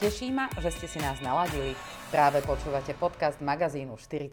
Teší 0.00 0.32
ma, 0.32 0.48
že 0.56 0.72
ste 0.72 0.88
si 0.88 0.96
nás 0.96 1.20
naladili. 1.20 1.76
Práve 2.08 2.40
počúvate 2.40 2.96
podcast 2.96 3.36
magazínu 3.44 4.00
40+. 4.00 4.32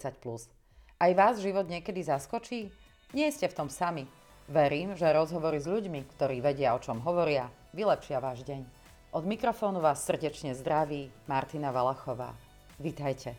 Aj 0.95 1.11
vás 1.11 1.43
život 1.43 1.67
niekedy 1.67 2.07
zaskočí? 2.07 2.71
Nie 3.11 3.27
ste 3.35 3.51
v 3.51 3.57
tom 3.59 3.67
sami. 3.67 4.07
Verím, 4.47 4.95
že 4.95 5.11
rozhovory 5.11 5.59
s 5.59 5.67
ľuďmi, 5.67 6.07
ktorí 6.15 6.39
vedia, 6.39 6.71
o 6.71 6.79
čom 6.79 7.03
hovoria, 7.03 7.51
vylepšia 7.75 8.23
váš 8.23 8.47
deň. 8.47 8.63
Od 9.11 9.27
mikrofónu 9.27 9.83
vás 9.83 10.07
srdečne 10.07 10.55
zdraví 10.55 11.11
Martina 11.27 11.75
Valachová. 11.75 12.31
Vítajte. 12.79 13.35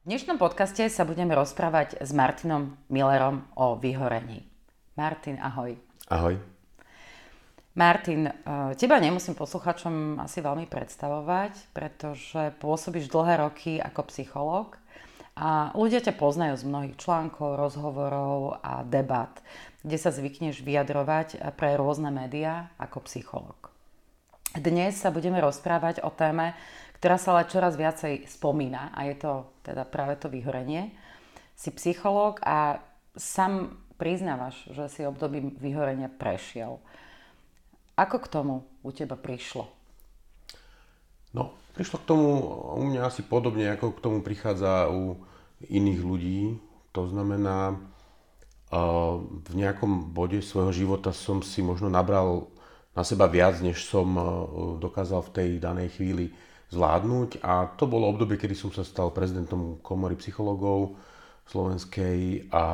V 0.00 0.04
dnešnom 0.08 0.40
podcaste 0.40 0.88
sa 0.88 1.04
budeme 1.04 1.36
rozprávať 1.36 2.00
s 2.00 2.08
Martinom 2.16 2.80
Millerom 2.88 3.52
o 3.52 3.76
vyhorení. 3.76 4.48
Martin, 4.96 5.36
ahoj. 5.36 5.91
Ahoj. 6.08 6.40
Martin, 7.72 8.28
eh, 8.28 8.32
teba 8.76 9.00
nemusím 9.00 9.32
posluchačom 9.32 10.20
asi 10.20 10.44
veľmi 10.44 10.68
predstavovať, 10.68 11.72
pretože 11.72 12.52
pôsobíš 12.60 13.08
dlhé 13.08 13.40
roky 13.40 13.80
ako 13.80 14.12
psychológ 14.12 14.76
a 15.32 15.72
ľudia 15.72 16.04
ťa 16.04 16.12
poznajú 16.20 16.60
z 16.60 16.68
mnohých 16.68 16.96
článkov, 17.00 17.56
rozhovorov 17.56 18.60
a 18.60 18.84
debat, 18.84 19.32
kde 19.80 19.96
sa 19.96 20.12
zvykneš 20.12 20.60
vyjadrovať 20.60 21.40
pre 21.56 21.80
rôzne 21.80 22.12
médiá 22.12 22.68
ako 22.76 23.08
psychológ. 23.08 23.72
Dnes 24.52 25.00
sa 25.00 25.08
budeme 25.08 25.40
rozprávať 25.40 26.04
o 26.04 26.12
téme, 26.12 26.52
ktorá 27.00 27.16
sa 27.16 27.32
ale 27.32 27.48
čoraz 27.48 27.80
viacej 27.80 28.28
spomína 28.28 28.92
a 28.92 29.08
je 29.08 29.16
to 29.16 29.48
teda 29.64 29.88
práve 29.88 30.20
to 30.20 30.28
vyhorenie. 30.28 30.92
Si 31.56 31.72
psychológ 31.72 32.44
a 32.44 32.84
sám 33.16 33.81
priznávaš, 34.02 34.66
že 34.74 34.90
si 34.90 35.06
obdobím 35.06 35.54
vyhorenia 35.62 36.10
prešiel. 36.10 36.82
Ako 37.94 38.18
k 38.18 38.26
tomu 38.26 38.66
u 38.82 38.90
teba 38.90 39.14
prišlo? 39.14 39.70
No, 41.30 41.54
prišlo 41.78 42.02
k 42.02 42.08
tomu 42.10 42.26
u 42.74 42.82
mňa 42.82 43.06
asi 43.06 43.22
podobne, 43.22 43.70
ako 43.70 43.94
k 43.94 44.02
tomu 44.02 44.18
prichádza 44.26 44.90
u 44.90 45.22
iných 45.70 46.00
ľudí. 46.02 46.58
To 46.98 47.06
znamená, 47.06 47.78
v 49.22 49.52
nejakom 49.54 50.10
bode 50.10 50.42
svojho 50.42 50.74
života 50.74 51.14
som 51.14 51.38
si 51.38 51.62
možno 51.62 51.86
nabral 51.86 52.50
na 52.98 53.06
seba 53.06 53.30
viac, 53.30 53.62
než 53.62 53.86
som 53.86 54.18
dokázal 54.82 55.30
v 55.30 55.34
tej 55.36 55.48
danej 55.62 55.94
chvíli 55.94 56.34
zvládnuť. 56.74 57.44
A 57.46 57.70
to 57.78 57.86
bolo 57.86 58.10
obdobie, 58.10 58.34
kedy 58.34 58.58
som 58.58 58.74
sa 58.74 58.82
stal 58.82 59.14
prezidentom 59.14 59.78
komory 59.78 60.18
psychológov 60.18 60.98
slovenskej 61.46 62.50
a 62.50 62.64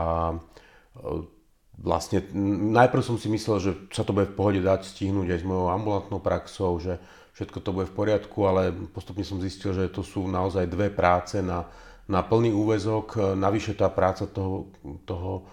vlastne 1.79 2.27
najprv 2.75 3.03
som 3.03 3.17
si 3.17 3.31
myslel, 3.31 3.57
že 3.63 3.71
sa 3.95 4.03
to 4.03 4.11
bude 4.11 4.31
v 4.31 4.37
pohode 4.37 4.61
dať 4.61 4.83
stihnúť 4.83 5.39
aj 5.39 5.41
s 5.41 5.47
mojou 5.47 5.71
ambulantnou 5.71 6.19
praxou, 6.19 6.75
že 6.83 6.99
všetko 7.39 7.59
to 7.63 7.71
bude 7.71 7.87
v 7.87 7.97
poriadku, 7.97 8.39
ale 8.51 8.75
postupne 8.91 9.23
som 9.23 9.39
zistil, 9.39 9.71
že 9.71 9.87
to 9.95 10.03
sú 10.03 10.27
naozaj 10.27 10.67
dve 10.67 10.91
práce 10.91 11.39
na, 11.39 11.71
na 12.11 12.27
plný 12.27 12.51
úvezok. 12.51 13.39
Navyše 13.39 13.79
tá 13.79 13.87
práca 13.95 14.27
toho, 14.27 14.75
toho 15.07 15.47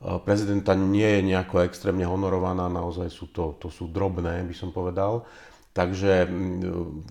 e, 0.00 0.16
prezidenta 0.24 0.72
nie 0.72 1.04
je 1.04 1.28
nejako 1.28 1.68
extrémne 1.68 2.08
honorovaná, 2.08 2.72
naozaj 2.72 3.12
sú 3.12 3.28
to, 3.28 3.60
to 3.60 3.68
sú 3.68 3.92
drobné, 3.92 4.40
by 4.48 4.54
som 4.56 4.72
povedal. 4.72 5.28
Takže 5.76 6.24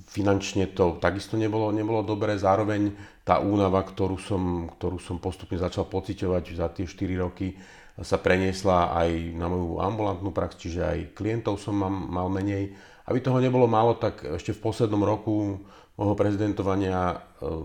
finančne 0.10 0.74
to 0.74 0.98
takisto 0.98 1.38
nebolo, 1.38 1.70
nebolo 1.70 2.02
dobré. 2.02 2.34
Zároveň 2.34 2.98
tá 3.22 3.38
únava, 3.38 3.86
ktorú 3.86 4.18
som, 4.18 4.66
ktorú 4.74 4.98
som 4.98 5.22
postupne 5.22 5.62
začal 5.62 5.86
pociťovať 5.86 6.44
za 6.58 6.74
tie 6.74 6.90
4 6.90 7.22
roky, 7.22 7.54
sa 8.02 8.18
preniesla 8.18 8.90
aj 8.98 9.38
na 9.38 9.46
moju 9.46 9.78
ambulantnú 9.78 10.34
prax, 10.34 10.58
čiže 10.58 10.82
aj 10.82 11.00
klientov 11.14 11.62
som 11.62 11.78
mal, 11.78 11.94
mal 11.94 12.28
menej. 12.28 12.74
Aby 13.06 13.22
toho 13.22 13.38
nebolo 13.38 13.70
málo, 13.70 14.02
tak 14.02 14.26
ešte 14.26 14.58
v 14.58 14.64
poslednom 14.66 15.06
roku 15.06 15.62
môjho 15.94 16.18
prezidentovania 16.18 17.14
e, 17.14 17.18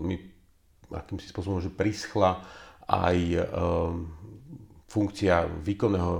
mi 0.05 0.15
akýmsi 0.87 1.33
spôsobom, 1.33 1.59
že 1.59 1.73
prischla 1.73 2.45
aj 2.85 3.17
e, 3.17 3.39
funkcia 4.85 5.49
výkonného 5.65 6.13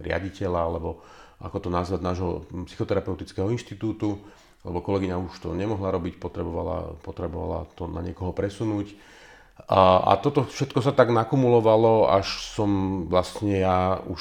riaditeľa, 0.00 0.60
alebo 0.64 1.04
ako 1.42 1.56
to 1.58 1.68
nazvať, 1.70 2.00
nášho 2.02 2.30
psychoterapeutického 2.70 3.50
inštitútu, 3.50 4.22
lebo 4.64 4.78
kolegyňa 4.80 5.20
už 5.20 5.34
to 5.44 5.52
nemohla 5.52 5.92
robiť, 5.92 6.16
potrebovala, 6.16 6.96
potrebovala 7.04 7.68
to 7.76 7.84
na 7.90 8.00
niekoho 8.00 8.32
presunúť. 8.32 8.96
A, 9.70 10.10
a 10.10 10.12
toto 10.18 10.42
všetko 10.48 10.82
sa 10.82 10.90
tak 10.90 11.14
nakumulovalo, 11.14 12.10
až 12.10 12.26
som 12.50 13.04
vlastne 13.06 13.62
ja 13.62 14.02
už 14.02 14.20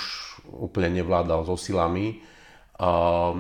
úplne 0.53 1.02
nevládal 1.02 1.47
so 1.47 1.57
silami, 1.57 2.22
a, 2.78 3.34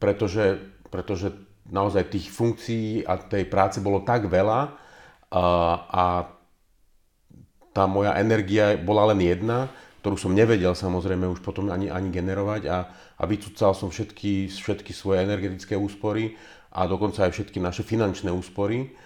pretože, 0.00 0.58
pretože 0.88 1.30
naozaj 1.68 2.10
tých 2.10 2.26
funkcií 2.32 3.06
a 3.06 3.20
tej 3.20 3.46
práce 3.46 3.78
bolo 3.78 4.02
tak 4.02 4.26
veľa 4.26 4.74
a, 5.30 5.44
a 5.86 6.04
tá 7.70 7.86
moja 7.86 8.18
energia 8.18 8.74
bola 8.74 9.14
len 9.14 9.22
jedna, 9.22 9.70
ktorú 10.00 10.16
som 10.16 10.32
nevedel 10.32 10.72
samozrejme 10.72 11.28
už 11.28 11.44
potom 11.44 11.68
ani, 11.68 11.92
ani 11.92 12.08
generovať 12.08 12.62
a, 12.72 12.78
a 13.20 13.22
vycúcal 13.28 13.76
som 13.76 13.92
všetky, 13.92 14.48
všetky 14.48 14.96
svoje 14.96 15.28
energetické 15.28 15.76
úspory 15.76 16.34
a 16.72 16.88
dokonca 16.88 17.28
aj 17.28 17.36
všetky 17.36 17.60
naše 17.60 17.84
finančné 17.84 18.32
úspory. 18.32 18.96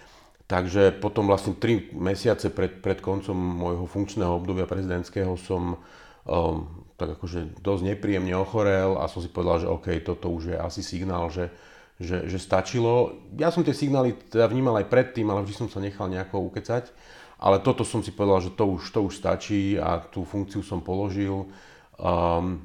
Takže 0.45 1.01
potom 1.01 1.25
vlastne 1.25 1.57
3 1.57 1.97
mesiace 1.97 2.53
pred, 2.53 2.79
pred 2.79 3.01
koncom 3.01 3.33
môjho 3.33 3.89
funkčného 3.89 4.29
obdobia 4.29 4.69
prezidentského 4.69 5.33
som 5.41 5.81
um, 6.23 6.85
tak 6.95 7.17
akože 7.19 7.59
dosť 7.59 7.81
nepríjemne 7.91 8.37
ochorel 8.37 8.95
a 9.01 9.09
som 9.11 9.19
si 9.19 9.27
povedal, 9.27 9.65
že 9.65 9.71
OK, 9.73 9.87
toto 10.05 10.31
už 10.31 10.55
je 10.55 10.57
asi 10.57 10.85
signál, 10.85 11.27
že, 11.27 11.51
že, 11.97 12.29
že 12.29 12.39
stačilo. 12.39 13.25
Ja 13.35 13.51
som 13.51 13.65
tie 13.65 13.75
signály 13.75 14.15
teda 14.31 14.47
vnímal 14.47 14.79
aj 14.79 14.87
predtým, 14.87 15.27
ale 15.27 15.43
vždy 15.43 15.65
som 15.65 15.67
sa 15.67 15.83
nechal 15.83 16.07
nejako 16.07 16.45
ukecať. 16.47 16.93
Ale 17.39 17.59
toto 17.59 17.83
som 17.83 17.99
si 17.99 18.15
povedal, 18.15 18.47
že 18.47 18.55
to 18.55 18.63
už, 18.67 18.91
to 18.95 18.99
už 19.03 19.13
stačí 19.19 19.75
a 19.75 19.99
tú 19.99 20.23
funkciu 20.23 20.63
som 20.63 20.79
položil. 20.79 21.51
Um, 21.99 22.63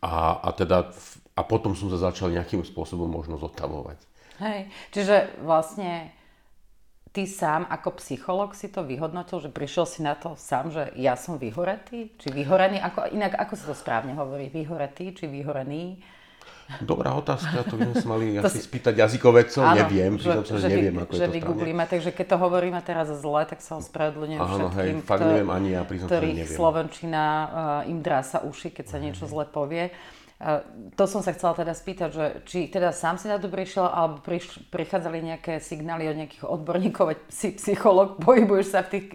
a, 0.00 0.40
a, 0.40 0.48
teda, 0.56 0.92
a 1.36 1.42
potom 1.44 1.76
som 1.76 1.92
sa 1.92 2.00
začal 2.00 2.32
nejakým 2.32 2.64
spôsobom 2.64 3.08
možno 3.08 3.36
zotavovať. 3.36 4.00
Hej, 4.40 4.72
čiže 4.90 5.38
vlastne 5.44 6.10
ty 7.14 7.30
sám 7.30 7.70
ako 7.70 8.02
psycholog 8.02 8.58
si 8.58 8.66
to 8.72 8.82
vyhodnotil, 8.82 9.38
že 9.38 9.54
prišiel 9.54 9.86
si 9.86 10.00
na 10.02 10.18
to 10.18 10.34
sám, 10.34 10.74
že 10.74 10.90
ja 10.98 11.14
som 11.14 11.38
vyhoretý? 11.38 12.10
Či 12.18 12.34
vyhorený? 12.34 12.82
Ako, 12.82 13.14
inak 13.14 13.38
ako 13.38 13.54
sa 13.54 13.64
to 13.70 13.76
správne 13.78 14.18
hovorí? 14.18 14.50
Vyhoretý 14.50 15.14
či 15.14 15.30
vyhorený? 15.30 16.02
Dobrá 16.80 17.12
otázka, 17.12 17.60
to 17.68 17.76
by 17.76 17.92
sme 17.92 17.96
sa 18.00 18.08
mali 18.08 18.24
asi 18.40 18.56
si... 18.56 18.66
spýtať 18.66 18.96
jazykovecov, 18.96 19.62
áno, 19.62 19.76
neviem, 19.84 20.16
že, 20.16 20.32
sa, 20.32 20.56
že 20.56 20.68
neviem, 20.72 20.96
ako 20.96 21.12
že 21.12 21.20
je 21.20 21.28
to 21.28 21.34
vygooglíme, 21.36 21.84
takže 21.84 22.10
keď 22.16 22.26
to 22.34 22.36
hovoríme 22.40 22.80
teraz 22.80 23.12
zle, 23.12 23.42
tak 23.44 23.60
sa 23.60 23.76
ospravedlňujem 23.84 24.40
všetkým, 24.40 24.98
hej, 25.00 25.04
fakt 25.04 25.22
neviem, 25.28 25.50
ani 25.52 25.68
ja, 25.76 25.82
priznam, 25.84 26.08
ktorých 26.08 26.48
slovenčina 26.48 27.24
uh, 27.24 27.90
im 27.90 28.00
drása 28.00 28.40
uši, 28.40 28.72
keď 28.72 28.84
sa 28.88 28.96
niečo 28.96 29.28
zle 29.28 29.44
povie. 29.44 29.92
Uh, 30.40 30.64
to 30.96 31.04
som 31.04 31.20
sa 31.20 31.36
chcela 31.36 31.52
teda 31.52 31.76
spýtať, 31.76 32.08
že 32.10 32.24
či 32.48 32.58
teda 32.72 32.96
sám 32.96 33.20
si 33.20 33.28
na 33.28 33.36
to 33.36 33.52
prišiel, 33.52 33.84
alebo 33.84 34.24
priš, 34.24 34.64
prichádzali 34.72 35.20
nejaké 35.20 35.60
signály 35.60 36.08
od 36.08 36.16
nejakých 36.16 36.48
odborníkov, 36.48 37.12
veď 37.12 37.18
si 37.28 37.52
psycholog, 37.60 38.16
pohybuješ 38.24 38.66
sa 38.72 38.80
v 38.88 38.98
tých, 38.98 39.06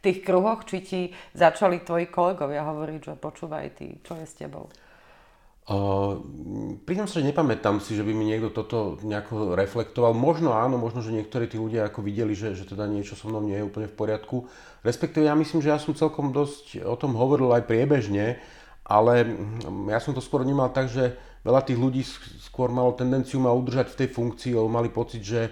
tých 0.00 0.18
kruhoch, 0.24 0.64
či 0.64 0.76
ti 0.80 1.00
začali 1.36 1.84
tvoji 1.84 2.08
kolegovia 2.08 2.64
hovoriť, 2.64 3.00
že 3.04 3.14
počúvaj 3.20 3.76
ty, 3.76 4.00
čo 4.00 4.16
je 4.16 4.24
s 4.24 4.32
tebou? 4.32 4.72
Uh, 5.66 6.22
priznám 6.86 7.10
sa, 7.10 7.18
že 7.18 7.26
nepamätám 7.26 7.82
si, 7.82 7.98
že 7.98 8.06
by 8.06 8.14
mi 8.14 8.30
niekto 8.30 8.54
toto 8.54 9.02
nejako 9.02 9.58
reflektoval. 9.58 10.14
Možno 10.14 10.54
áno, 10.54 10.78
možno, 10.78 11.02
že 11.02 11.10
niektorí 11.10 11.50
tí 11.50 11.58
ľudia 11.58 11.90
ako 11.90 12.06
videli, 12.06 12.38
že, 12.38 12.54
že 12.54 12.70
teda 12.70 12.86
niečo 12.86 13.18
so 13.18 13.26
mnou 13.26 13.42
nie 13.42 13.58
je 13.58 13.66
úplne 13.66 13.90
v 13.90 13.98
poriadku. 13.98 14.46
Respektíve 14.86 15.26
ja 15.26 15.34
myslím, 15.34 15.58
že 15.58 15.74
ja 15.74 15.82
som 15.82 15.90
celkom 15.90 16.30
dosť 16.30 16.86
o 16.86 16.94
tom 16.94 17.18
hovoril 17.18 17.50
aj 17.50 17.66
priebežne, 17.66 18.38
ale 18.86 19.26
ja 19.90 19.98
som 19.98 20.14
to 20.14 20.22
skôr 20.22 20.46
vnímal 20.46 20.70
tak, 20.70 20.86
že 20.86 21.18
veľa 21.42 21.66
tých 21.66 21.82
ľudí 21.82 22.06
skôr 22.46 22.70
malo 22.70 22.94
tendenciu 22.94 23.42
ma 23.42 23.50
udržať 23.50 23.90
v 23.90 23.98
tej 24.06 24.08
funkcii, 24.14 24.54
lebo 24.54 24.70
mali 24.70 24.86
pocit, 24.86 25.26
že 25.26 25.50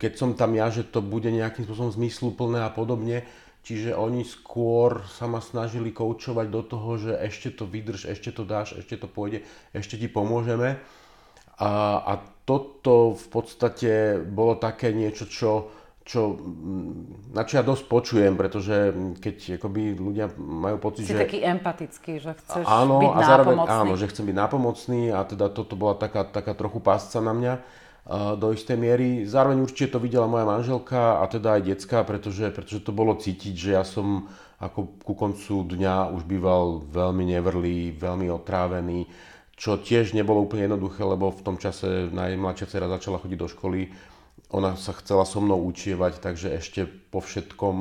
keď 0.00 0.12
som 0.16 0.32
tam 0.32 0.56
ja, 0.56 0.72
že 0.72 0.88
to 0.88 1.04
bude 1.04 1.28
nejakým 1.28 1.68
spôsobom 1.68 1.92
zmysluplné 1.92 2.64
a 2.64 2.72
podobne. 2.72 3.28
Čiže 3.64 3.96
oni 3.96 4.28
skôr 4.28 5.08
sa 5.08 5.24
ma 5.24 5.40
snažili 5.40 5.88
koučovať 5.88 6.46
do 6.52 6.60
toho, 6.60 7.00
že 7.00 7.16
ešte 7.16 7.48
to 7.48 7.64
vydrž, 7.64 8.12
ešte 8.12 8.28
to 8.28 8.44
dáš, 8.44 8.76
ešte 8.76 9.00
to 9.00 9.08
pôjde, 9.08 9.40
ešte 9.72 9.96
ti 9.96 10.04
pomôžeme. 10.04 10.76
A, 11.56 11.70
a 12.04 12.12
toto 12.44 13.16
v 13.16 13.26
podstate 13.32 14.20
bolo 14.20 14.60
také 14.60 14.92
niečo, 14.92 15.24
čo, 15.24 15.72
čo, 16.04 16.36
na 17.32 17.48
čo 17.48 17.56
ja 17.56 17.64
dosť 17.64 17.88
počujem, 17.88 18.36
pretože 18.36 18.92
keď 19.24 19.56
akoby 19.56 19.96
ľudia 19.96 20.28
majú 20.36 20.76
pocit, 20.76 21.08
si 21.08 21.16
že... 21.16 21.24
taký 21.24 21.40
empatický, 21.40 22.20
že 22.20 22.36
chceš 22.44 22.68
áno, 22.68 23.00
byť 23.00 23.12
a 23.16 23.20
zároveň, 23.24 23.56
Áno, 23.64 23.96
že 23.96 24.12
chcem 24.12 24.28
byť 24.28 24.36
nápomocný 24.44 25.08
a 25.08 25.24
teda 25.24 25.48
toto 25.48 25.72
bola 25.72 25.96
taká, 25.96 26.28
taká 26.28 26.52
trochu 26.52 26.84
pásca 26.84 27.16
na 27.24 27.32
mňa. 27.32 27.54
Do 28.04 28.52
istej 28.52 28.76
miery. 28.76 29.24
Zároveň 29.24 29.64
určite 29.64 29.96
to 29.96 29.98
videla 29.98 30.28
moja 30.28 30.44
manželka 30.44 31.20
a 31.20 31.24
teda 31.24 31.56
aj 31.56 31.62
decka, 31.64 32.04
pretože, 32.04 32.52
pretože 32.52 32.84
to 32.84 32.92
bolo 32.92 33.16
cítiť, 33.16 33.54
že 33.56 33.70
ja 33.72 33.84
som 33.84 34.28
ako 34.60 35.00
ku 35.02 35.12
koncu 35.16 35.64
dňa 35.76 36.14
už 36.14 36.28
býval 36.28 36.84
veľmi 36.88 37.24
nevrlý, 37.36 37.96
veľmi 37.96 38.28
otrávený, 38.32 39.08
čo 39.56 39.80
tiež 39.80 40.12
nebolo 40.16 40.44
úplne 40.44 40.68
jednoduché, 40.68 41.04
lebo 41.04 41.32
v 41.32 41.44
tom 41.44 41.56
čase 41.56 42.12
najmladšia 42.12 42.66
dcera 42.68 42.86
začala 42.88 43.20
chodiť 43.20 43.38
do 43.38 43.48
školy. 43.50 43.80
Ona 44.54 44.78
sa 44.78 44.94
chcela 44.94 45.26
so 45.26 45.42
mnou 45.42 45.64
učievať, 45.66 46.22
takže 46.22 46.54
ešte 46.54 46.86
po 46.86 47.18
všetkom, 47.18 47.76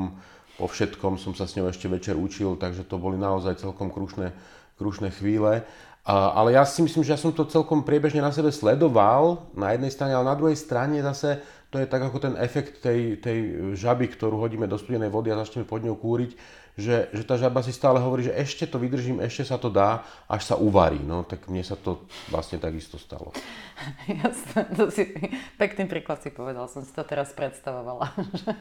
po 0.57 0.65
všetkom 0.65 1.21
som 1.21 1.37
sa 1.37 1.45
s 1.45 1.59
ňou 1.59 1.69
ešte 1.69 1.85
večer 1.91 2.17
učil, 2.17 2.57
takže 2.57 2.87
to 2.87 2.97
boli 2.97 3.19
naozaj 3.19 3.61
celkom 3.61 3.93
krušné, 3.93 4.33
krušné 4.79 5.13
chvíle. 5.13 5.67
Ale 6.03 6.51
ja 6.51 6.67
si 6.67 6.83
myslím, 6.83 7.00
že 7.00 7.15
ja 7.15 7.19
som 7.19 7.31
to 7.31 7.47
celkom 7.47 7.88
priebežne 7.88 8.19
na 8.19 8.35
sebe 8.35 8.51
sledoval 8.51 9.47
na 9.55 9.71
jednej 9.71 9.88
strane, 9.88 10.11
ale 10.11 10.27
na 10.27 10.35
druhej 10.35 10.59
strane 10.59 11.00
zase 11.00 11.39
to 11.71 11.79
je 11.79 11.88
tak 11.88 12.03
ako 12.05 12.19
ten 12.19 12.35
efekt 12.44 12.83
tej, 12.83 13.23
tej 13.23 13.71
žaby, 13.73 14.11
ktorú 14.11 14.35
hodíme 14.35 14.67
do 14.67 14.75
studenej 14.75 15.09
vody 15.09 15.31
a 15.31 15.39
začneme 15.39 15.63
pod 15.63 15.79
ňou 15.79 15.95
kúriť, 15.95 16.35
že, 16.73 17.13
že 17.13 17.21
tá 17.21 17.37
žaba 17.37 17.61
si 17.61 17.69
stále 17.69 18.01
hovorí, 18.01 18.25
že 18.25 18.33
ešte 18.33 18.65
to 18.65 18.81
vydržím, 18.81 19.21
ešte 19.21 19.45
sa 19.45 19.61
to 19.61 19.69
dá, 19.69 20.01
až 20.25 20.41
sa 20.49 20.55
uvarí. 20.57 20.97
No 20.97 21.21
tak 21.21 21.45
mne 21.45 21.61
sa 21.61 21.77
to 21.77 22.01
vlastne 22.33 22.57
takisto 22.57 22.97
stalo. 22.97 23.29
Jasné, 24.09 24.73
to 24.73 24.89
si 24.89 25.13
pekný 25.61 25.85
príklad 25.85 26.25
si 26.25 26.33
povedal, 26.33 26.65
som 26.65 26.81
si 26.81 26.89
to 26.89 27.05
teraz 27.05 27.29
predstavovala, 27.37 28.09
že, 28.41 28.53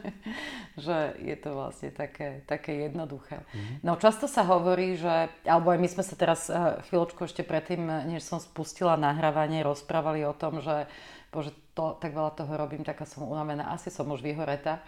že 0.77 0.97
je 1.25 1.35
to 1.41 1.49
vlastne 1.57 1.89
také, 1.89 2.45
také 2.45 2.85
jednoduché. 2.85 3.41
Mm-hmm. 3.41 3.75
No 3.81 3.97
často 3.97 4.29
sa 4.29 4.45
hovorí, 4.45 4.93
že, 4.93 5.33
alebo 5.49 5.73
aj 5.73 5.79
my 5.81 5.89
sme 5.89 6.03
sa 6.05 6.13
teraz 6.13 6.53
eh, 6.53 6.81
chvíľočku 6.89 7.25
ešte 7.25 7.41
predtým, 7.41 7.81
než 8.13 8.21
som 8.21 8.37
spustila 8.37 8.93
nahrávanie, 8.93 9.65
rozprávali 9.65 10.21
o 10.21 10.37
tom, 10.37 10.61
že 10.61 10.85
bože, 11.33 11.49
to, 11.73 11.97
tak 11.97 12.13
veľa 12.13 12.37
toho 12.37 12.53
robím, 12.53 12.85
taká 12.85 13.09
som 13.09 13.25
unavená, 13.25 13.73
asi 13.73 13.89
som 13.89 14.05
už 14.13 14.21
vyhoretá. 14.21 14.85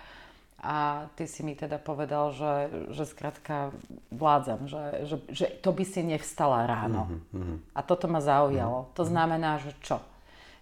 A 0.61 1.07
ty 1.13 1.29
si 1.29 1.43
mi 1.45 1.53
teda 1.53 1.77
povedal, 1.77 2.33
že, 2.33 2.53
že 2.95 3.03
skrátka 3.05 3.75
vládzam, 4.09 4.65
že, 4.65 4.83
že, 5.05 5.17
že 5.29 5.45
to 5.61 5.69
by 5.75 5.83
si 5.85 6.01
nevstala 6.01 6.65
ráno. 6.65 7.11
Mm-hmm. 7.35 7.75
A 7.75 7.79
toto 7.85 8.09
ma 8.09 8.23
zaujalo. 8.23 8.87
Mm-hmm. 8.87 8.95
To 8.97 9.03
znamená, 9.05 9.51
že 9.61 9.71
čo? 9.83 9.99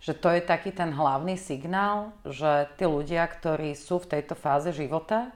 že 0.04 0.12
to 0.12 0.28
je 0.36 0.44
taký 0.44 0.76
ten 0.76 0.92
hlavný 0.92 1.40
signál, 1.40 2.12
že 2.28 2.68
tí 2.76 2.84
ľudia, 2.84 3.24
ktorí 3.24 3.72
sú 3.72 4.04
v 4.04 4.20
tejto 4.20 4.36
fáze 4.36 4.76
života, 4.76 5.32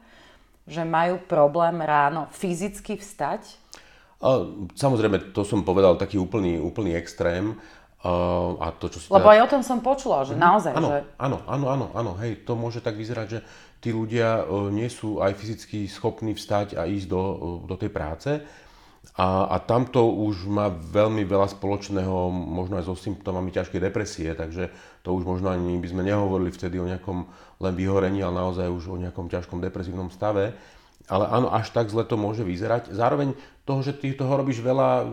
že 0.67 0.83
majú 0.83 1.23
problém 1.23 1.79
ráno 1.79 2.27
fyzicky 2.35 2.99
vstať? 2.99 3.55
Samozrejme, 4.75 5.31
to 5.31 5.47
som 5.47 5.63
povedal 5.63 5.95
taký 5.95 6.19
úplný, 6.19 6.59
úplný 6.59 6.99
extrém. 6.99 7.55
A 8.05 8.67
to, 8.77 8.93
čo 8.93 9.01
si 9.01 9.09
Lebo 9.09 9.25
teda... 9.25 9.33
aj 9.33 9.39
o 9.41 9.51
tom 9.51 9.61
som 9.65 9.81
počula, 9.81 10.21
že 10.21 10.37
mhm. 10.37 10.41
naozaj. 10.41 10.71
Áno, 10.77 10.89
že... 10.93 10.99
áno, 11.17 11.37
áno, 11.49 11.65
áno, 11.67 11.85
áno, 11.97 12.11
hej, 12.21 12.45
to 12.45 12.53
môže 12.53 12.79
tak 12.79 12.93
vyzerať, 12.93 13.27
že 13.27 13.39
tí 13.81 13.89
ľudia 13.89 14.45
nie 14.69 14.89
sú 14.89 15.21
aj 15.21 15.33
fyzicky 15.37 15.89
schopní 15.89 16.37
vstať 16.37 16.77
a 16.77 16.85
ísť 16.85 17.07
do, 17.09 17.23
do 17.65 17.75
tej 17.77 17.89
práce. 17.89 18.41
A, 19.17 19.49
a 19.49 19.57
tamto 19.63 20.03
už 20.03 20.45
má 20.51 20.67
veľmi 20.69 21.23
veľa 21.23 21.49
spoločného, 21.55 22.29
možno 22.29 22.77
aj 22.77 22.91
so 22.91 22.93
symptómami 22.93 23.49
ťažkej 23.55 23.79
depresie, 23.79 24.29
takže 24.35 24.69
to 25.01 25.15
už 25.15 25.23
možno 25.23 25.47
ani 25.49 25.79
by 25.79 25.87
sme 25.87 26.03
nehovorili 26.03 26.51
vtedy 26.51 26.77
o 26.77 26.89
nejakom 26.89 27.25
len 27.63 27.73
vyhorení, 27.73 28.19
ale 28.21 28.43
naozaj 28.43 28.67
už 28.67 28.93
o 28.93 29.01
nejakom 29.01 29.31
ťažkom 29.31 29.63
depresívnom 29.63 30.11
stave. 30.11 30.53
Ale 31.07 31.23
áno, 31.23 31.47
až 31.47 31.71
tak 31.71 31.87
zle 31.87 32.03
to 32.03 32.19
môže 32.19 32.43
vyzerať. 32.43 32.91
Zároveň 32.91 33.31
toho, 33.63 33.79
že 33.79 33.95
ty 33.95 34.11
toho 34.11 34.35
robíš 34.35 34.59
veľa, 34.59 35.07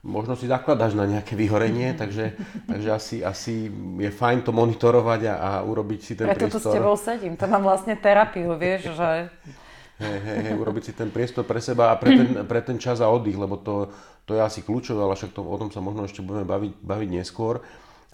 možno 0.00 0.32
si 0.32 0.48
zakladáš 0.48 0.96
na 0.96 1.04
nejaké 1.04 1.36
vyhorenie, 1.36 1.92
takže, 1.92 2.32
takže 2.64 2.88
asi, 2.88 3.16
asi 3.20 3.68
je 4.00 4.10
fajn 4.10 4.48
to 4.48 4.52
monitorovať 4.52 5.20
a, 5.28 5.34
a 5.36 5.50
urobiť 5.60 6.00
si 6.00 6.12
ten 6.16 6.24
Preto 6.24 6.48
priestor. 6.48 6.60
Preto 6.60 6.68
tu 6.68 6.72
s 6.72 6.76
tebou 6.76 6.96
sedím, 6.96 7.34
to 7.36 7.44
mám 7.44 7.60
vlastne 7.60 7.94
terapiu, 8.00 8.56
vieš, 8.56 8.96
že 8.96 9.28
hej, 10.00 10.18
hej, 10.24 10.38
hej, 10.48 10.54
urobiť 10.56 10.82
si 10.88 10.92
ten 10.96 11.12
priestor 11.12 11.44
pre 11.44 11.60
seba 11.60 11.92
a 11.92 12.00
pre 12.00 12.16
ten, 12.16 12.28
pre 12.48 12.60
ten 12.64 12.80
čas 12.80 13.04
a 13.04 13.12
oddych, 13.12 13.36
lebo 13.36 13.60
to, 13.60 13.92
to 14.24 14.32
je 14.32 14.40
asi 14.40 14.64
kľúčové, 14.64 15.04
ale 15.04 15.12
však 15.12 15.36
to, 15.36 15.44
o 15.44 15.56
tom 15.60 15.68
sa 15.68 15.84
možno 15.84 16.08
ešte 16.08 16.24
budeme 16.24 16.48
baviť, 16.48 16.72
baviť 16.80 17.08
neskôr. 17.20 17.60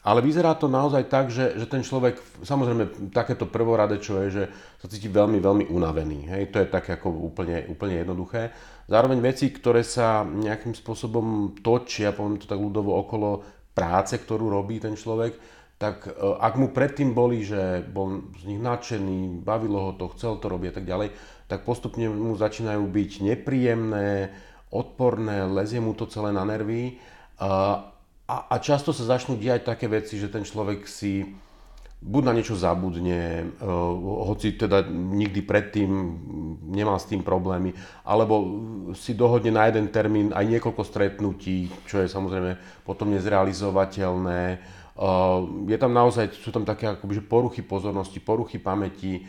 Ale 0.06 0.22
vyzerá 0.22 0.54
to 0.54 0.70
naozaj 0.70 1.10
tak, 1.10 1.34
že, 1.34 1.58
že 1.58 1.66
ten 1.66 1.82
človek, 1.82 2.22
samozrejme 2.46 3.10
takéto 3.10 3.42
prvorade, 3.42 3.98
čo 3.98 4.22
je, 4.22 4.26
že 4.30 4.44
sa 4.78 4.86
cíti 4.86 5.10
veľmi, 5.10 5.42
veľmi 5.42 5.64
unavený. 5.66 6.30
Hej? 6.30 6.42
To 6.54 6.62
je 6.62 6.70
také 6.70 6.94
ako 6.94 7.10
úplne, 7.10 7.66
úplne 7.66 8.06
jednoduché. 8.06 8.54
Zároveň 8.86 9.18
veci, 9.18 9.50
ktoré 9.50 9.82
sa 9.82 10.22
nejakým 10.22 10.70
spôsobom 10.70 11.58
točia, 11.58 12.14
poviem 12.14 12.38
to 12.38 12.46
tak 12.46 12.62
ľudovo, 12.62 12.94
okolo 12.94 13.42
práce, 13.74 14.14
ktorú 14.14 14.46
robí 14.46 14.78
ten 14.78 14.94
človek, 14.94 15.34
tak 15.76 16.06
e, 16.06 16.14
ak 16.16 16.54
mu 16.56 16.70
predtým 16.70 17.10
boli, 17.12 17.42
že 17.42 17.82
bol 17.82 18.32
z 18.38 18.46
nich 18.46 18.62
nadšený, 18.62 19.42
bavilo 19.42 19.90
ho 19.90 19.92
to, 19.98 20.08
chcel 20.14 20.38
to 20.38 20.46
robiť 20.46 20.70
a 20.70 20.76
tak 20.80 20.86
ďalej, 20.86 21.08
tak 21.50 21.66
postupne 21.66 22.06
mu 22.08 22.38
začínajú 22.38 22.86
byť 22.86 23.10
nepríjemné, 23.26 24.32
odporné, 24.70 25.46
lezie 25.46 25.82
mu 25.82 25.94
to 25.94 26.06
celé 26.06 26.30
na 26.34 26.42
nervy 26.42 26.98
a, 27.38 27.82
a, 28.26 28.36
a 28.50 28.56
často 28.58 28.90
sa 28.90 29.06
začnú 29.06 29.38
diať 29.38 29.66
také 29.66 29.86
veci, 29.86 30.18
že 30.18 30.30
ten 30.30 30.42
človek 30.42 30.86
si 30.86 31.36
buď 32.02 32.22
na 32.24 32.32
niečo 32.36 32.54
zabudne, 32.56 33.48
uh, 33.60 34.26
hoci 34.28 34.54
teda 34.54 34.84
nikdy 34.90 35.40
predtým 35.42 35.90
nemal 36.70 37.00
s 37.00 37.08
tým 37.08 37.24
problémy, 37.24 37.72
alebo 38.04 38.34
si 38.92 39.16
dohodne 39.16 39.52
na 39.54 39.66
jeden 39.68 39.88
termín 39.88 40.30
aj 40.34 40.44
niekoľko 40.44 40.82
stretnutí, 40.84 41.72
čo 41.88 42.04
je 42.04 42.08
samozrejme 42.08 42.84
potom 42.84 43.10
nezrealizovateľné. 43.16 44.42
Uh, 44.96 45.68
je 45.68 45.76
tam 45.76 45.92
naozaj, 45.92 46.32
sú 46.36 46.52
tam 46.52 46.64
také 46.64 46.88
akoby, 46.88 47.20
poruchy 47.24 47.60
pozornosti, 47.60 48.20
poruchy 48.20 48.56
pamäti, 48.60 49.28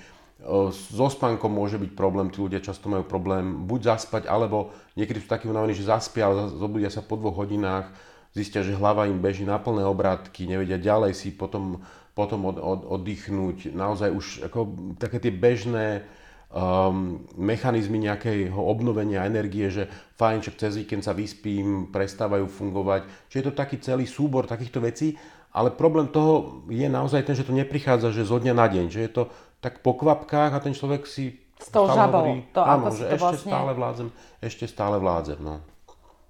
so 0.71 1.09
spánkom 1.09 1.49
môže 1.49 1.81
byť 1.81 1.91
problém, 1.97 2.29
tí 2.29 2.37
ľudia 2.37 2.61
často 2.61 2.87
majú 2.87 3.03
problém 3.09 3.65
buď 3.65 3.97
zaspať, 3.97 4.29
alebo 4.29 4.69
niekedy 4.93 5.25
sú 5.25 5.27
takí 5.27 5.49
unavení, 5.49 5.73
že 5.73 5.89
zaspia, 5.89 6.29
ale 6.29 6.53
zobudia 6.53 6.93
sa 6.93 7.01
po 7.01 7.17
dvoch 7.17 7.41
hodinách, 7.41 7.89
zistia, 8.37 8.61
že 8.61 8.77
hlava 8.77 9.09
im 9.09 9.17
beží 9.17 9.41
na 9.41 9.57
plné 9.57 9.81
obrátky, 9.81 10.45
nevedia 10.45 10.77
ďalej 10.77 11.17
si 11.17 11.33
potom, 11.33 11.81
potom 12.17 12.49
od, 12.49 12.57
od, 12.57 12.81
oddychnúť. 12.97 13.77
Naozaj 13.77 14.09
už 14.09 14.25
ako 14.49 14.59
také 14.97 15.21
tie 15.21 15.29
bežné 15.29 16.01
um, 16.49 17.21
mechanizmy 17.37 18.01
nejakého 18.01 18.57
obnovenia 18.57 19.29
energie, 19.29 19.69
že 19.69 19.85
fajn, 20.17 20.41
že 20.41 20.57
cez 20.57 20.73
víkend 20.81 21.05
sa 21.05 21.13
vyspím, 21.13 21.93
prestávajú 21.93 22.49
fungovať. 22.49 23.29
Čiže 23.29 23.37
je 23.37 23.47
to 23.47 23.53
taký 23.53 23.77
celý 23.77 24.09
súbor 24.09 24.49
takýchto 24.49 24.81
vecí, 24.81 25.13
ale 25.53 25.69
problém 25.69 26.09
toho 26.09 26.65
je 26.73 26.89
naozaj 26.89 27.21
ten, 27.21 27.37
že 27.37 27.45
to 27.45 27.53
neprichádza 27.53 28.09
že 28.09 28.25
zo 28.25 28.41
dňa 28.41 28.53
na 28.57 28.65
deň, 28.65 28.85
že 28.89 29.05
je 29.05 29.11
to 29.13 29.23
tak 29.61 29.85
po 29.85 29.93
kvapkách 29.93 30.57
a 30.57 30.63
ten 30.63 30.73
človek 30.73 31.05
si 31.05 31.37
s 31.57 31.73
tou 31.73 31.89
žabou, 31.89 32.21
hovorí, 32.21 32.45
to 32.53 32.61
áno, 32.61 32.93
že 32.93 33.09
to 33.09 33.17
ešte 33.17 33.25
vlastne... 33.25 33.49
stále 33.49 33.71
vládzem, 33.73 34.07
ešte 34.45 34.65
stále 34.69 34.95
vládzem. 35.01 35.39
No. 35.41 35.55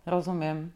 Rozumiem. 0.08 0.72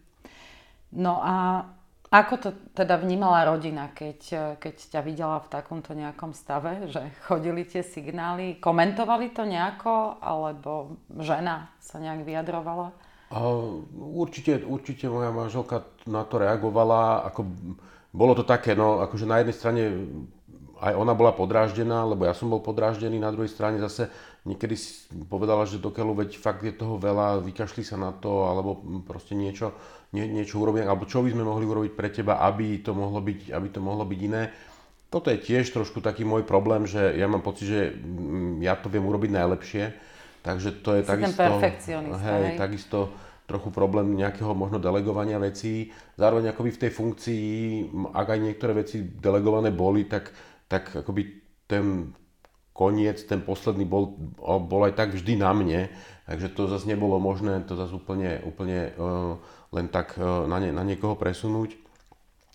No 0.92 1.24
a 1.24 1.63
ako 2.12 2.34
to 2.38 2.50
teda 2.75 3.00
vnímala 3.00 3.48
rodina, 3.48 3.88
keď, 3.96 4.20
keď 4.60 4.75
ťa 4.91 5.01
videla 5.01 5.39
v 5.39 5.48
takomto 5.48 5.96
nejakom 5.96 6.36
stave, 6.36 6.91
že 6.91 7.08
chodili 7.24 7.63
tie 7.63 7.80
signály, 7.80 8.60
komentovali 8.60 9.32
to 9.32 9.48
nejako, 9.48 10.20
alebo 10.20 11.00
žena 11.24 11.72
sa 11.80 12.03
nejak 12.03 12.27
vyjadrovala? 12.27 12.91
určite, 13.96 14.60
určite 14.68 15.08
moja 15.08 15.32
manželka 15.32 15.88
na 16.03 16.27
to 16.27 16.36
reagovala, 16.36 17.24
ako 17.32 17.48
bolo 18.12 18.36
to 18.36 18.44
také, 18.44 18.75
no 18.75 19.00
akože 19.00 19.24
na 19.24 19.39
jednej 19.39 19.56
strane 19.56 19.84
aj 20.81 20.93
ona 20.97 21.13
bola 21.13 21.29
podráždená, 21.29 22.09
lebo 22.09 22.25
ja 22.25 22.33
som 22.33 22.50
bol 22.50 22.57
podráždený, 22.57 23.21
na 23.21 23.29
druhej 23.29 23.53
strane 23.53 23.77
zase 23.77 24.09
niekedy 24.50 24.73
povedala, 25.29 25.69
že 25.69 25.77
dokeľu, 25.77 26.25
veď 26.25 26.41
fakt 26.41 26.65
je 26.65 26.73
toho 26.73 26.97
veľa, 26.97 27.45
vykašli 27.45 27.85
sa 27.85 28.01
na 28.01 28.09
to, 28.09 28.50
alebo 28.50 28.81
proste 29.05 29.38
niečo, 29.38 29.77
nie, 30.17 30.25
niečo 30.25 30.57
urobiť, 30.57 30.89
alebo 30.89 31.05
čo 31.05 31.21
by 31.21 31.29
sme 31.29 31.45
mohli 31.45 31.69
urobiť 31.69 31.93
pre 31.93 32.09
teba, 32.09 32.41
aby 32.41 32.81
to 32.81 32.97
mohlo 32.97 33.21
byť, 33.21 33.53
aby 33.53 33.67
to 33.69 33.79
mohlo 33.79 34.01
byť 34.09 34.19
iné. 34.25 34.50
Toto 35.13 35.29
je 35.29 35.38
tiež 35.38 35.69
trošku 35.69 36.01
taký 36.01 36.25
môj 36.25 36.41
problém, 36.50 36.89
že 36.89 37.13
ja 37.13 37.29
mám 37.29 37.45
pocit, 37.45 37.69
že 37.69 37.81
mm, 37.93 38.65
ja 38.65 38.73
to 38.73 38.89
viem 38.89 39.05
urobiť 39.05 39.31
najlepšie, 39.38 39.83
takže 40.41 40.81
to 40.81 40.97
je 40.97 41.01
si 41.05 41.09
takisto... 41.13 41.45
Hej, 42.17 42.41
hej. 42.41 42.57
takisto 42.57 43.13
trochu 43.51 43.67
problém 43.67 44.15
nejakého 44.15 44.55
možno 44.55 44.79
delegovania 44.79 45.35
vecí. 45.35 45.91
Zároveň 46.15 46.55
akoby 46.55 46.71
v 46.71 46.81
tej 46.88 46.91
funkcii, 46.95 47.45
ak 48.15 48.27
aj 48.31 48.39
niektoré 48.39 48.71
veci 48.71 49.03
delegované 49.03 49.75
boli, 49.75 50.07
tak 50.07 50.31
tak 50.72 51.04
akoby 51.04 51.44
ten 51.68 52.16
koniec, 52.72 53.20
ten 53.28 53.44
posledný 53.44 53.84
bol, 53.84 54.16
bol 54.40 54.82
aj 54.88 54.96
tak 54.96 55.12
vždy 55.12 55.36
na 55.36 55.51
mne, 55.51 55.92
takže 56.24 56.56
to 56.56 56.72
zase 56.72 56.88
nebolo 56.88 57.20
možné 57.20 57.68
to 57.68 57.75
zase 57.75 57.92
úplne, 57.92 58.40
úplne 58.48 58.96
uh, 58.96 59.36
len 59.75 59.92
tak 59.92 60.16
uh, 60.16 60.48
na, 60.48 60.63
ne, 60.63 60.72
na 60.72 60.88
niekoho 60.88 61.20
presunúť. 61.20 61.75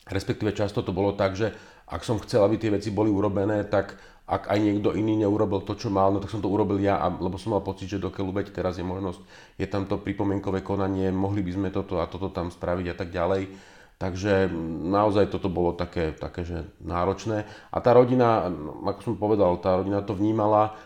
Respektíve 0.09 0.57
často 0.57 0.81
to 0.81 0.97
bolo 0.97 1.13
tak, 1.13 1.37
že 1.37 1.53
ak 1.85 2.01
som 2.01 2.17
chcel, 2.19 2.41
aby 2.43 2.57
tie 2.57 2.73
veci 2.73 2.89
boli 2.89 3.13
urobené, 3.13 3.69
tak 3.69 4.01
ak 4.27 4.51
aj 4.51 4.59
niekto 4.59 4.91
iný 4.99 5.23
neurobil 5.23 5.63
to, 5.63 5.79
čo 5.79 5.87
mal, 5.87 6.11
no 6.11 6.19
tak 6.19 6.35
som 6.35 6.43
to 6.43 6.51
urobil 6.51 6.83
ja, 6.83 6.99
a, 6.99 7.07
lebo 7.13 7.39
som 7.39 7.55
mal 7.55 7.63
pocit, 7.63 7.87
že 7.87 8.03
dokeľu 8.03 8.43
veď 8.43 8.47
teraz 8.51 8.75
je 8.75 8.83
možnosť, 8.83 9.21
je 9.55 9.67
tam 9.71 9.87
to 9.87 10.03
pripomienkové 10.03 10.67
konanie, 10.67 11.15
mohli 11.15 11.47
by 11.47 11.53
sme 11.55 11.69
toto 11.71 12.03
a 12.03 12.11
toto 12.11 12.35
tam 12.35 12.51
spraviť 12.51 12.87
a 12.91 12.95
tak 12.99 13.15
ďalej 13.15 13.76
Takže 13.97 14.53
naozaj 14.93 15.33
toto 15.33 15.49
bolo 15.49 15.73
také, 15.73 16.13
také 16.13 16.45
že 16.45 16.69
náročné. 16.85 17.49
A 17.73 17.81
tá 17.81 17.97
rodina, 17.97 18.53
ako 18.85 19.01
som 19.01 19.15
povedal, 19.17 19.57
tá 19.57 19.81
rodina 19.81 20.05
to 20.05 20.13
vnímala, 20.13 20.77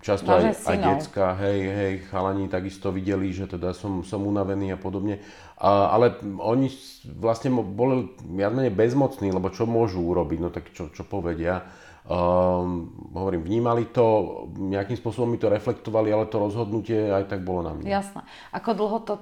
často 0.00 0.32
aj, 0.32 0.64
aj 0.64 0.76
decka, 0.80 1.36
hej, 1.36 1.60
hej, 1.60 1.92
chalani 2.08 2.48
takisto 2.48 2.88
videli, 2.88 3.36
že 3.36 3.44
teda 3.44 3.76
som, 3.76 4.00
som 4.00 4.24
unavený 4.24 4.72
a 4.72 4.78
podobne. 4.80 5.20
A, 5.60 5.92
ale 5.92 6.16
oni 6.40 6.72
vlastne 7.20 7.52
boli 7.52 8.08
viac 8.32 8.56
menej 8.56 8.72
bezmocní, 8.72 9.28
lebo 9.28 9.52
čo 9.52 9.68
môžu 9.68 10.00
urobiť, 10.00 10.38
no 10.40 10.48
tak 10.48 10.72
čo, 10.72 10.88
čo 10.88 11.04
povedia. 11.04 11.68
Um, 12.06 12.94
hovorím, 13.12 13.42
vnímali 13.42 13.90
to, 13.90 14.46
nejakým 14.56 14.94
spôsobom 14.94 15.26
mi 15.26 15.42
to 15.42 15.50
reflektovali, 15.50 16.14
ale 16.14 16.30
to 16.30 16.38
rozhodnutie 16.38 17.10
aj 17.10 17.26
tak 17.28 17.42
bolo 17.42 17.66
na 17.66 17.74
mne. 17.74 17.90
Jasné. 17.90 18.22
Ako 18.54 18.78
dlho 18.78 18.98
to 19.04 19.14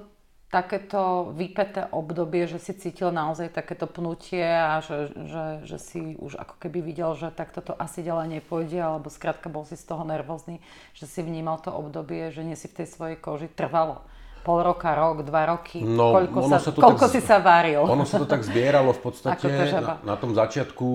takéto 0.55 1.35
vypeté 1.35 1.83
obdobie, 1.91 2.47
že 2.47 2.63
si 2.63 2.71
cítil 2.71 3.11
naozaj 3.11 3.51
takéto 3.51 3.91
pnutie 3.91 4.47
a 4.47 4.79
že, 4.79 5.11
že, 5.27 5.45
že 5.67 5.77
si 5.83 6.15
už 6.15 6.39
ako 6.39 6.55
keby 6.63 6.79
videl, 6.79 7.11
že 7.19 7.27
takto 7.35 7.59
to 7.59 7.75
asi 7.75 7.99
ďalej 7.99 8.39
nepôjde, 8.39 8.79
alebo 8.79 9.11
skrátka 9.11 9.51
bol 9.51 9.67
si 9.67 9.75
z 9.75 9.83
toho 9.83 10.07
nervózny, 10.07 10.63
že 10.95 11.11
si 11.11 11.19
vnímal 11.19 11.59
to 11.59 11.75
obdobie, 11.75 12.31
že 12.31 12.47
nie 12.47 12.55
si 12.55 12.71
v 12.71 12.79
tej 12.79 12.87
svojej 12.87 13.17
koži 13.19 13.51
trvalo 13.51 13.99
pol 14.45 14.61
roka, 14.61 14.93
rok, 14.93 15.25
dva 15.25 15.57
roky? 15.57 15.81
No, 15.81 16.13
koľko 16.13 16.39
sa, 16.45 16.61
sa 16.61 16.69
koľko 16.69 17.09
tak, 17.09 17.13
si 17.17 17.19
sa 17.19 17.41
varil? 17.41 17.81
Ono 17.81 18.05
sa 18.05 18.21
to 18.21 18.29
tak 18.29 18.45
zbieralo 18.45 18.93
v 18.93 19.01
podstate 19.09 19.49
na, 19.81 19.97
na 20.05 20.15
tom 20.15 20.37
začiatku, 20.37 20.87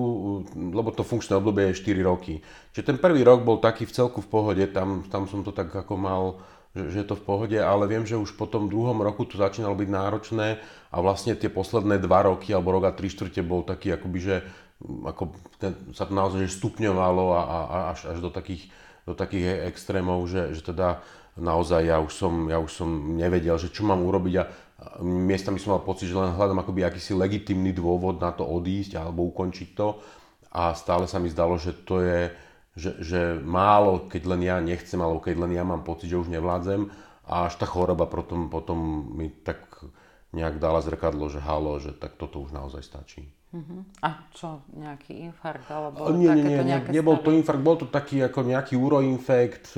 lebo 0.71 0.89
to 0.95 1.03
funkčné 1.03 1.35
obdobie 1.35 1.75
je 1.75 1.83
4 1.83 1.99
roky. 2.07 2.39
Čiže 2.71 2.95
ten 2.95 2.97
prvý 2.97 3.27
rok 3.27 3.43
bol 3.43 3.59
taký 3.59 3.83
v 3.83 3.91
celku 3.91 4.23
v 4.23 4.31
pohode, 4.31 4.63
tam, 4.71 5.03
tam 5.11 5.27
som 5.27 5.43
to 5.43 5.51
tak 5.51 5.67
ako 5.67 5.99
mal, 5.99 6.39
že, 6.71 7.03
je 7.03 7.07
to 7.07 7.19
v 7.19 7.25
pohode, 7.27 7.57
ale 7.59 7.83
viem, 7.87 8.07
že 8.07 8.15
už 8.15 8.39
po 8.39 8.47
tom 8.47 8.71
druhom 8.71 8.95
roku 9.03 9.27
to 9.27 9.35
začínalo 9.35 9.75
byť 9.75 9.89
náročné 9.91 10.47
a 10.91 10.97
vlastne 11.03 11.35
tie 11.35 11.51
posledné 11.51 11.99
dva 11.99 12.31
roky 12.31 12.55
alebo 12.55 12.71
rok 12.71 12.87
a 12.87 12.95
tri 12.95 13.11
štvrte 13.11 13.43
bol 13.43 13.67
taký 13.67 13.95
akoby, 13.95 14.19
že 14.23 14.35
ako 14.81 15.35
ten, 15.59 15.75
sa 15.93 16.07
to 16.07 16.13
naozaj 16.15 16.47
že 16.47 16.57
a, 17.35 17.41
a, 17.43 17.57
a 17.59 17.77
až, 17.93 18.09
až 18.15 18.17
do 18.23 18.31
takých, 18.31 18.71
do 19.03 19.13
takých 19.13 19.67
extrémov, 19.67 20.25
že, 20.31 20.55
že 20.55 20.73
teda 20.73 21.03
naozaj 21.37 21.87
ja 21.87 21.97
už 21.99 22.11
som, 22.11 22.33
ja 22.47 22.57
už 22.57 22.71
som 22.71 22.89
nevedel, 23.19 23.55
že 23.59 23.71
čo 23.71 23.83
mám 23.87 24.01
urobiť 24.03 24.33
a 24.39 24.43
miestami 25.03 25.61
som 25.61 25.77
mal 25.77 25.85
pocit, 25.85 26.09
že 26.09 26.17
len 26.17 26.33
hľadám 26.33 26.65
akoby 26.65 26.81
akýsi 26.87 27.13
legitimný 27.13 27.71
dôvod 27.71 28.17
na 28.17 28.33
to 28.33 28.43
odísť 28.43 28.97
alebo 28.97 29.29
ukončiť 29.29 29.69
to 29.77 30.01
a 30.51 30.73
stále 30.73 31.05
sa 31.05 31.21
mi 31.21 31.29
zdalo, 31.29 31.55
že 31.55 31.71
to 31.85 32.01
je, 32.01 32.33
že, 32.75 32.95
že 33.03 33.21
málo, 33.43 34.07
keď 34.07 34.23
len 34.31 34.41
ja 34.47 34.57
nechcem 34.63 34.99
alebo 34.99 35.19
keď 35.19 35.35
len 35.43 35.51
ja 35.55 35.63
mám 35.67 35.83
pocit, 35.83 36.07
že 36.07 36.19
už 36.19 36.31
nevládzem 36.31 36.87
a 37.27 37.51
až 37.51 37.59
tá 37.59 37.67
choroba 37.67 38.07
potom, 38.07 38.47
potom 38.47 39.11
mi 39.15 39.27
tak 39.31 39.83
nejak 40.31 40.63
dala 40.63 40.79
zrkadlo, 40.79 41.27
že 41.27 41.43
halo, 41.43 41.79
že 41.83 41.91
tak 41.91 42.15
toto 42.15 42.39
už 42.39 42.55
naozaj 42.55 42.83
stačí. 42.83 43.27
Uh-huh. 43.51 43.83
A 43.99 44.31
čo, 44.31 44.63
nejaký 44.71 45.27
infarkt 45.27 45.67
alebo 45.67 46.07
nie, 46.15 46.31
nie, 46.31 46.55
nie, 46.55 46.71
nejaké 46.71 46.95
nebol 46.95 47.19
stavy? 47.19 47.25
to 47.27 47.31
infarkt, 47.35 47.63
bol 47.67 47.75
to 47.75 47.87
taký 47.91 48.23
ako 48.23 48.47
nejaký 48.47 48.79
uroinfekt, 48.79 49.75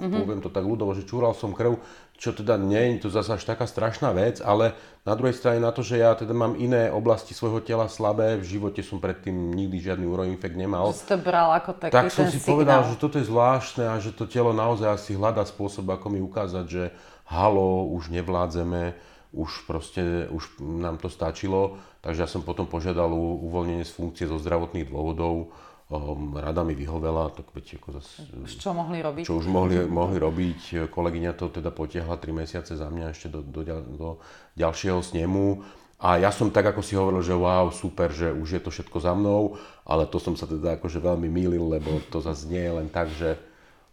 uh-huh. 0.00 0.20
poviem 0.24 0.40
to 0.40 0.48
tak 0.48 0.64
ľudovo, 0.64 0.96
že 0.96 1.04
čúral 1.04 1.36
som 1.36 1.52
krv, 1.52 1.76
čo 2.20 2.36
teda 2.36 2.60
nie 2.60 2.96
je 2.96 3.04
to 3.04 3.08
zase 3.08 3.40
až 3.40 3.48
taká 3.48 3.64
strašná 3.64 4.12
vec, 4.12 4.44
ale 4.44 4.76
na 5.08 5.16
druhej 5.16 5.32
strane 5.32 5.56
na 5.56 5.72
to, 5.72 5.80
že 5.80 6.00
ja 6.00 6.12
teda 6.12 6.36
mám 6.36 6.56
iné 6.56 6.92
oblasti 6.92 7.32
svojho 7.32 7.64
tela 7.64 7.88
slabé, 7.88 8.36
v 8.36 8.44
živote 8.44 8.84
som 8.84 9.00
predtým 9.00 9.32
nikdy 9.56 9.80
žiadny 9.80 10.04
uroinfekt 10.04 10.52
nemal. 10.52 10.92
Že 10.92 11.16
to 11.16 11.18
bral 11.20 11.48
ako 11.56 11.80
taký 11.80 11.92
Tak 11.96 12.12
som 12.12 12.28
si 12.28 12.36
signál. 12.36 12.52
povedal, 12.52 12.80
že 12.88 12.94
toto 13.00 13.16
je 13.16 13.24
zvláštne 13.24 13.84
a 13.88 13.96
že 13.96 14.12
to 14.12 14.28
telo 14.28 14.52
naozaj 14.52 15.00
asi 15.00 15.16
hľadá 15.16 15.48
spôsob, 15.48 15.88
ako 15.88 16.12
mi 16.12 16.20
ukázať, 16.20 16.64
že 16.68 16.82
halo, 17.24 17.88
už 17.96 18.12
nevládzeme, 18.12 18.92
už 19.32 19.64
proste, 19.64 20.26
už 20.28 20.58
nám 20.58 20.98
to 20.98 21.06
stačilo, 21.06 21.78
takže 22.02 22.26
ja 22.26 22.28
som 22.28 22.42
potom 22.42 22.66
požiadal 22.66 23.08
uvoľnenie 23.16 23.86
z 23.86 23.94
funkcie 23.94 24.26
zo 24.26 24.36
zdravotných 24.42 24.90
dôvodov, 24.90 25.54
um, 25.90 26.38
rada 26.38 26.62
mi 26.62 26.72
vyhovela, 26.78 27.28
tak 27.34 27.50
veď 27.52 27.82
ako 27.82 27.88
zase... 28.00 28.24
Čo 28.46 28.72
mohli 28.72 29.02
robiť? 29.04 29.26
Čo 29.26 29.42
už 29.42 29.46
mohli, 29.50 29.82
mohli 29.84 30.16
robiť, 30.16 30.88
kolegyňa 30.88 31.32
to 31.34 31.50
teda 31.50 31.74
potiahla 31.74 32.16
3 32.16 32.30
mesiace 32.32 32.72
za 32.78 32.88
mňa 32.88 33.06
ešte 33.12 33.28
do, 33.28 33.42
do, 33.42 33.62
do 33.76 34.08
ďalšieho 34.56 35.02
snemu. 35.02 35.60
A 36.00 36.16
ja 36.16 36.32
som 36.32 36.48
tak 36.48 36.64
ako 36.64 36.80
si 36.80 36.96
hovoril, 36.96 37.20
že 37.20 37.36
wow, 37.36 37.68
super, 37.68 38.08
že 38.08 38.32
už 38.32 38.48
je 38.56 38.62
to 38.64 38.72
všetko 38.72 39.04
za 39.04 39.12
mnou, 39.12 39.60
ale 39.84 40.08
to 40.08 40.16
som 40.16 40.32
sa 40.32 40.48
teda 40.48 40.80
akože 40.80 40.96
veľmi 40.96 41.28
mýlil, 41.28 41.68
lebo 41.68 42.00
to 42.08 42.24
zase 42.24 42.48
nie 42.48 42.64
je 42.64 42.72
len 42.72 42.88
tak, 42.88 43.12
že 43.12 43.36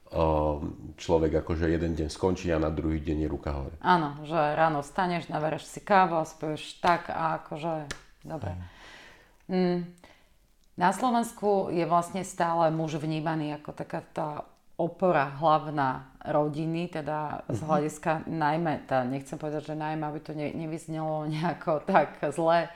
Ehm, 0.07 0.95
človek 0.95 1.43
akože 1.43 1.67
jeden 1.67 1.91
deň 1.91 2.07
skončí 2.07 2.47
a 2.47 2.63
na 2.63 2.71
druhý 2.71 3.03
deň 3.03 3.17
je 3.21 3.29
ruka 3.29 3.51
hore. 3.51 3.75
Áno, 3.83 4.15
že 4.23 4.39
ráno 4.39 4.79
staneš, 4.79 5.27
navereš 5.27 5.67
si 5.67 5.83
kávu 5.83 6.15
a 6.15 6.23
spojíš 6.23 6.79
tak 6.79 7.11
a 7.11 7.43
akože, 7.43 7.91
dobre. 8.23 8.55
Mm. 9.51 9.83
Na 10.77 10.93
Slovensku 10.93 11.73
je 11.73 11.81
vlastne 11.89 12.21
stále 12.21 12.69
muž 12.69 13.01
vnímaný 13.01 13.57
ako 13.57 13.73
taká 13.73 14.05
tá 14.13 14.29
opora 14.77 15.33
hlavná 15.41 16.05
rodiny, 16.21 16.93
teda 16.93 17.41
z 17.49 17.59
mhm. 17.59 17.67
hľadiska 17.67 18.11
najmä, 18.29 18.85
tá, 18.85 19.01
nechcem 19.01 19.41
povedať, 19.41 19.73
že 19.73 19.75
najmä, 19.75 20.05
aby 20.05 20.19
to 20.21 20.37
ne, 20.37 20.53
nevyznelo 20.53 21.25
nejako 21.25 21.81
tak 21.89 22.21
zle, 22.29 22.69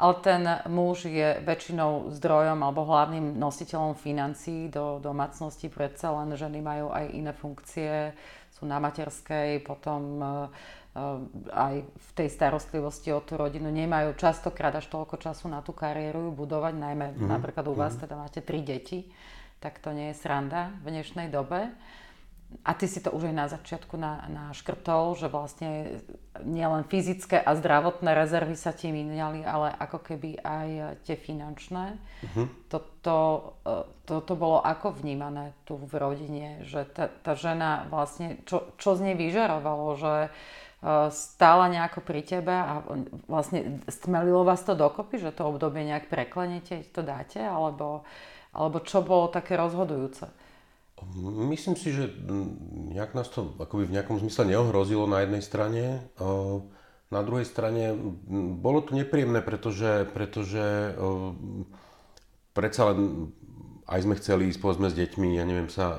ale 0.00 0.14
ten 0.24 0.42
muž 0.66 1.06
je 1.06 1.38
väčšinou 1.44 2.10
zdrojom 2.16 2.58
alebo 2.64 2.88
hlavným 2.88 3.36
nositeľom 3.36 3.92
financií 3.94 4.72
do 4.72 4.96
domácnosti. 4.96 5.68
Predsa 5.68 6.16
len 6.16 6.32
ženy 6.32 6.64
majú 6.64 6.88
aj 6.88 7.04
iné 7.12 7.36
funkcie, 7.36 8.16
sú 8.60 8.68
na 8.68 8.76
materskej, 8.76 9.64
potom 9.64 10.20
e, 10.20 10.26
e, 10.28 10.28
aj 11.48 11.74
v 11.80 12.10
tej 12.12 12.28
starostlivosti 12.28 13.08
o 13.16 13.24
tú 13.24 13.40
rodinu 13.40 13.72
nemajú 13.72 14.12
častokrát 14.20 14.76
až 14.76 14.92
toľko 14.92 15.16
času 15.16 15.48
na 15.48 15.64
tú 15.64 15.72
kariéru 15.72 16.28
budovať, 16.36 16.76
najmä 16.76 17.06
mm-hmm. 17.16 17.30
napríklad 17.32 17.64
u 17.64 17.72
vás 17.72 17.96
mm-hmm. 17.96 18.04
teda 18.04 18.14
máte 18.20 18.40
tri 18.44 18.60
deti, 18.60 19.08
tak 19.64 19.80
to 19.80 19.96
nie 19.96 20.12
je 20.12 20.20
sranda 20.20 20.76
v 20.84 20.92
dnešnej 20.92 21.32
dobe 21.32 21.72
a 22.60 22.74
ty 22.74 22.84
si 22.84 23.00
to 23.00 23.08
už 23.14 23.32
aj 23.32 23.36
na 23.36 23.46
začiatku 23.48 23.94
na, 23.96 24.26
naškrtol, 24.28 25.16
že 25.16 25.32
vlastne 25.32 26.02
nielen 26.44 26.84
fyzické 26.84 27.40
a 27.40 27.56
zdravotné 27.56 28.12
rezervy 28.12 28.52
sa 28.52 28.76
ti 28.76 28.92
minali, 28.92 29.40
ale 29.46 29.72
ako 29.80 29.98
keby 30.02 30.44
aj 30.44 30.68
tie 31.08 31.16
finančné. 31.16 31.96
Uh-huh. 31.96 32.46
Toto, 32.68 33.16
e, 33.64 33.86
toto 34.04 34.32
bolo 34.36 34.60
ako 34.60 34.92
vnímané 34.98 35.56
tu 35.64 35.80
v 35.80 35.94
rodine, 35.96 36.60
že 36.68 36.84
tá, 36.90 37.08
tá 37.08 37.32
žena 37.32 37.88
vlastne, 37.88 38.42
čo, 38.44 38.76
čo 38.76 38.92
z 38.92 39.08
nej 39.08 39.16
vyžarovalo, 39.16 39.86
že 39.96 40.14
e, 40.26 40.30
stála 41.14 41.70
nejako 41.72 42.04
pri 42.04 42.20
tebe 42.26 42.52
a 42.52 42.84
vlastne 43.24 43.80
stmelilo 43.88 44.44
vás 44.44 44.60
to 44.66 44.76
dokopy, 44.76 45.16
že 45.16 45.32
to 45.32 45.48
obdobie 45.48 45.86
nejak 45.86 46.12
preklenete, 46.12 46.84
to 46.92 47.00
dáte, 47.00 47.40
alebo, 47.40 48.04
alebo 48.52 48.84
čo 48.84 49.00
bolo 49.00 49.32
také 49.32 49.56
rozhodujúce? 49.56 50.49
Myslím 51.50 51.74
si, 51.74 51.96
že 51.96 52.12
nejak 52.92 53.16
nás 53.16 53.28
to 53.32 53.56
akoby 53.56 53.88
v 53.88 53.94
nejakom 53.98 54.20
zmysle 54.20 54.46
neohrozilo 54.46 55.08
na 55.08 55.24
jednej 55.24 55.42
strane. 55.42 55.82
Na 57.10 57.20
druhej 57.26 57.48
strane 57.48 57.96
bolo 58.60 58.84
to 58.84 58.94
nepríjemné, 58.94 59.42
pretože, 59.42 60.06
pretože 60.14 60.94
predsa 62.54 62.94
len 62.94 63.30
aj 63.90 64.00
sme 64.06 64.14
chceli 64.22 64.54
ísť 64.54 64.60
povedzme 64.62 64.86
s 64.86 64.94
deťmi, 64.94 65.34
ja 65.34 65.42
neviem 65.42 65.66
sa 65.66 65.98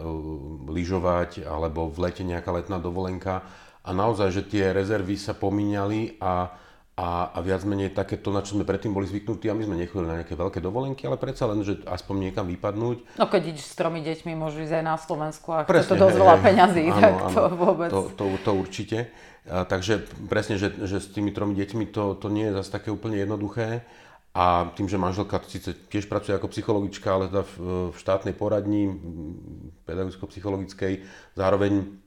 lyžovať 0.71 1.43
alebo 1.43 1.91
v 1.91 2.07
lete 2.07 2.23
nejaká 2.23 2.47
letná 2.55 2.79
dovolenka 2.79 3.43
a 3.83 3.89
naozaj, 3.91 4.31
že 4.31 4.47
tie 4.47 4.71
rezervy 4.71 5.19
sa 5.19 5.35
pomíňali 5.35 6.21
a 6.23 6.55
a, 7.01 7.33
a 7.33 7.41
viac 7.41 7.65
menej 7.65 7.97
takéto, 7.97 8.29
na 8.29 8.45
čo 8.45 8.53
sme 8.53 8.61
predtým 8.61 8.93
boli 8.93 9.09
zvyknutí 9.09 9.49
a 9.49 9.57
my 9.57 9.65
sme 9.65 9.73
nechodili 9.73 10.05
na 10.05 10.15
nejaké 10.21 10.37
veľké 10.37 10.61
dovolenky, 10.61 11.09
ale 11.09 11.17
predsa 11.17 11.49
len, 11.49 11.65
že 11.65 11.81
aspoň 11.89 12.29
niekam 12.29 12.45
vypadnúť. 12.45 13.17
No 13.17 13.25
keď 13.25 13.57
ideš 13.57 13.73
s 13.73 13.75
tromi 13.75 14.05
deťmi, 14.05 14.37
môžu 14.37 14.61
ísť 14.61 14.77
aj 14.77 14.85
na 14.85 14.95
Slovensku 15.01 15.49
a 15.49 15.65
presne, 15.65 15.97
to 15.97 15.97
dosť 15.97 16.17
veľa 16.21 16.37
peňazí, 16.45 16.83
áno, 16.93 17.01
tak 17.01 17.13
áno, 17.17 17.33
to 17.33 17.41
vôbec. 17.57 17.89
To, 17.89 18.01
to, 18.13 18.25
to 18.45 18.51
určite. 18.53 19.09
A, 19.49 19.65
takže 19.65 20.05
presne, 20.29 20.61
že, 20.61 20.69
že 20.85 21.01
s 21.01 21.09
tými 21.09 21.33
tromi 21.33 21.57
deťmi 21.57 21.89
to, 21.89 22.13
to 22.21 22.29
nie 22.29 22.53
je 22.53 22.61
zase 22.61 22.69
také 22.69 22.93
úplne 22.93 23.17
jednoduché. 23.17 23.81
A 24.31 24.71
tým, 24.79 24.87
že 24.87 24.95
manželka 24.95 25.43
síce 25.43 25.75
tiež 25.75 26.07
pracuje 26.07 26.31
ako 26.31 26.47
psychologička, 26.55 27.11
ale 27.11 27.27
teda 27.27 27.43
v, 27.43 27.53
v 27.91 27.95
štátnej 27.99 28.31
poradni 28.31 28.87
pedagogicko-psychologickej, 29.83 31.03
zároveň 31.35 31.99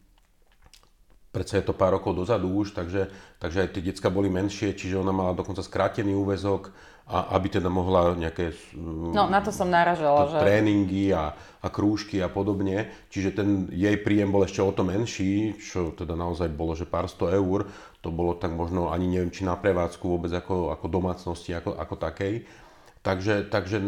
predsa 1.34 1.58
je 1.58 1.66
to 1.66 1.74
pár 1.74 1.98
rokov 1.98 2.14
dozadu 2.14 2.46
už, 2.46 2.78
takže, 2.78 3.10
takže 3.42 3.66
aj 3.66 3.68
tie 3.74 3.82
decka 3.90 4.06
boli 4.14 4.30
menšie, 4.30 4.78
čiže 4.78 5.02
ona 5.02 5.10
mala 5.10 5.34
dokonca 5.34 5.66
skrátený 5.66 6.14
úvezok, 6.14 6.70
a 7.04 7.36
aby 7.36 7.60
teda 7.60 7.68
mohla 7.68 8.16
nejaké 8.16 8.56
no, 8.80 9.28
na 9.28 9.44
to 9.44 9.52
som 9.52 9.68
naražala, 9.68 10.24
že... 10.24 10.40
tréningy 10.40 11.12
a, 11.12 11.36
a 11.36 11.68
krúžky 11.68 12.24
a 12.24 12.32
podobne. 12.32 12.88
Čiže 13.12 13.36
ten 13.36 13.48
jej 13.68 14.00
príjem 14.00 14.32
bol 14.32 14.40
ešte 14.48 14.64
o 14.64 14.72
to 14.72 14.88
menší, 14.88 15.52
čo 15.60 15.92
teda 15.92 16.16
naozaj 16.16 16.48
bolo, 16.48 16.72
že 16.72 16.88
pár 16.88 17.04
sto 17.12 17.28
eur. 17.28 17.68
To 18.00 18.08
bolo 18.08 18.40
tak 18.40 18.56
možno 18.56 18.88
ani 18.88 19.04
neviem, 19.04 19.28
či 19.28 19.44
na 19.44 19.52
prevádzku 19.52 20.00
vôbec 20.00 20.32
ako, 20.32 20.72
ako 20.72 20.86
domácnosti, 20.88 21.52
ako, 21.52 21.76
ako 21.76 21.94
takej. 22.00 22.63
Takže, 23.04 23.52
takže, 23.52 23.84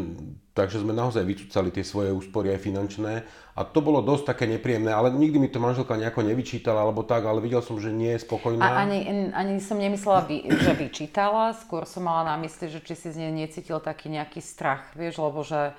takže 0.52 0.84
sme 0.84 0.92
naozaj 0.92 1.24
vycúcali 1.24 1.72
tie 1.72 1.80
svoje 1.80 2.12
úspory 2.12 2.52
aj 2.52 2.60
finančné 2.60 3.24
a 3.56 3.64
to 3.64 3.80
bolo 3.80 4.04
dosť 4.04 4.36
také 4.36 4.44
nepríjemné, 4.44 4.92
ale 4.92 5.08
nikdy 5.08 5.40
mi 5.40 5.48
to 5.48 5.56
manželka 5.56 5.96
nejako 5.96 6.20
nevyčítala 6.20 6.84
alebo 6.84 7.00
tak, 7.00 7.24
ale 7.24 7.40
videl 7.40 7.64
som, 7.64 7.80
že 7.80 7.88
nie 7.88 8.12
je 8.12 8.28
spokojná. 8.28 8.60
A 8.60 8.84
ani, 8.84 9.32
ani 9.32 9.56
som 9.56 9.80
nemyslela, 9.80 10.28
že 10.28 10.76
vyčítala, 10.76 11.56
skôr 11.56 11.88
som 11.88 12.04
mala 12.04 12.36
na 12.36 12.44
mysli, 12.44 12.68
že 12.68 12.84
či 12.84 12.92
si 12.92 13.08
z 13.08 13.24
nej 13.24 13.32
necítil 13.32 13.80
taký 13.80 14.12
nejaký 14.12 14.44
strach, 14.44 14.92
vieš, 14.92 15.16
lebo 15.16 15.40
že 15.40 15.72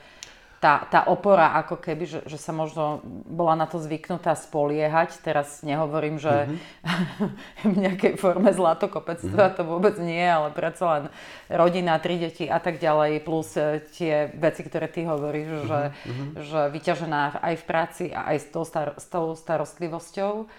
tá, 0.58 0.90
tá 0.90 1.06
opora 1.06 1.54
ako 1.62 1.78
keby, 1.78 2.06
že, 2.10 2.20
že 2.26 2.38
sa 2.42 2.50
možno 2.50 3.06
bola 3.30 3.54
na 3.54 3.70
to 3.70 3.78
zvyknutá 3.78 4.34
spoliehať. 4.34 5.22
Teraz 5.22 5.62
nehovorím, 5.62 6.18
že 6.18 6.50
mm-hmm. 6.50 7.70
v 7.74 7.76
nejakej 7.78 8.14
forme 8.18 8.50
zlatokopectva 8.50 9.54
mm-hmm. 9.54 9.58
to 9.58 9.64
vôbec 9.64 9.96
nie, 10.02 10.22
ale 10.22 10.50
predsa 10.50 10.86
len 10.90 11.04
rodina, 11.46 12.02
tri 12.02 12.18
deti 12.18 12.50
a 12.50 12.58
tak 12.58 12.82
ďalej, 12.82 13.22
plus 13.22 13.54
e, 13.54 13.86
tie 13.94 14.34
veci, 14.34 14.66
ktoré 14.66 14.90
ty 14.90 15.06
hovoríš, 15.06 15.50
mm-hmm. 15.50 15.70
že, 15.70 15.82
mhm. 16.10 16.26
že 16.42 16.62
vyťažená 16.74 17.22
aj 17.38 17.56
v 17.62 17.64
práci 17.64 18.06
a 18.10 18.34
aj 18.34 18.38
s 18.42 18.48
tou, 18.50 18.66
star- 18.66 18.98
s 18.98 19.06
tou 19.06 19.38
starostlivosťou. 19.38 20.50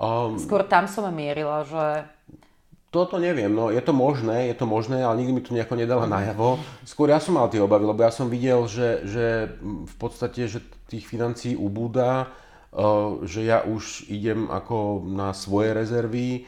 Um, 0.00 0.40
Skôr 0.40 0.64
tam 0.64 0.88
som 0.88 1.04
mierila, 1.12 1.68
že 1.68 2.08
toto 2.92 3.16
neviem, 3.16 3.48
no 3.48 3.72
je 3.72 3.80
to 3.80 3.96
možné, 3.96 4.52
je 4.52 4.56
to 4.60 4.68
možné, 4.68 5.00
ale 5.00 5.16
nikdy 5.16 5.32
mi 5.32 5.40
to 5.40 5.56
nejako 5.56 5.80
nedala 5.80 6.04
najavo. 6.04 6.60
Skôr 6.84 7.08
ja 7.08 7.16
som 7.24 7.40
mal 7.40 7.48
tie 7.48 7.64
obavy, 7.64 7.88
lebo 7.88 8.04
ja 8.04 8.12
som 8.12 8.28
videl, 8.28 8.68
že, 8.68 9.00
že 9.08 9.26
v 9.64 9.94
podstate, 9.96 10.44
že 10.44 10.60
tých 10.92 11.08
financií 11.08 11.56
ubúda, 11.56 12.28
uh, 12.28 13.24
že 13.24 13.48
ja 13.48 13.64
už 13.64 14.12
idem 14.12 14.44
ako 14.52 15.08
na 15.08 15.32
svoje 15.32 15.72
rezervy, 15.72 16.44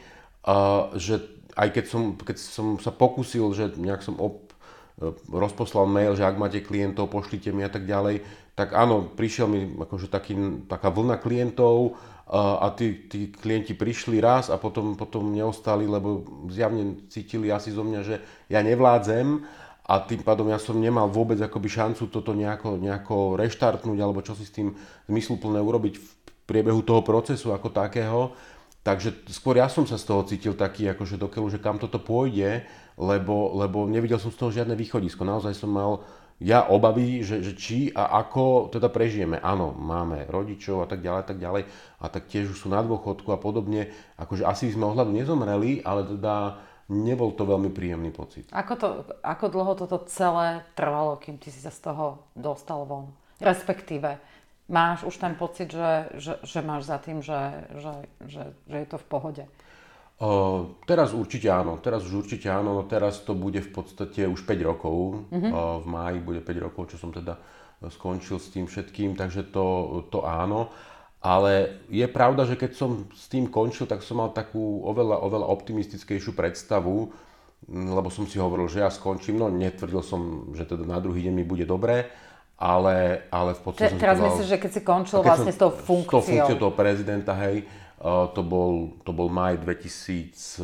že 1.00 1.24
aj 1.56 1.68
keď 1.72 1.84
som, 1.88 2.02
keď 2.20 2.36
som 2.36 2.76
sa 2.76 2.92
pokusil, 2.92 3.48
že 3.56 3.64
nejak 3.80 4.04
som 4.04 4.20
op, 4.20 4.52
uh, 5.00 5.16
rozposlal 5.32 5.88
mail, 5.88 6.12
že 6.12 6.28
ak 6.28 6.36
máte 6.36 6.60
klientov, 6.60 7.08
pošlite 7.08 7.56
mi 7.56 7.64
a 7.64 7.72
tak 7.72 7.88
ďalej, 7.88 8.20
tak 8.52 8.76
áno, 8.76 9.08
prišiel 9.16 9.48
mi 9.48 9.72
akože 9.80 10.12
taký, 10.12 10.36
taká 10.68 10.92
vlna 10.92 11.18
klientov, 11.18 11.96
a 12.32 12.72
tí, 12.72 13.04
tí 13.04 13.28
klienti 13.28 13.76
prišli 13.76 14.16
raz 14.16 14.48
a 14.48 14.56
potom, 14.56 14.96
potom 14.96 15.28
neostali, 15.28 15.84
lebo 15.84 16.24
zjavne 16.48 17.04
cítili 17.12 17.52
asi 17.52 17.68
zo 17.68 17.84
mňa, 17.84 18.00
že 18.00 18.16
ja 18.48 18.64
nevládzem 18.64 19.44
a 19.84 19.94
tým 20.00 20.24
pádom 20.24 20.48
ja 20.48 20.56
som 20.56 20.80
nemal 20.80 21.12
vôbec 21.12 21.36
akoby 21.36 21.68
šancu 21.68 22.08
toto 22.08 22.32
nejako, 22.32 22.80
nejako 22.80 23.36
reštartnúť 23.36 23.98
alebo 24.00 24.24
čo 24.24 24.32
si 24.32 24.48
s 24.48 24.56
tým 24.56 24.72
zmysluplné 25.04 25.60
urobiť 25.60 25.94
v 26.00 26.08
priebehu 26.48 26.80
toho 26.80 27.04
procesu 27.04 27.52
ako 27.52 27.68
takého. 27.68 28.32
Takže 28.84 29.28
skôr 29.28 29.60
ja 29.60 29.68
som 29.68 29.84
sa 29.84 30.00
z 30.00 30.08
toho 30.08 30.24
cítil 30.24 30.56
taký, 30.56 30.88
akože 30.92 31.20
dokeľu, 31.20 31.56
že 31.56 31.60
kam 31.60 31.76
toto 31.76 32.00
pôjde, 32.00 32.64
lebo, 32.96 33.52
lebo 33.56 33.84
nevidel 33.84 34.16
som 34.16 34.32
z 34.32 34.40
toho 34.40 34.52
žiadne 34.52 34.76
východisko. 34.76 35.24
Naozaj 35.24 35.52
som 35.56 35.72
mal 35.72 36.04
ja 36.44 36.68
obavy, 36.68 37.24
že, 37.24 37.40
že 37.40 37.56
či 37.56 37.88
a 37.96 38.20
ako 38.20 38.68
teda 38.68 38.92
prežijeme. 38.92 39.40
Áno, 39.40 39.72
máme 39.72 40.28
rodičov 40.28 40.84
a 40.84 40.86
tak 40.86 41.00
ďalej, 41.00 41.22
tak 41.24 41.38
ďalej 41.40 41.62
a 41.96 42.06
tak 42.12 42.28
tiež 42.28 42.52
sú 42.52 42.68
na 42.68 42.84
dôchodku 42.84 43.32
a 43.32 43.40
podobne. 43.40 43.88
Akože 44.20 44.44
asi 44.44 44.68
sme 44.68 44.84
ohľadu 44.92 45.08
nezomreli, 45.16 45.80
ale 45.80 46.04
teda 46.04 46.60
nebol 46.92 47.32
to 47.32 47.48
veľmi 47.48 47.72
príjemný 47.72 48.12
pocit. 48.12 48.44
Ako, 48.52 48.72
to, 48.76 48.88
ako 49.24 49.44
dlho 49.48 49.72
toto 49.72 50.04
celé 50.04 50.60
trvalo, 50.76 51.16
kým 51.16 51.40
ty 51.40 51.48
si 51.48 51.64
sa 51.64 51.72
z 51.72 51.80
toho 51.80 52.28
dostal 52.36 52.84
von? 52.84 53.08
Respektíve, 53.40 54.20
máš 54.68 55.08
už 55.08 55.16
ten 55.16 55.32
pocit, 55.40 55.72
že, 55.72 56.12
že, 56.20 56.44
že 56.44 56.60
máš 56.60 56.92
za 56.92 57.00
tým, 57.00 57.24
že, 57.24 57.40
že, 57.72 57.94
že, 58.28 58.44
že 58.68 58.76
je 58.84 58.88
to 58.92 59.00
v 59.00 59.06
pohode? 59.08 59.44
Uh, 60.24 60.80
teraz 60.88 61.12
určite 61.12 61.52
áno, 61.52 61.76
teraz 61.76 62.00
už 62.08 62.24
určite 62.24 62.48
áno, 62.48 62.80
no 62.80 62.82
teraz 62.88 63.20
to 63.28 63.36
bude 63.36 63.60
v 63.60 63.68
podstate 63.68 64.24
už 64.24 64.40
5 64.48 64.56
rokov, 64.64 65.28
uh-huh. 65.28 65.50
uh, 65.52 65.76
v 65.84 65.86
máji 65.90 66.18
bude 66.24 66.40
5 66.40 66.64
rokov, 66.64 66.88
čo 66.88 66.96
som 66.96 67.12
teda 67.12 67.36
skončil 67.92 68.40
s 68.40 68.48
tým 68.48 68.64
všetkým, 68.64 69.20
takže 69.20 69.52
to, 69.52 70.00
to 70.08 70.24
áno. 70.24 70.72
Ale 71.20 71.80
je 71.92 72.08
pravda, 72.08 72.48
že 72.48 72.56
keď 72.56 72.72
som 72.72 73.04
s 73.12 73.28
tým 73.28 73.52
končil, 73.52 73.84
tak 73.84 74.00
som 74.00 74.20
mal 74.20 74.32
takú 74.32 74.84
oveľa, 74.88 75.20
oveľa 75.24 75.46
optimistickejšiu 75.52 76.32
predstavu, 76.32 77.12
lebo 77.68 78.08
som 78.08 78.24
si 78.24 78.40
hovoril, 78.40 78.68
že 78.68 78.80
ja 78.80 78.88
skončím, 78.88 79.40
no 79.40 79.52
netvrdil 79.52 80.00
som, 80.04 80.52
že 80.56 80.64
teda 80.64 80.88
na 80.88 81.00
druhý 81.00 81.24
deň 81.28 81.34
mi 81.36 81.44
bude 81.44 81.68
dobré, 81.68 82.08
ale, 82.56 83.28
ale 83.28 83.56
v 83.56 83.60
podstate... 83.60 83.96
Teraz 84.00 84.20
myslíš, 84.20 84.48
že 84.48 84.58
keď 84.60 84.70
si 84.72 84.80
končil 84.80 85.20
vlastne 85.20 85.52
s 85.52 85.58
tou 85.60 85.72
funkciou? 85.72 86.20
S 86.20 86.24
tou 86.24 86.28
funkciou 86.32 86.56
toho 86.60 86.72
prezidenta, 86.72 87.32
hej, 87.44 87.64
to 88.04 88.42
bol, 88.44 89.00
to 89.00 89.16
bol 89.16 89.32
maj 89.32 89.56
2015, 89.64 90.60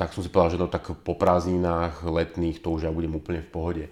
tak 0.00 0.08
som 0.16 0.22
si 0.24 0.32
povedal, 0.32 0.56
že 0.56 0.60
no 0.62 0.72
tak 0.72 0.96
po 1.04 1.12
prázdninách 1.12 2.08
letných 2.08 2.64
to 2.64 2.72
už 2.72 2.88
ja 2.88 2.92
budem 2.94 3.12
úplne 3.12 3.44
v 3.44 3.52
pohode. 3.52 3.84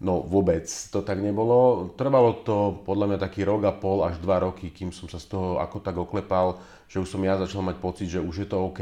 No 0.00 0.24
vôbec 0.24 0.64
to 0.64 1.04
tak 1.04 1.20
nebolo. 1.20 1.92
Trvalo 1.96 2.40
to 2.44 2.80
podľa 2.88 3.14
mňa 3.14 3.18
taký 3.20 3.44
rok 3.44 3.62
a 3.68 3.72
pol 3.76 4.08
až 4.08 4.16
dva 4.20 4.40
roky, 4.40 4.72
kým 4.72 4.90
som 4.90 5.08
sa 5.08 5.20
z 5.20 5.36
toho 5.36 5.60
ako 5.60 5.84
tak 5.84 5.96
oklepal, 6.00 6.60
že 6.88 7.00
už 7.00 7.08
som 7.12 7.20
ja 7.24 7.36
začal 7.36 7.60
mať 7.60 7.76
pocit, 7.78 8.08
že 8.08 8.20
už 8.20 8.44
je 8.44 8.48
to 8.48 8.64
OK. 8.64 8.80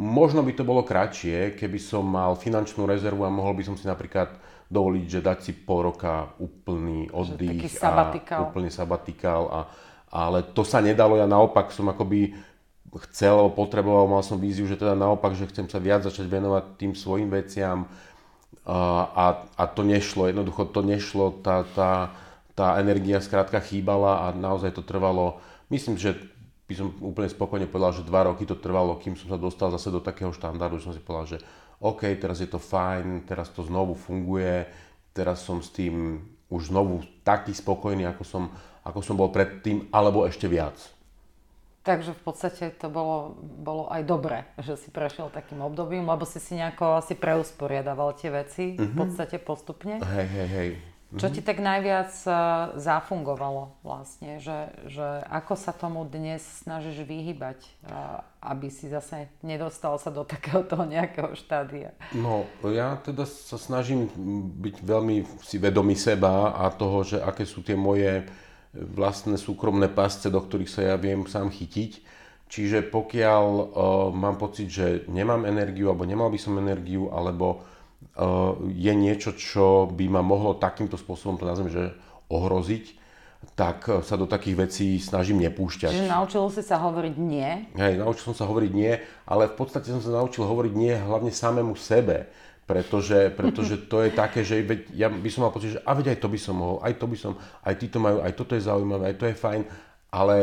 Možno 0.00 0.42
by 0.42 0.52
to 0.54 0.64
bolo 0.64 0.82
kratšie, 0.86 1.54
keby 1.58 1.78
som 1.78 2.06
mal 2.06 2.34
finančnú 2.34 2.88
rezervu 2.88 3.26
a 3.26 3.30
mohol 3.30 3.54
by 3.58 3.62
som 3.68 3.76
si 3.76 3.84
napríklad 3.84 4.32
dovoliť, 4.70 5.06
že 5.06 5.20
dať 5.20 5.38
si 5.42 5.52
pol 5.52 5.90
roka 5.90 6.30
úplný 6.38 7.10
oddych 7.10 7.66
a 7.82 8.46
úplný 8.46 8.70
sabatikál 8.70 9.50
a, 9.50 9.60
ale 10.10 10.42
to 10.42 10.66
sa 10.66 10.82
nedalo, 10.82 11.14
ja 11.14 11.30
naopak 11.30 11.70
som 11.70 11.86
akoby 11.86 12.34
chcel 13.10 13.38
alebo 13.38 13.54
potreboval, 13.54 14.10
mal 14.10 14.26
som 14.26 14.34
víziu, 14.34 14.66
že 14.66 14.74
teda 14.74 14.98
naopak, 14.98 15.38
že 15.38 15.46
chcem 15.46 15.70
sa 15.70 15.78
viac 15.78 16.02
začať 16.02 16.26
venovať 16.26 16.64
tým 16.74 16.92
svojim 16.98 17.30
veciam. 17.30 17.86
A, 18.66 19.46
a 19.54 19.64
to 19.70 19.86
nešlo, 19.86 20.26
jednoducho 20.26 20.68
to 20.74 20.82
nešlo, 20.82 21.38
tá, 21.42 21.62
tá, 21.74 22.10
tá 22.58 22.76
energia 22.82 23.22
skrátka 23.22 23.62
chýbala 23.62 24.26
a 24.26 24.34
naozaj 24.34 24.74
to 24.74 24.82
trvalo, 24.82 25.38
myslím, 25.70 25.96
že 25.96 26.18
by 26.70 26.74
som 26.78 26.94
úplne 27.02 27.26
spokojne 27.26 27.66
povedal, 27.66 27.98
že 27.98 28.06
dva 28.06 28.30
roky 28.30 28.46
to 28.46 28.54
trvalo, 28.54 28.98
kým 28.98 29.18
som 29.18 29.26
sa 29.26 29.38
dostal 29.38 29.74
zase 29.74 29.90
do 29.90 29.98
takého 29.98 30.30
štandardu, 30.30 30.78
že 30.78 30.86
som 30.86 30.94
si 30.94 31.02
povedal, 31.02 31.26
že 31.34 31.38
OK, 31.82 32.06
teraz 32.14 32.38
je 32.38 32.46
to 32.46 32.62
fajn, 32.62 33.26
teraz 33.26 33.50
to 33.50 33.66
znovu 33.66 33.98
funguje, 33.98 34.70
teraz 35.10 35.42
som 35.42 35.58
s 35.58 35.72
tým 35.74 36.22
už 36.46 36.70
znovu 36.70 37.02
taký 37.26 37.50
spokojný, 37.54 38.06
ako 38.06 38.22
som, 38.22 38.42
ako 38.84 39.00
som 39.04 39.16
bol 39.16 39.28
predtým, 39.32 39.88
alebo 39.92 40.24
ešte 40.24 40.48
viac. 40.48 40.76
Takže 41.80 42.12
v 42.12 42.22
podstate 42.22 42.64
to 42.76 42.92
bolo, 42.92 43.40
bolo 43.40 43.88
aj 43.88 44.04
dobre, 44.04 44.44
že 44.60 44.76
si 44.76 44.92
prešiel 44.92 45.32
takým 45.32 45.64
obdobím, 45.64 46.04
lebo 46.04 46.28
si 46.28 46.36
si 46.36 46.52
nejako 46.60 47.00
asi 47.00 47.16
preusporiadaval 47.16 48.20
tie 48.20 48.28
veci 48.28 48.76
uh-huh. 48.76 48.84
v 48.84 48.92
mhm. 48.92 48.98
podstate 49.00 49.36
postupne. 49.40 49.96
Hej, 49.98 50.28
hej, 50.28 50.48
hej. 50.48 50.70
Čo 51.10 51.26
ti 51.26 51.42
tak 51.42 51.58
najviac 51.58 52.14
uh, 52.22 52.70
zafungovalo 52.78 53.82
vlastne, 53.82 54.38
že, 54.38 54.70
že 54.86 55.02
ako 55.26 55.58
sa 55.58 55.74
tomu 55.74 56.06
dnes 56.06 56.38
snažíš 56.62 57.02
vyhybať, 57.02 57.58
uh, 57.66 58.22
aby 58.38 58.70
si 58.70 58.86
zase 58.86 59.26
nedostal 59.42 59.98
sa 59.98 60.14
do 60.14 60.22
takého 60.22 60.62
toho 60.62 60.86
nejakého 60.86 61.34
štádia? 61.34 61.98
No, 62.14 62.46
ja 62.62 62.94
teda 63.02 63.26
sa 63.26 63.58
snažím 63.58 64.06
byť 64.62 64.86
veľmi 64.86 65.26
si 65.42 65.58
vedomý 65.58 65.98
seba 65.98 66.54
a 66.54 66.70
toho, 66.70 67.02
že 67.02 67.18
aké 67.18 67.42
sú 67.42 67.66
tie 67.66 67.74
moje 67.74 68.30
vlastné 68.74 69.34
súkromné 69.34 69.90
pasce, 69.90 70.30
do 70.30 70.38
ktorých 70.38 70.70
sa 70.70 70.80
ja 70.82 70.96
viem 70.96 71.26
sám 71.26 71.50
chytiť. 71.50 72.02
Čiže 72.50 72.90
pokiaľ 72.90 73.44
uh, 73.46 73.64
mám 74.10 74.34
pocit, 74.38 74.66
že 74.66 75.06
nemám 75.06 75.46
energiu, 75.46 75.90
alebo 75.90 76.02
nemal 76.02 76.34
by 76.34 76.38
som 76.38 76.58
energiu, 76.58 77.10
alebo 77.14 77.62
uh, 78.18 78.58
je 78.74 78.90
niečo, 78.90 79.38
čo 79.38 79.86
by 79.86 80.06
ma 80.10 80.22
mohlo 80.22 80.58
takýmto 80.58 80.98
spôsobom, 80.98 81.38
to 81.38 81.46
nazvem, 81.46 81.70
že 81.70 81.94
ohroziť, 82.26 82.98
tak 83.56 83.88
sa 84.04 84.20
do 84.20 84.28
takých 84.28 84.68
vecí 84.68 84.88
snažím 85.00 85.40
nepúšťať. 85.40 85.92
Čiže 85.96 86.12
naučil 86.12 86.44
si 86.52 86.60
sa 86.60 86.76
hovoriť 86.76 87.14
nie? 87.16 87.72
Hej, 87.72 87.96
naučil 87.96 88.32
som 88.32 88.36
sa 88.36 88.44
hovoriť 88.44 88.72
nie, 88.76 88.92
ale 89.24 89.48
v 89.48 89.56
podstate 89.56 89.88
som 89.88 90.04
sa 90.04 90.12
naučil 90.12 90.44
hovoriť 90.44 90.72
nie 90.76 90.92
hlavne 90.92 91.32
samému 91.32 91.72
sebe 91.72 92.28
pretože, 92.70 93.34
pretože 93.34 93.74
to 93.90 94.06
je 94.06 94.14
také, 94.14 94.46
že 94.46 94.62
veď, 94.62 94.80
ja 94.94 95.10
by 95.10 95.26
som 95.26 95.42
mal 95.42 95.50
pocit, 95.50 95.74
že 95.74 95.82
a 95.82 95.90
veď 95.90 96.14
aj 96.14 96.18
to 96.22 96.28
by 96.30 96.38
som 96.38 96.54
mohol, 96.54 96.78
aj 96.86 96.94
to 97.02 97.06
by 97.10 97.18
som, 97.18 97.32
aj 97.66 97.74
títo 97.82 97.98
majú, 97.98 98.22
aj 98.22 98.32
toto 98.38 98.54
je 98.54 98.62
zaujímavé, 98.62 99.10
aj 99.10 99.16
to 99.18 99.26
je 99.26 99.34
fajn, 99.34 99.62
ale 100.14 100.36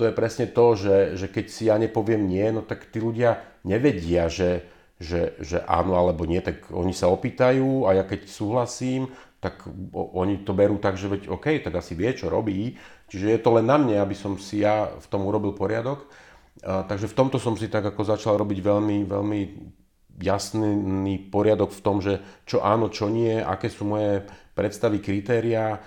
to 0.00 0.08
je 0.08 0.16
presne 0.16 0.48
to, 0.48 0.66
že, 0.72 0.96
že 1.20 1.26
keď 1.28 1.44
si 1.52 1.68
ja 1.68 1.76
nepoviem 1.76 2.24
nie, 2.24 2.48
no 2.48 2.64
tak 2.64 2.88
tí 2.88 3.04
ľudia 3.04 3.60
nevedia, 3.68 4.32
že, 4.32 4.64
že, 4.96 5.36
že 5.44 5.60
áno 5.68 5.92
alebo 5.92 6.24
nie, 6.24 6.40
tak 6.40 6.72
oni 6.72 6.96
sa 6.96 7.12
opýtajú 7.12 7.84
a 7.84 8.00
ja 8.00 8.04
keď 8.08 8.32
súhlasím, 8.32 9.12
tak 9.42 9.60
oni 9.92 10.46
to 10.46 10.56
berú 10.56 10.80
tak, 10.80 10.96
že 10.96 11.10
veď 11.10 11.28
OK, 11.28 11.60
tak 11.60 11.74
asi 11.74 11.98
vie, 11.98 12.14
čo 12.14 12.30
robí. 12.30 12.78
Čiže 13.10 13.26
je 13.26 13.40
to 13.42 13.50
len 13.58 13.66
na 13.66 13.74
mne, 13.74 13.98
aby 13.98 14.14
som 14.14 14.38
si 14.38 14.62
ja 14.62 14.86
v 14.86 15.06
tom 15.10 15.26
urobil 15.26 15.50
poriadok. 15.50 16.06
A, 16.62 16.86
takže 16.86 17.10
v 17.10 17.18
tomto 17.18 17.42
som 17.42 17.58
si 17.58 17.66
tak 17.66 17.82
ako 17.82 18.06
začal 18.06 18.38
robiť 18.38 18.62
veľmi, 18.62 19.02
veľmi 19.02 19.40
jasný 20.20 21.16
poriadok 21.32 21.72
v 21.72 21.84
tom, 21.84 21.96
že 22.04 22.20
čo 22.44 22.60
áno, 22.60 22.92
čo 22.92 23.08
nie, 23.08 23.40
aké 23.40 23.72
sú 23.72 23.88
moje 23.88 24.26
predstavy, 24.52 25.00
kritéria. 25.00 25.80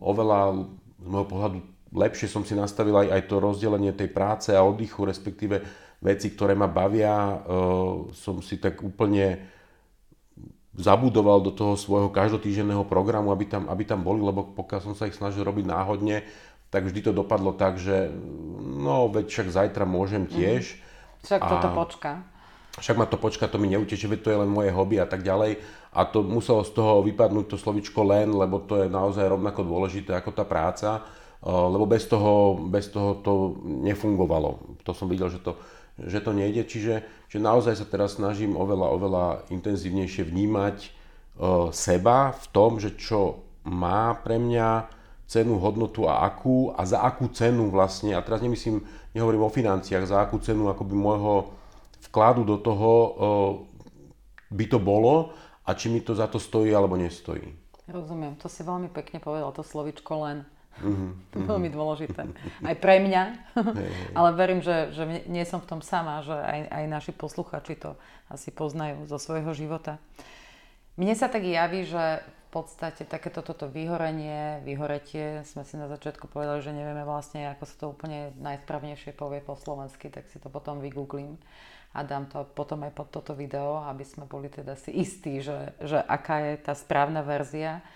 Oveľa 0.00 0.64
z 1.00 1.06
môjho 1.06 1.28
pohľadu 1.28 1.58
lepšie 1.94 2.26
som 2.26 2.42
si 2.42 2.56
nastavil 2.56 2.96
aj, 2.96 3.08
aj 3.12 3.22
to 3.30 3.36
rozdelenie 3.38 3.92
tej 3.94 4.10
práce 4.10 4.50
a 4.50 4.64
oddychu, 4.66 5.06
respektíve 5.06 5.62
veci, 6.02 6.32
ktoré 6.34 6.58
ma 6.58 6.66
bavia, 6.66 7.38
uh, 7.38 8.10
som 8.12 8.42
si 8.42 8.58
tak 8.58 8.82
úplne 8.82 9.54
zabudoval 10.74 11.38
do 11.38 11.54
toho 11.54 11.78
svojho 11.78 12.10
každotýždenného 12.10 12.82
programu, 12.90 13.30
aby 13.30 13.46
tam, 13.46 13.70
aby 13.70 13.86
tam 13.86 14.02
boli, 14.02 14.18
lebo 14.18 14.42
pokiaľ 14.58 14.80
som 14.82 14.94
sa 14.98 15.06
ich 15.06 15.14
snažil 15.14 15.46
robiť 15.46 15.70
náhodne, 15.70 16.26
tak 16.74 16.90
vždy 16.90 17.00
to 17.06 17.12
dopadlo 17.14 17.54
tak, 17.54 17.78
že 17.78 18.10
no 18.58 19.06
veď 19.06 19.30
však 19.30 19.48
zajtra 19.54 19.86
môžem 19.86 20.26
tiež. 20.26 20.74
Však 21.22 21.40
a, 21.40 21.46
toto 21.46 21.68
počka. 21.70 22.26
Však 22.74 22.98
ma 22.98 23.06
to 23.06 23.14
počka, 23.14 23.46
to 23.46 23.56
mi 23.62 23.70
neuteče, 23.70 24.10
veď 24.10 24.20
to 24.20 24.32
je 24.34 24.40
len 24.42 24.50
moje 24.50 24.74
hobby 24.74 24.98
a 24.98 25.06
tak 25.06 25.22
ďalej. 25.22 25.62
A 25.94 26.00
to 26.10 26.26
muselo 26.26 26.66
z 26.66 26.74
toho 26.74 27.06
vypadnúť 27.06 27.54
to 27.54 27.56
slovičko 27.56 28.02
len, 28.02 28.34
lebo 28.34 28.58
to 28.58 28.82
je 28.82 28.90
naozaj 28.90 29.30
rovnako 29.30 29.62
dôležité 29.62 30.10
ako 30.18 30.34
tá 30.34 30.42
práca, 30.42 31.06
lebo 31.44 31.86
bez 31.86 32.10
toho, 32.10 32.58
bez 32.66 32.90
toho 32.90 33.22
to 33.22 33.62
nefungovalo. 33.62 34.80
To 34.82 34.90
som 34.90 35.06
videl, 35.06 35.30
že 35.30 35.38
to, 35.38 35.54
že 36.02 36.18
to 36.18 36.34
nejde. 36.34 36.66
Čiže, 36.66 37.06
že 37.30 37.38
naozaj 37.38 37.78
sa 37.78 37.86
teraz 37.86 38.18
snažím 38.18 38.58
oveľa, 38.58 38.88
oveľa 38.90 39.24
intenzívnejšie 39.54 40.26
vnímať 40.26 40.76
uh, 40.82 41.70
seba 41.70 42.34
v 42.34 42.46
tom, 42.50 42.82
že 42.82 42.98
čo 42.98 43.46
má 43.62 44.18
pre 44.18 44.42
mňa 44.42 44.90
cenu, 45.30 45.56
hodnotu 45.62 46.10
a 46.10 46.26
akú 46.26 46.74
a 46.74 46.84
za 46.84 47.00
akú 47.00 47.30
cenu 47.32 47.70
vlastne, 47.72 48.12
a 48.12 48.20
teraz 48.20 48.44
nemyslím, 48.44 48.82
nehovorím 49.16 49.46
o 49.46 49.52
financiách, 49.52 50.04
za 50.04 50.20
akú 50.20 50.36
cenu 50.42 50.68
akoby 50.68 50.92
môjho 50.92 51.54
vkladu 52.14 52.46
do 52.46 52.62
toho 52.62 52.90
by 54.54 54.64
to 54.70 54.78
bolo 54.78 55.34
a 55.66 55.74
či 55.74 55.90
mi 55.90 55.98
to 55.98 56.14
za 56.14 56.30
to 56.30 56.38
stojí 56.38 56.70
alebo 56.70 56.94
nestojí. 56.94 57.50
Rozumiem, 57.90 58.38
to 58.38 58.46
si 58.46 58.62
veľmi 58.62 58.86
pekne 58.94 59.18
povedal, 59.18 59.50
to 59.50 59.66
slovičko 59.66 60.14
len. 60.22 60.46
Mm-hmm. 60.78 61.10
To 61.34 61.36
je 61.42 61.46
veľmi 61.50 61.70
dôležité. 61.74 62.22
Aj 62.62 62.76
pre 62.78 63.02
mňa. 63.02 63.22
Ale 64.18 64.28
verím, 64.38 64.62
že, 64.62 64.94
že 64.94 65.26
nie 65.26 65.42
som 65.42 65.58
v 65.58 65.68
tom 65.74 65.80
sama, 65.82 66.22
že 66.22 66.34
aj, 66.34 66.60
aj 66.70 66.84
naši 66.86 67.12
posluchači 67.12 67.74
to 67.74 67.98
asi 68.30 68.54
poznajú 68.54 69.10
zo 69.10 69.18
svojho 69.18 69.50
života. 69.54 69.98
Mne 70.94 71.18
sa 71.18 71.26
tak 71.26 71.42
javí, 71.42 71.82
že 71.82 72.22
v 72.22 72.62
podstate 72.62 73.02
takéto 73.02 73.42
toto 73.42 73.66
vyhorenie, 73.66 74.62
vyhoretie, 74.62 75.42
sme 75.42 75.66
si 75.66 75.74
na 75.74 75.90
začiatku 75.90 76.30
povedali, 76.30 76.62
že 76.62 76.70
nevieme 76.70 77.02
vlastne, 77.02 77.50
ako 77.50 77.64
sa 77.66 77.74
to 77.74 77.86
úplne 77.90 78.30
najsprávnejšie 78.38 79.10
povie 79.10 79.42
po 79.42 79.58
slovensky, 79.58 80.06
tak 80.06 80.30
si 80.30 80.38
to 80.38 80.46
potom 80.46 80.78
vygooglím 80.78 81.34
a 81.94 82.02
dám 82.02 82.26
to 82.26 82.42
potom 82.42 82.82
aj 82.82 82.92
pod 82.92 83.08
toto 83.14 83.32
video, 83.38 83.80
aby 83.86 84.02
sme 84.02 84.26
boli 84.26 84.50
teda 84.50 84.74
si 84.74 84.90
istí, 84.90 85.38
že, 85.38 85.78
že 85.78 86.02
aká 86.02 86.42
je 86.42 86.54
tá 86.58 86.74
správna 86.74 87.22
verzia 87.22 87.86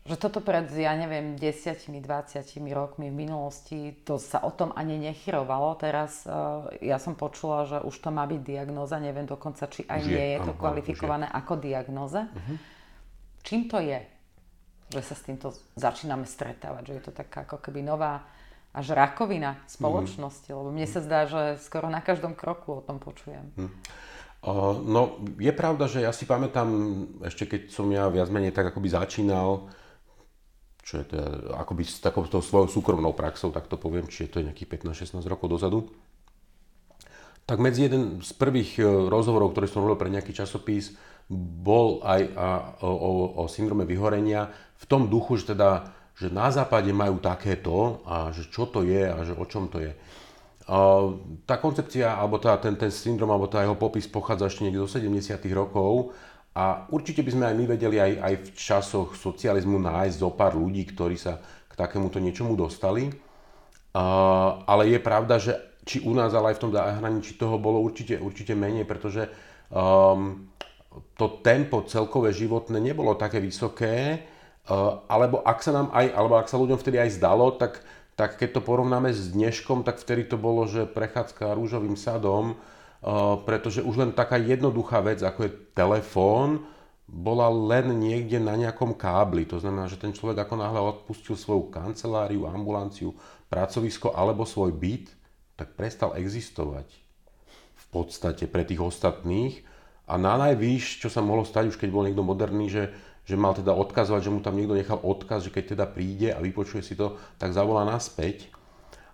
že 0.00 0.16
toto 0.16 0.40
pred, 0.40 0.64
ja 0.72 0.96
neviem, 0.96 1.36
10-20 1.36 2.00
rokmi 2.72 3.12
v 3.12 3.16
minulosti, 3.28 3.92
to 4.00 4.16
sa 4.16 4.40
o 4.40 4.48
tom 4.48 4.72
ani 4.72 4.96
nechyrovalo. 4.96 5.76
Teraz 5.76 6.24
uh, 6.24 6.72
ja 6.80 6.96
som 6.96 7.12
počula, 7.12 7.68
že 7.68 7.78
už 7.84 8.00
to 8.00 8.08
má 8.08 8.24
byť 8.24 8.40
diagnóza, 8.40 8.96
neviem 8.96 9.28
dokonca, 9.28 9.68
či 9.68 9.84
aj 9.84 10.00
nie 10.08 10.26
je 10.34 10.38
to 10.40 10.56
kvalifikované 10.56 11.28
ako 11.28 11.60
diagnóza. 11.60 12.32
Uh-huh. 12.32 12.56
Čím 13.44 13.68
to 13.68 13.76
je, 13.76 14.00
že 14.88 15.00
sa 15.04 15.14
s 15.14 15.22
týmto 15.22 15.52
začíname 15.76 16.24
stretávať? 16.24 16.82
Že 16.90 16.94
je 16.96 17.04
to 17.04 17.12
taká 17.12 17.44
ako 17.44 17.60
keby 17.60 17.84
nová 17.84 18.24
až 18.70 18.94
rakovina 18.94 19.58
spoločnosti? 19.66 20.50
Uh-huh. 20.50 20.66
Lebo 20.66 20.70
mne 20.70 20.86
sa 20.86 21.00
zdá, 21.02 21.26
že 21.26 21.58
skoro 21.62 21.90
na 21.90 21.98
každom 22.02 22.38
kroku 22.38 22.78
o 22.78 22.82
tom 22.84 23.02
počujem. 23.02 23.50
Uh-huh. 23.58 23.70
Uh, 24.40 24.72
no, 24.80 25.20
je 25.36 25.52
pravda, 25.52 25.84
že 25.84 26.00
ja 26.00 26.16
si 26.16 26.24
pamätám, 26.24 26.68
ešte 27.28 27.44
keď 27.44 27.62
som 27.68 27.84
ja 27.92 28.08
viac 28.08 28.32
menej 28.32 28.56
tak 28.56 28.72
akoby 28.72 28.88
začínal, 28.88 29.68
čo 30.80 30.96
je 30.96 31.12
teda 31.12 31.60
akoby 31.60 31.84
s 31.84 32.00
takouto 32.00 32.40
svojou 32.40 32.72
súkromnou 32.72 33.12
praxou, 33.12 33.52
tak 33.52 33.68
to 33.68 33.76
poviem, 33.76 34.08
čiže 34.08 34.32
to 34.32 34.36
je 34.40 34.48
nejakých 34.48 34.80
15-16 34.80 35.28
rokov 35.28 35.52
dozadu. 35.52 35.92
Tak 37.44 37.60
medzi 37.60 37.84
jeden 37.84 38.24
z 38.24 38.30
prvých 38.32 38.80
e, 38.80 38.86
rozhovorov, 39.10 39.52
ktorý 39.52 39.66
som 39.68 39.84
robil 39.84 39.98
pre 40.00 40.08
nejaký 40.08 40.32
časopis, 40.32 40.96
bol 41.30 42.00
aj 42.02 42.20
a, 42.34 42.48
o, 42.82 42.90
o, 42.90 43.10
o 43.38 43.44
syndrome 43.46 43.84
vyhorenia 43.84 44.50
v 44.80 44.84
tom 44.88 45.06
duchu, 45.06 45.36
že 45.36 45.52
teda 45.52 45.92
že 46.20 46.28
na 46.28 46.52
západe 46.52 46.92
majú 46.92 47.16
takéto 47.16 48.04
a 48.04 48.28
že 48.28 48.52
čo 48.52 48.68
to 48.68 48.84
je 48.84 49.08
a 49.08 49.24
že 49.24 49.32
o 49.32 49.44
čom 49.48 49.72
to 49.72 49.80
je. 49.80 49.96
Tá 51.48 51.56
koncepcia, 51.56 52.12
alebo 52.12 52.36
tá, 52.36 52.60
ten, 52.60 52.76
ten 52.76 52.92
syndrom, 52.92 53.32
alebo 53.32 53.48
tá 53.48 53.64
jeho 53.64 53.74
popis 53.74 54.04
pochádza 54.04 54.52
ešte 54.52 54.68
niekde 54.68 54.84
do 54.84 54.86
70. 54.86 55.40
rokov 55.56 56.12
a 56.52 56.84
určite 56.92 57.24
by 57.24 57.30
sme 57.32 57.44
aj 57.48 57.54
my 57.56 57.64
vedeli 57.64 57.96
aj, 57.96 58.12
aj 58.20 58.34
v 58.36 58.48
časoch 58.52 59.08
socializmu 59.16 59.80
nájsť 59.80 60.16
zo 60.20 60.30
pár 60.36 60.60
ľudí, 60.60 60.84
ktorí 60.92 61.16
sa 61.16 61.40
k 61.40 61.72
takémuto 61.72 62.20
niečomu 62.20 62.52
dostali. 62.52 63.08
Ale 64.68 64.82
je 64.92 65.00
pravda, 65.00 65.40
že 65.40 65.56
či 65.88 66.04
u 66.04 66.12
nás, 66.12 66.36
ale 66.36 66.52
aj 66.52 66.56
v 66.60 66.62
tom 66.68 66.72
zahraničí 66.76 67.40
toho 67.40 67.56
bolo 67.56 67.80
určite, 67.80 68.20
určite 68.20 68.52
menej, 68.54 68.84
pretože 68.84 69.26
um, 69.72 70.52
to 71.16 71.40
tempo 71.42 71.82
celkové 71.82 72.30
životné 72.30 72.78
nebolo 72.78 73.18
také 73.18 73.42
vysoké, 73.42 74.22
alebo 75.10 75.42
ak 75.42 75.58
sa 75.66 75.74
nám 75.74 75.90
aj, 75.90 76.06
alebo 76.14 76.38
ak 76.38 76.46
sa 76.46 76.54
ľuďom 76.62 76.78
vtedy 76.78 77.02
aj 77.02 77.18
zdalo, 77.18 77.50
tak, 77.58 77.82
tak 78.14 78.38
keď 78.38 78.56
to 78.56 78.60
porovnáme 78.62 79.10
s 79.10 79.34
dneškom, 79.34 79.82
tak 79.82 79.98
vtedy 79.98 80.30
to 80.30 80.38
bolo, 80.38 80.70
že 80.70 80.86
prechádzka 80.86 81.58
rúžovým 81.58 81.98
sadom, 81.98 82.54
pretože 83.48 83.82
už 83.82 83.96
len 83.98 84.10
taká 84.14 84.38
jednoduchá 84.38 85.02
vec, 85.02 85.24
ako 85.26 85.50
je 85.50 85.56
telefón, 85.74 86.62
bola 87.10 87.50
len 87.50 87.90
niekde 87.98 88.38
na 88.38 88.54
nejakom 88.54 88.94
kábli. 88.94 89.42
To 89.50 89.58
znamená, 89.58 89.90
že 89.90 89.98
ten 89.98 90.14
človek 90.14 90.46
ako 90.46 90.54
náhle 90.54 90.78
odpustil 90.78 91.34
svoju 91.34 91.66
kanceláriu, 91.74 92.46
ambulanciu, 92.46 93.18
pracovisko 93.50 94.14
alebo 94.14 94.46
svoj 94.46 94.70
byt, 94.70 95.10
tak 95.58 95.74
prestal 95.74 96.14
existovať 96.14 96.86
v 97.74 97.84
podstate 97.90 98.46
pre 98.46 98.62
tých 98.62 98.78
ostatných. 98.78 99.66
A 100.06 100.14
na 100.18 100.38
najvýš, 100.38 101.02
čo 101.02 101.10
sa 101.10 101.18
mohlo 101.18 101.42
stať, 101.42 101.74
už 101.74 101.78
keď 101.82 101.90
bol 101.90 102.06
niekto 102.06 102.22
moderný, 102.22 102.70
že, 102.70 102.94
že 103.24 103.36
mal 103.38 103.54
teda 103.54 103.76
odkazovať, 103.76 104.20
že 104.26 104.32
mu 104.32 104.40
tam 104.42 104.56
niekto 104.58 104.74
nechal 104.74 104.98
odkaz, 104.98 105.46
že 105.46 105.54
keď 105.54 105.76
teda 105.76 105.86
príde 105.86 106.28
a 106.34 106.42
vypočuje 106.42 106.82
si 106.82 106.94
to, 106.98 107.20
tak 107.36 107.54
zavolá 107.54 107.86
naspäť. 107.86 108.50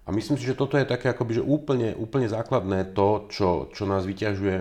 A 0.07 0.15
myslím 0.15 0.39
si, 0.39 0.47
že 0.47 0.55
toto 0.55 0.79
je 0.79 0.87
také 0.87 1.11
akoby, 1.11 1.43
že 1.43 1.45
úplne, 1.45 1.93
úplne 1.99 2.31
základné 2.31 2.95
to, 2.95 3.27
čo, 3.27 3.49
čo 3.75 3.85
nás 3.91 4.07
vyťažuje 4.07 4.59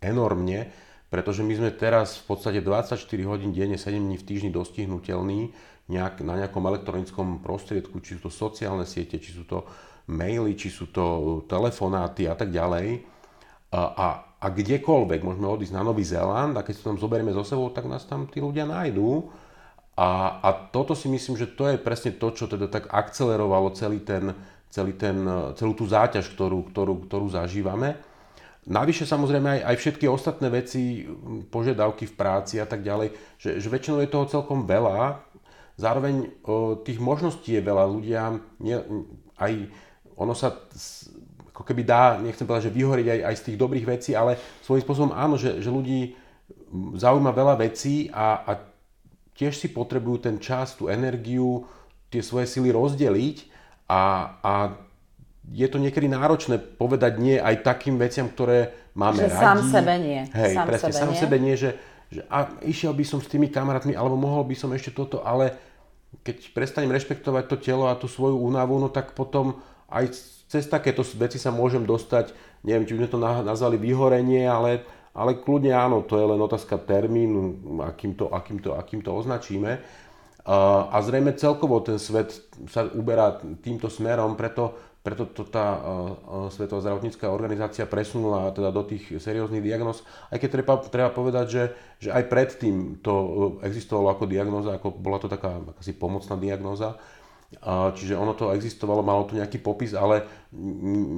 enormne, 0.00 0.72
pretože 1.12 1.44
my 1.44 1.52
sme 1.52 1.70
teraz 1.76 2.22
v 2.24 2.32
podstate 2.32 2.64
24 2.64 2.96
hodín 3.28 3.52
denne, 3.52 3.76
7 3.76 3.98
dní 3.98 4.16
v 4.16 4.24
týždni 4.24 4.50
dostihnutelní 4.54 5.52
nejak, 5.90 6.22
na 6.22 6.38
nejakom 6.38 6.64
elektronickom 6.64 7.42
prostriedku, 7.42 7.98
či 8.00 8.16
sú 8.16 8.30
to 8.30 8.32
sociálne 8.32 8.86
siete, 8.86 9.18
či 9.18 9.34
sú 9.34 9.44
to 9.44 9.66
maily, 10.06 10.54
či 10.54 10.70
sú 10.70 10.88
to 10.88 11.44
telefonáty 11.50 12.30
a 12.30 12.38
tak 12.38 12.54
ďalej. 12.54 13.02
A, 13.74 14.29
a 14.40 14.46
kdekoľvek 14.48 15.20
môžeme 15.20 15.44
odísť 15.44 15.76
na 15.76 15.84
Nový 15.84 16.00
Zéland 16.00 16.56
a 16.56 16.64
keď 16.64 16.80
to 16.80 16.88
tam 16.88 16.96
zoberieme 16.96 17.28
so 17.36 17.44
sebou, 17.44 17.68
tak 17.68 17.84
nás 17.84 18.08
tam 18.08 18.24
tí 18.24 18.40
ľudia 18.40 18.64
nájdú. 18.64 19.28
A, 20.00 20.40
a 20.40 20.48
toto 20.72 20.96
si 20.96 21.12
myslím, 21.12 21.36
že 21.36 21.44
to 21.44 21.68
je 21.68 21.76
presne 21.76 22.16
to, 22.16 22.32
čo 22.32 22.48
teda 22.48 22.72
tak 22.72 22.88
akcelerovalo 22.88 23.76
celý 23.76 24.00
ten, 24.00 24.32
celý 24.72 24.96
ten, 24.96 25.28
celú 25.60 25.76
tú 25.76 25.84
záťaž, 25.84 26.32
ktorú, 26.32 26.72
ktorú, 26.72 27.04
ktorú 27.04 27.28
zažívame. 27.28 28.00
Navyše 28.64 29.04
samozrejme 29.04 29.60
aj, 29.60 29.60
aj 29.72 29.76
všetky 29.76 30.08
ostatné 30.08 30.48
veci, 30.48 31.04
požiadavky 31.52 32.08
v 32.08 32.16
práci 32.16 32.56
a 32.56 32.64
tak 32.64 32.80
ďalej, 32.80 33.12
že, 33.36 33.60
že 33.60 33.68
väčšinou 33.68 34.00
je 34.00 34.08
toho 34.08 34.24
celkom 34.24 34.64
veľa. 34.64 35.20
Zároveň 35.76 36.32
o, 36.48 36.80
tých 36.80 36.96
možností 36.96 37.56
je 37.56 37.62
veľa. 37.64 37.84
Ľudia, 37.88 38.40
nie, 38.60 38.76
aj 39.36 39.52
ono 40.16 40.32
sa 40.32 40.52
ako 41.60 41.68
keby 41.68 41.84
dá, 41.84 42.16
nechcem 42.16 42.48
povedať, 42.48 42.72
že 42.72 42.76
vyhoriť 42.80 43.06
aj, 43.12 43.20
aj 43.20 43.34
z 43.36 43.44
tých 43.52 43.60
dobrých 43.60 43.84
vecí, 43.84 44.16
ale 44.16 44.40
svojím 44.64 44.80
spôsobom 44.80 45.12
áno, 45.12 45.36
že, 45.36 45.60
že 45.60 45.68
ľudí 45.68 46.16
zaujíma 46.96 47.36
veľa 47.36 47.60
vecí 47.60 48.08
a, 48.08 48.48
a 48.48 48.52
tiež 49.36 49.60
si 49.60 49.68
potrebujú 49.68 50.24
ten 50.24 50.40
čas, 50.40 50.72
tú 50.72 50.88
energiu, 50.88 51.68
tie 52.08 52.24
svoje 52.24 52.48
sily 52.48 52.72
rozdeliť 52.72 53.44
a, 53.92 54.00
a 54.40 54.52
je 55.52 55.68
to 55.68 55.76
niekedy 55.76 56.08
náročné 56.08 56.56
povedať 56.56 57.20
nie 57.20 57.36
aj 57.36 57.60
takým 57.60 58.00
veciam, 58.00 58.32
ktoré 58.32 58.72
máme 58.96 59.20
že 59.20 59.28
radi. 59.28 59.44
sám 59.44 59.58
sebe 59.68 59.94
nie. 60.00 60.20
Hej, 60.32 60.54
sám 60.56 60.64
presne, 60.64 60.88
sebe 60.88 60.96
sám 60.96 61.12
nie. 61.12 61.20
sebe 61.20 61.36
nie, 61.36 61.54
že, 61.60 61.70
že 62.08 62.24
a 62.32 62.48
išiel 62.64 62.96
by 62.96 63.04
som 63.04 63.20
s 63.20 63.28
tými 63.28 63.52
kamarátmi, 63.52 63.92
alebo 63.92 64.16
mohol 64.16 64.48
by 64.48 64.56
som 64.56 64.72
ešte 64.72 64.96
toto, 64.96 65.20
ale 65.20 65.60
keď 66.24 66.56
prestanem 66.56 66.88
rešpektovať 66.88 67.44
to 67.52 67.56
telo 67.60 67.84
a 67.84 68.00
tú 68.00 68.08
svoju 68.08 68.40
únavu, 68.40 68.80
no 68.80 68.88
tak 68.88 69.12
potom 69.12 69.60
aj 69.92 70.39
cez 70.50 70.66
takéto 70.66 71.06
veci 71.14 71.38
sa 71.38 71.54
môžem 71.54 71.86
dostať, 71.86 72.34
neviem, 72.66 72.82
či 72.82 72.98
by 72.98 73.06
sme 73.06 73.12
to 73.14 73.22
nazvali 73.22 73.78
vyhorenie, 73.78 74.50
ale, 74.50 74.82
ale 75.14 75.38
kľudne 75.38 75.70
áno, 75.70 76.02
to 76.02 76.18
je 76.18 76.26
len 76.26 76.42
otázka 76.42 76.74
termínu, 76.82 77.78
akým 77.86 78.18
to, 78.18 78.34
akým 78.34 78.58
to, 78.58 78.74
akým 78.74 78.98
to 78.98 79.14
označíme. 79.14 79.78
A 80.90 80.96
zrejme 81.06 81.38
celkovo 81.38 81.78
ten 81.78 82.02
svet 82.02 82.34
sa 82.66 82.82
uberá 82.82 83.38
týmto 83.62 83.86
smerom, 83.86 84.34
preto, 84.34 84.74
preto 85.06 85.30
to 85.30 85.46
tá 85.46 85.78
Svetová 86.50 86.82
zdravotnícká 86.82 87.30
organizácia 87.30 87.86
presunula 87.86 88.50
teda 88.50 88.74
do 88.74 88.82
tých 88.82 89.22
serióznych 89.22 89.62
diagnóz. 89.62 90.02
Aj 90.34 90.40
keď 90.42 90.50
treba, 90.50 90.74
treba 90.82 91.10
povedať, 91.14 91.46
že, 91.46 91.64
že 92.02 92.10
aj 92.10 92.26
predtým 92.26 92.98
to 92.98 93.14
existovalo 93.62 94.10
ako 94.10 94.24
diagnóza, 94.26 94.74
ako 94.74 94.98
bola 94.98 95.22
to 95.22 95.30
taká 95.30 95.62
akási 95.62 95.94
pomocná 95.94 96.34
diagnóza, 96.34 96.98
Čiže 97.58 98.14
ono 98.14 98.38
to 98.38 98.54
existovalo, 98.54 99.02
malo 99.02 99.26
to 99.26 99.34
nejaký 99.34 99.58
popis, 99.58 99.90
ale 99.90 100.22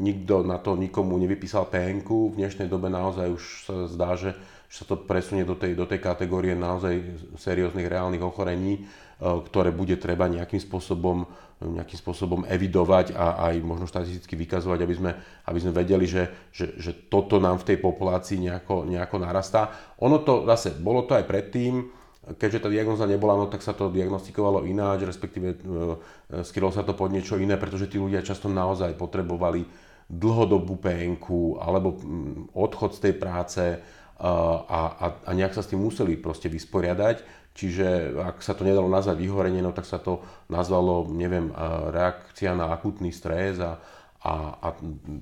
nikto 0.01 0.41
na 0.41 0.57
to 0.57 0.81
nikomu 0.81 1.21
nevypísal 1.21 1.69
PN. 1.69 2.01
V 2.09 2.41
dnešnej 2.41 2.73
dobe 2.73 2.89
naozaj 2.89 3.29
už 3.29 3.45
sa 3.69 3.75
zdá, 3.85 4.17
že, 4.17 4.33
že 4.73 4.81
sa 4.81 4.85
to 4.89 4.97
presunie 4.97 5.45
do 5.45 5.53
tej, 5.53 5.77
do 5.77 5.85
tej 5.85 6.01
kategórie 6.01 6.57
naozaj 6.57 7.21
serióznych 7.37 7.85
reálnych 7.85 8.25
ochorení, 8.25 8.89
ktoré 9.21 9.77
bude 9.77 10.01
treba 10.01 10.25
nejakým 10.25 10.57
spôsobom, 10.57 11.29
nejakým 11.61 12.01
spôsobom 12.01 12.49
evidovať 12.49 13.13
a 13.13 13.53
aj 13.53 13.55
možno 13.61 13.85
štatisticky 13.85 14.33
vykazovať, 14.33 14.89
aby 14.89 14.95
sme, 14.97 15.13
aby 15.47 15.59
sme 15.61 15.77
vedeli, 15.77 16.09
že, 16.09 16.49
že, 16.49 16.81
že 16.81 16.97
toto 17.13 17.45
nám 17.45 17.61
v 17.61 17.77
tej 17.77 17.79
populácii 17.79 18.41
nejako, 18.41 18.89
nejako 18.89 19.21
narastá. 19.21 19.69
Ono 20.01 20.25
to 20.25 20.49
zase, 20.49 20.81
bolo 20.81 21.05
to 21.05 21.13
aj 21.13 21.29
predtým, 21.29 21.93
keďže 22.39 22.63
tá 22.63 22.69
diagnoza 22.71 23.07
nebola, 23.11 23.35
no 23.35 23.51
tak 23.51 23.65
sa 23.67 23.75
to 23.75 23.91
diagnostikovalo 23.91 24.63
ináč, 24.69 25.03
respektíve 25.07 25.49
e, 25.53 25.57
skrylo 26.47 26.71
sa 26.71 26.87
to 26.87 26.95
pod 26.95 27.11
niečo 27.11 27.39
iné, 27.39 27.59
pretože 27.59 27.91
tí 27.91 27.99
ľudia 27.99 28.23
často 28.23 28.47
naozaj 28.47 28.95
potrebovali 28.95 29.67
dlhodobú 30.07 30.79
PNK 30.79 31.27
alebo 31.63 31.99
mm, 31.99 32.55
odchod 32.55 32.95
z 32.95 33.01
tej 33.11 33.15
práce 33.17 33.65
a, 34.23 34.31
a, 34.95 35.07
a 35.27 35.31
nejak 35.35 35.51
sa 35.51 35.67
s 35.67 35.71
tým 35.75 35.83
museli 35.83 36.15
proste 36.15 36.47
vysporiadať 36.47 37.43
Čiže 37.53 38.17
ak 38.17 38.41
sa 38.41 38.57
to 38.57 38.65
nedalo 38.65 38.89
nazvať 38.89 39.21
vyhorenie, 39.21 39.61
no 39.61 39.77
tak 39.77 39.85
sa 39.85 40.01
to 40.01 40.25
nazvalo, 40.49 41.05
neviem, 41.13 41.53
reakcia 41.93 42.57
na 42.57 42.73
akutný 42.73 43.13
stres 43.13 43.61
a, 43.61 43.77
a, 44.25 44.57
a 44.57 44.69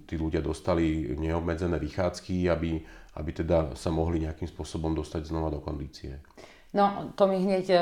tí 0.06 0.14
ľudia 0.14 0.38
dostali 0.38 1.10
neobmedzené 1.18 1.74
vychádzky, 1.82 2.46
aby, 2.46 2.78
aby 3.18 3.30
teda 3.34 3.74
sa 3.74 3.90
mohli 3.90 4.22
nejakým 4.22 4.46
spôsobom 4.46 4.94
dostať 4.94 5.26
znova 5.26 5.50
do 5.50 5.58
kondície. 5.58 6.22
No, 6.70 7.11
to 7.18 7.26
mi 7.26 7.42
hneď 7.42 7.66
e, 7.66 7.78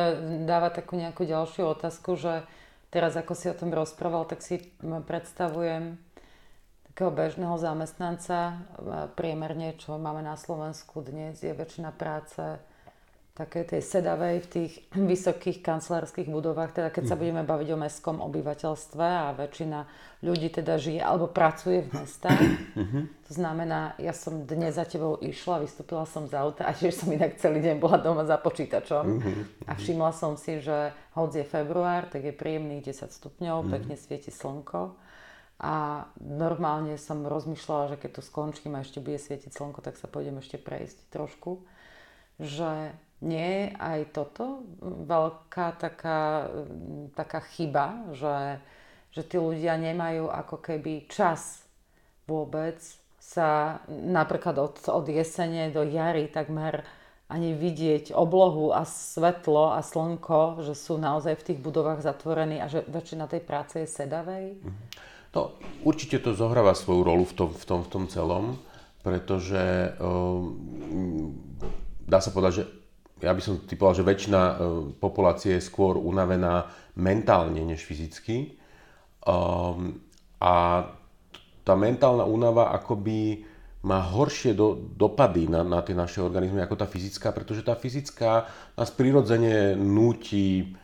dáva 0.48 0.72
takú 0.72 0.96
nejakú 0.96 1.28
ďalšiu 1.28 1.76
otázku, 1.76 2.16
že 2.16 2.48
teraz 2.88 3.12
ako 3.20 3.36
si 3.36 3.52
o 3.52 3.56
tom 3.56 3.68
rozprával, 3.68 4.24
tak 4.24 4.40
si 4.40 4.64
predstavujem 4.80 6.00
takého 6.88 7.12
bežného 7.12 7.60
zamestnanca, 7.60 8.38
e, 8.48 8.54
priemerne, 9.12 9.76
čo 9.76 10.00
máme 10.00 10.24
na 10.24 10.40
Slovensku 10.40 11.04
dnes, 11.04 11.44
je 11.44 11.52
väčšina 11.52 11.92
práce 11.92 12.40
také 13.38 13.62
tej 13.62 13.86
sedavej 13.86 14.42
v 14.42 14.48
tých 14.50 14.72
vysokých 15.14 15.62
kancelárskych 15.62 16.26
budovách, 16.26 16.74
teda 16.74 16.90
keď 16.90 17.04
sa 17.06 17.14
mhm. 17.14 17.20
budeme 17.22 17.42
baviť 17.46 17.68
o 17.70 17.78
mestskom 17.78 18.18
obyvateľstve 18.18 19.06
a 19.06 19.30
väčšina 19.38 19.86
ľudí 20.26 20.50
teda 20.50 20.82
žije 20.82 20.98
alebo 20.98 21.30
pracuje 21.30 21.86
v 21.86 22.02
mestách. 22.02 22.42
Mhm. 22.74 23.00
To 23.30 23.32
znamená, 23.36 23.94
ja 24.02 24.10
som 24.10 24.42
dnes 24.42 24.74
za 24.74 24.82
tebou 24.82 25.20
išla, 25.22 25.62
vystúpila 25.62 26.08
som 26.08 26.26
z 26.26 26.34
auta 26.34 26.66
a 26.66 26.74
tiež 26.74 26.98
som 26.98 27.12
inak 27.12 27.38
celý 27.38 27.62
deň 27.62 27.78
bola 27.78 28.02
doma 28.02 28.26
za 28.26 28.34
počítačom 28.42 29.04
mhm. 29.06 29.32
a 29.70 29.72
všimla 29.78 30.10
som 30.10 30.34
si, 30.34 30.58
že 30.58 30.90
hoď 31.14 31.42
je 31.42 31.46
február, 31.46 32.10
tak 32.10 32.26
je 32.26 32.34
príjemných 32.34 32.90
10 32.90 33.14
stupňov, 33.14 33.70
pekne 33.70 33.94
svieti 33.94 34.34
slnko. 34.34 34.98
A 35.58 36.06
normálne 36.22 36.94
som 37.02 37.26
rozmýšľala, 37.26 37.90
že 37.94 37.96
keď 37.98 38.10
tu 38.14 38.22
skončím 38.22 38.78
a 38.78 38.86
ešte 38.86 39.02
bude 39.02 39.18
svietiť 39.18 39.50
slnko, 39.50 39.82
tak 39.82 39.98
sa 39.98 40.06
pôjdem 40.06 40.38
ešte 40.38 40.54
prejsť 40.54 41.10
trošku. 41.10 41.66
Že 42.38 42.94
nie 43.18 43.50
je 43.50 43.66
aj 43.74 44.00
toto 44.14 44.62
veľká 44.82 45.74
taká, 45.74 46.46
taká 47.18 47.40
chyba, 47.54 48.14
že, 48.14 48.62
že 49.10 49.22
tí 49.26 49.36
ľudia 49.38 49.74
nemajú 49.74 50.30
ako 50.30 50.62
keby 50.62 51.10
čas 51.10 51.66
vôbec 52.30 52.78
sa 53.18 53.82
napríklad 53.88 54.56
od, 54.56 54.76
od 54.86 55.06
jesene 55.10 55.74
do 55.74 55.82
jary 55.82 56.30
takmer 56.30 56.86
ani 57.28 57.52
vidieť 57.52 58.16
oblohu 58.16 58.72
a 58.72 58.88
svetlo 58.88 59.76
a 59.76 59.84
slnko, 59.84 60.64
že 60.64 60.72
sú 60.72 60.96
naozaj 60.96 61.36
v 61.36 61.46
tých 61.52 61.60
budovách 61.60 62.00
zatvorení 62.00 62.56
a 62.56 62.72
že 62.72 62.88
väčšina 62.88 63.28
tej 63.28 63.44
práce 63.44 63.84
je 63.84 63.84
sedavej? 63.84 64.64
No, 65.36 65.52
určite 65.84 66.24
to 66.24 66.32
zohráva 66.32 66.72
svoju 66.72 67.04
rolu 67.04 67.28
v 67.28 67.34
tom, 67.36 67.50
v 67.52 67.64
tom, 67.68 67.80
v 67.84 67.88
tom 67.92 68.04
celom, 68.08 68.56
pretože 69.04 69.92
um, 70.00 71.36
dá 72.08 72.24
sa 72.24 72.32
povedať, 72.32 72.64
že 72.64 72.77
ja 73.18 73.32
by 73.34 73.42
som 73.42 73.62
typoval, 73.66 73.94
že 73.98 74.06
väčšina 74.06 74.40
e, 74.40 74.54
populácie 74.98 75.58
je 75.58 75.66
skôr 75.66 75.98
unavená 75.98 76.70
mentálne 76.98 77.62
než 77.62 77.82
fyzicky. 77.82 78.58
Um, 79.26 80.02
a 80.38 80.86
tá 81.66 81.74
mentálna 81.74 82.24
únava 82.24 82.70
akoby 82.72 83.44
má 83.84 84.02
horšie 84.02 84.54
do, 84.54 84.74
dopady 84.74 85.46
na, 85.46 85.62
na 85.62 85.82
tie 85.82 85.94
naše 85.94 86.18
organizmy 86.18 86.58
ako 86.62 86.74
tá 86.78 86.86
fyzická, 86.86 87.30
pretože 87.30 87.62
tá 87.62 87.78
fyzická 87.78 88.46
nás 88.74 88.90
prirodzene 88.90 89.78
núti 89.78 90.74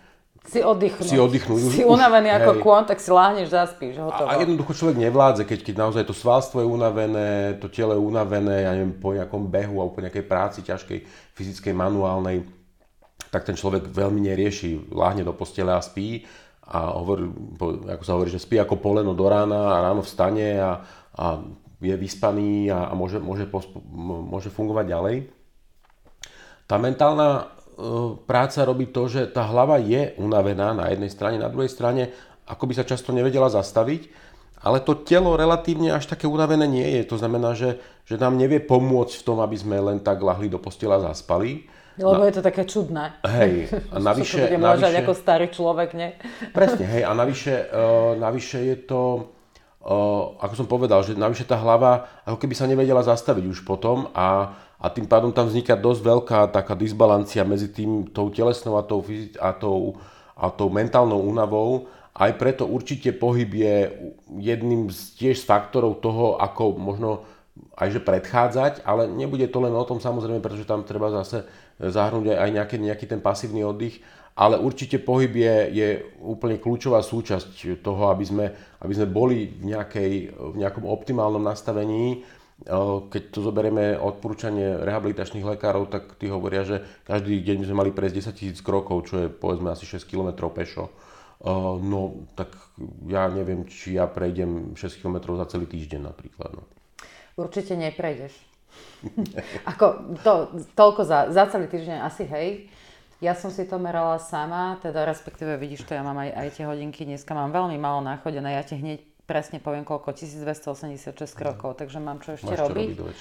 si 0.45 0.61
oddychnúť. 0.61 1.09
Si 1.09 1.17
oddychnúť. 1.17 1.61
Si 1.73 1.83
unavený 1.89 2.29
hej. 2.29 2.37
ako 2.45 2.51
kôň, 2.61 2.83
tak 2.85 3.01
si 3.01 3.09
láhneš, 3.09 3.49
zaspíš, 3.49 3.97
hotovo. 3.97 4.29
A, 4.29 4.37
a 4.37 4.43
jednoducho 4.45 4.77
človek 4.77 5.01
nevládze, 5.01 5.43
keď, 5.49 5.59
keď 5.65 5.75
naozaj 5.89 6.05
to 6.05 6.13
svalstvo 6.13 6.61
je 6.61 6.69
unavené, 6.69 7.57
to 7.57 7.73
telo 7.73 7.97
je 7.97 8.03
unavené, 8.05 8.69
ja 8.69 8.77
neviem, 8.77 8.93
po 8.93 9.17
nejakom 9.17 9.49
behu 9.49 9.81
alebo 9.81 9.97
po 9.97 10.05
nejakej 10.05 10.25
práci 10.29 10.61
ťažkej, 10.61 11.01
fyzickej, 11.33 11.73
manuálnej, 11.73 12.45
tak 13.33 13.49
ten 13.49 13.57
človek 13.57 13.89
veľmi 13.89 14.21
nerieši, 14.21 14.93
láhne 14.93 15.25
do 15.25 15.33
postele 15.33 15.73
a 15.73 15.81
spí 15.81 16.29
a 16.65 16.93
hovorí, 16.93 17.25
ako 17.89 18.03
sa 18.05 18.15
hovorí, 18.17 18.29
že 18.29 18.41
spí 18.41 18.61
ako 18.61 18.81
poleno 18.81 19.17
do 19.17 19.25
rána 19.25 19.81
a 19.81 19.83
ráno 19.85 20.05
vstane 20.05 20.61
a, 20.61 20.81
a 21.17 21.41
je 21.81 21.95
vyspaný 21.97 22.69
a, 22.69 22.89
a 22.89 22.93
môže, 22.93 23.17
môže, 23.17 23.49
môže 24.29 24.49
fungovať 24.53 24.87
ďalej. 24.93 25.17
Tá 26.65 26.81
mentálna 26.81 27.54
práca 28.27 28.63
robí 28.63 28.87
to, 28.91 29.11
že 29.11 29.27
tá 29.31 29.43
hlava 29.47 29.83
je 29.83 30.15
unavená 30.19 30.71
na 30.75 30.91
jednej 30.95 31.11
strane, 31.11 31.37
na 31.43 31.51
druhej 31.51 31.71
strane 31.71 32.15
ako 32.45 32.65
by 32.69 32.75
sa 32.77 32.85
často 32.85 33.11
nevedela 33.11 33.49
zastaviť, 33.49 34.09
ale 34.65 34.81
to 34.81 34.97
telo 35.05 35.37
relatívne 35.37 35.93
až 35.93 36.09
také 36.09 36.25
unavené 36.25 36.65
nie 36.65 36.89
je. 37.01 37.03
To 37.13 37.21
znamená, 37.21 37.53
že, 37.53 37.81
že 38.09 38.17
nám 38.17 38.41
nevie 38.41 38.65
pomôcť 38.65 39.21
v 39.21 39.27
tom, 39.27 39.39
aby 39.45 39.57
sme 39.57 39.77
len 39.77 40.01
tak 40.01 40.25
lahli 40.25 40.49
do 40.49 40.57
postela 40.57 40.97
a 40.97 41.13
zaspali. 41.13 41.69
Lebo 42.01 42.25
na, 42.25 42.29
je 42.33 42.35
to 42.41 42.43
také 42.43 42.65
čudné. 42.65 43.21
Hej, 43.23 43.71
a 43.93 43.97
navyše... 44.09 44.51
to 44.51 44.57
navyše 44.57 44.99
ako 45.05 45.15
starý 45.15 45.47
človek, 45.53 45.91
nie? 45.93 46.17
Presne, 46.51 46.85
hej, 46.89 47.03
a 47.05 47.13
navyše, 47.13 47.55
uh, 47.71 48.17
navyše 48.17 48.59
je 48.73 48.77
to, 48.89 49.01
uh, 49.85 50.41
ako 50.41 50.55
som 50.57 50.67
povedal, 50.67 51.05
že 51.05 51.13
navyše 51.13 51.45
tá 51.45 51.61
hlava 51.61 52.25
ako 52.25 52.41
keby 52.41 52.55
sa 52.57 52.67
nevedela 52.67 53.05
zastaviť 53.05 53.45
už 53.47 53.69
potom 53.69 54.11
a 54.17 54.59
a 54.81 54.87
tým 54.91 55.07
pádom 55.07 55.31
tam 55.31 55.47
vzniká 55.49 55.79
dosť 55.79 56.01
veľká 56.03 56.39
taká 56.51 56.75
disbalancia 56.75 57.47
medzi 57.47 57.71
tým 57.71 58.11
tou 58.11 58.29
telesnou 58.29 58.77
a 58.77 58.83
tou, 58.85 59.01
a 59.41 59.51
tou, 59.55 59.97
a 60.35 60.47
tou 60.51 60.69
mentálnou 60.69 61.23
únavou. 61.23 61.89
Aj 62.15 62.31
preto 62.35 62.67
určite 62.67 63.11
pohyb 63.11 63.51
je 63.59 63.91
jedným 64.39 64.87
z 64.91 65.01
tiež 65.19 65.43
z 65.43 65.49
faktorov 65.49 65.99
toho, 65.99 66.39
ako 66.39 66.79
možno 66.79 67.27
aj 67.75 67.99
že 67.99 68.01
predchádzať, 68.03 68.87
ale 68.87 69.11
nebude 69.11 69.47
to 69.51 69.59
len 69.63 69.75
o 69.75 69.87
tom 69.87 69.99
samozrejme, 70.03 70.43
pretože 70.43 70.67
tam 70.67 70.87
treba 70.87 71.11
zase 71.11 71.47
zahrnúť 71.79 72.35
aj 72.35 72.51
nejaký, 72.51 72.77
nejaký 72.79 73.07
ten 73.11 73.19
pasívny 73.23 73.67
oddych, 73.67 73.99
ale 74.35 74.59
určite 74.59 74.99
pohyb 74.99 75.31
je, 75.31 75.57
je 75.71 75.89
úplne 76.19 76.59
kľúčová 76.59 77.03
súčasť 77.03 77.79
toho, 77.83 78.11
aby 78.11 78.25
sme, 78.27 78.47
aby 78.83 78.93
sme 78.95 79.07
boli 79.07 79.47
v, 79.47 79.75
nejakej, 79.75 80.13
v 80.35 80.55
nejakom 80.59 80.87
optimálnom 80.87 81.43
nastavení 81.43 82.27
keď 83.13 83.23
to 83.29 83.45
zoberieme 83.45 84.01
odporúčanie 84.01 84.81
rehabilitačných 84.81 85.45
lekárov, 85.45 85.93
tak 85.93 86.17
tí 86.17 86.33
hovoria, 86.33 86.65
že 86.65 86.81
každý 87.05 87.45
deň 87.45 87.57
by 87.61 87.67
sme 87.69 87.81
mali 87.85 87.91
prejsť 87.93 88.17
10 88.33 88.39
tisíc 88.41 88.59
krokov, 88.65 89.05
čo 89.13 89.15
je 89.25 89.29
povedzme 89.29 89.69
asi 89.69 89.85
6 89.85 90.09
km 90.09 90.49
pešo. 90.49 90.89
No, 91.85 92.25
tak 92.33 92.57
ja 93.05 93.29
neviem, 93.29 93.69
či 93.69 94.01
ja 94.01 94.09
prejdem 94.09 94.73
6 94.73 95.05
km 95.05 95.37
za 95.37 95.45
celý 95.53 95.69
týždeň 95.69 96.09
napríklad. 96.09 96.57
No. 96.57 96.65
Určite 97.37 97.77
neprejdeš. 97.77 98.33
Ako 99.71 100.17
to, 100.25 100.65
toľko 100.73 101.05
za, 101.05 101.29
za 101.31 101.45
celý 101.53 101.69
týždeň 101.69 102.01
asi 102.01 102.25
hej. 102.27 102.49
Ja 103.23 103.33
som 103.33 103.49
si 103.49 103.65
to 103.65 103.79
merala 103.79 104.19
sama, 104.21 104.77
teda 104.83 105.07
respektíve 105.07 105.57
vidíš 105.57 105.87
to, 105.87 105.97
ja 105.97 106.03
mám 106.05 106.19
aj, 106.19 106.35
aj 106.35 106.49
tie 106.61 106.65
hodinky, 106.67 107.09
dneska 107.09 107.33
mám 107.33 107.55
veľmi 107.55 107.79
málo 107.79 108.05
nachodené, 108.05 108.59
ja 108.59 108.63
ti 108.67 108.77
hneď 108.77 109.14
presne 109.25 109.59
poviem 109.61 109.85
koľko, 109.85 110.13
1286 110.13 111.17
krokov, 111.33 111.81
takže 111.81 111.99
mám 112.01 112.21
čo 112.21 112.37
ešte 112.37 112.53
Máš 112.53 112.61
robiť. 112.69 112.89
Čo 112.93 113.03
robiť 113.05 113.19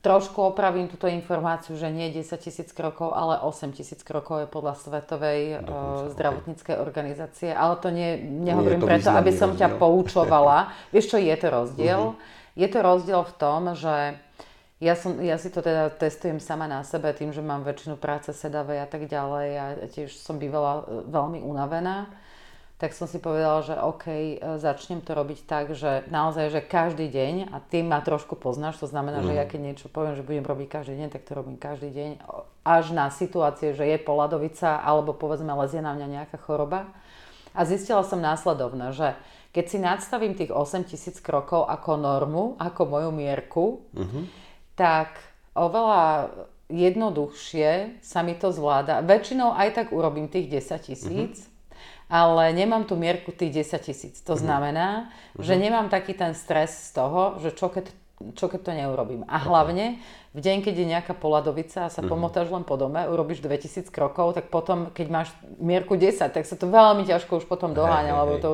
Trošku 0.00 0.40
opravím 0.40 0.88
túto 0.88 1.04
informáciu, 1.12 1.76
že 1.76 1.92
nie 1.92 2.08
10 2.08 2.24
tisíc 2.40 2.72
krokov, 2.72 3.12
ale 3.12 3.36
8 3.44 3.76
tisíc 3.76 4.00
krokov 4.00 4.40
je 4.40 4.48
podľa 4.48 4.80
Svetovej 4.80 5.60
Dokonca, 5.60 6.16
zdravotníckej 6.16 6.72
okay. 6.72 6.80
organizácie. 6.80 7.48
Ale 7.52 7.76
to 7.84 7.92
nie, 7.92 8.16
nehovorím 8.16 8.80
nie 8.80 8.88
preto, 8.88 9.12
aby 9.12 9.28
som 9.28 9.52
rozdiel. 9.52 9.60
ťa 9.60 9.76
poučovala. 9.76 10.72
Vieš 10.96 11.12
čo, 11.12 11.18
je 11.20 11.36
to 11.36 11.48
rozdiel? 11.52 12.16
Uh-huh. 12.16 12.56
Je 12.56 12.68
to 12.72 12.80
rozdiel 12.80 13.20
v 13.28 13.34
tom, 13.36 13.60
že 13.76 14.16
ja, 14.80 14.96
som, 14.96 15.20
ja 15.20 15.36
si 15.36 15.52
to 15.52 15.60
teda 15.60 15.92
testujem 15.92 16.40
sama 16.40 16.64
na 16.64 16.80
sebe 16.80 17.12
tým, 17.12 17.36
že 17.36 17.44
mám 17.44 17.60
väčšinu 17.68 18.00
práce 18.00 18.32
sedavej 18.32 18.80
a 18.80 18.88
tak 18.88 19.04
ďalej 19.04 19.48
a 19.52 19.64
tiež 19.84 20.16
som 20.16 20.40
bývala 20.40 20.80
e, 20.80 21.12
veľmi 21.12 21.44
unavená 21.44 22.08
tak 22.80 22.96
som 22.96 23.04
si 23.04 23.20
povedala, 23.20 23.60
že 23.60 23.76
OK, 23.76 24.06
e, 24.08 24.36
začnem 24.56 25.04
to 25.04 25.12
robiť 25.12 25.44
tak, 25.44 25.76
že 25.76 26.08
naozaj, 26.08 26.48
že 26.48 26.60
každý 26.64 27.12
deň, 27.12 27.52
a 27.52 27.60
ty 27.60 27.84
ma 27.84 28.00
trošku 28.00 28.40
poznáš, 28.40 28.80
to 28.80 28.88
znamená, 28.88 29.20
mm. 29.20 29.26
že 29.28 29.32
ja 29.36 29.44
mhm. 29.44 29.50
keď 29.52 29.60
niečo 29.60 29.86
poviem, 29.92 30.16
že 30.16 30.24
budem 30.24 30.48
robiť 30.48 30.80
každý 30.80 30.96
deň, 30.96 31.08
tak 31.12 31.28
to 31.28 31.36
robím 31.36 31.60
každý 31.60 31.92
deň, 31.92 32.10
až 32.64 32.96
na 32.96 33.12
situácie, 33.12 33.76
že 33.76 33.84
je 33.84 34.00
poladovica, 34.00 34.80
alebo 34.80 35.12
povedzme 35.12 35.52
lezie 35.60 35.84
na 35.84 35.92
mňa 35.92 36.06
nejaká 36.08 36.40
choroba. 36.40 36.88
A 37.52 37.68
zistila 37.68 38.00
som 38.00 38.22
následovne, 38.22 38.96
že 38.96 39.12
keď 39.50 39.64
si 39.66 39.78
nadstavím 39.82 40.38
tých 40.38 40.54
8 40.54 40.88
tisíc 40.88 41.18
krokov 41.20 41.66
ako 41.66 42.00
normu, 42.00 42.44
ako 42.56 42.82
moju 42.86 43.10
mierku, 43.10 43.64
mm-hmm. 43.92 44.24
tak 44.78 45.18
oveľa 45.58 46.30
jednoduchšie 46.70 47.98
sa 47.98 48.22
mi 48.22 48.38
to 48.38 48.54
zvláda. 48.54 49.02
Väčšinou 49.02 49.50
aj 49.50 49.68
tak 49.74 49.86
urobím 49.90 50.30
tých 50.30 50.46
10 50.46 50.86
tisíc, 50.86 51.34
mm-hmm. 51.42 51.59
Ale 52.10 52.50
nemám 52.50 52.82
tú 52.84 52.98
mierku 52.98 53.30
tých 53.30 53.64
10 53.64 53.86
tisíc. 53.86 54.14
To 54.26 54.34
mm-hmm. 54.34 54.42
znamená, 54.42 54.88
mm-hmm. 55.06 55.46
že 55.46 55.54
nemám 55.54 55.86
taký 55.86 56.18
ten 56.18 56.34
stres 56.34 56.90
z 56.90 56.98
toho, 56.98 57.38
že 57.38 57.54
čo 57.54 57.70
keď 57.70 57.94
čo 58.36 58.52
keď 58.52 58.60
to 58.60 58.72
neurobím. 58.76 59.24
A 59.32 59.40
hlavne 59.40 59.96
v 60.30 60.40
deň, 60.44 60.62
keď 60.62 60.74
je 60.76 60.86
nejaká 60.86 61.16
poladovica 61.16 61.88
a 61.88 61.90
sa 61.90 62.04
mm-hmm. 62.04 62.12
pomotáš 62.12 62.52
len 62.52 62.62
po 62.62 62.76
dome, 62.76 63.00
urobíš 63.08 63.40
2000 63.42 63.88
krokov, 63.88 64.36
tak 64.36 64.52
potom, 64.52 64.92
keď 64.92 65.06
máš 65.08 65.28
mierku 65.56 65.96
10, 65.96 66.28
tak 66.28 66.44
sa 66.44 66.54
to 66.54 66.68
veľmi 66.68 67.02
ťažko 67.08 67.40
už 67.42 67.48
potom 67.48 67.72
doháňa, 67.72 68.12
lebo 68.14 68.34
to 68.38 68.50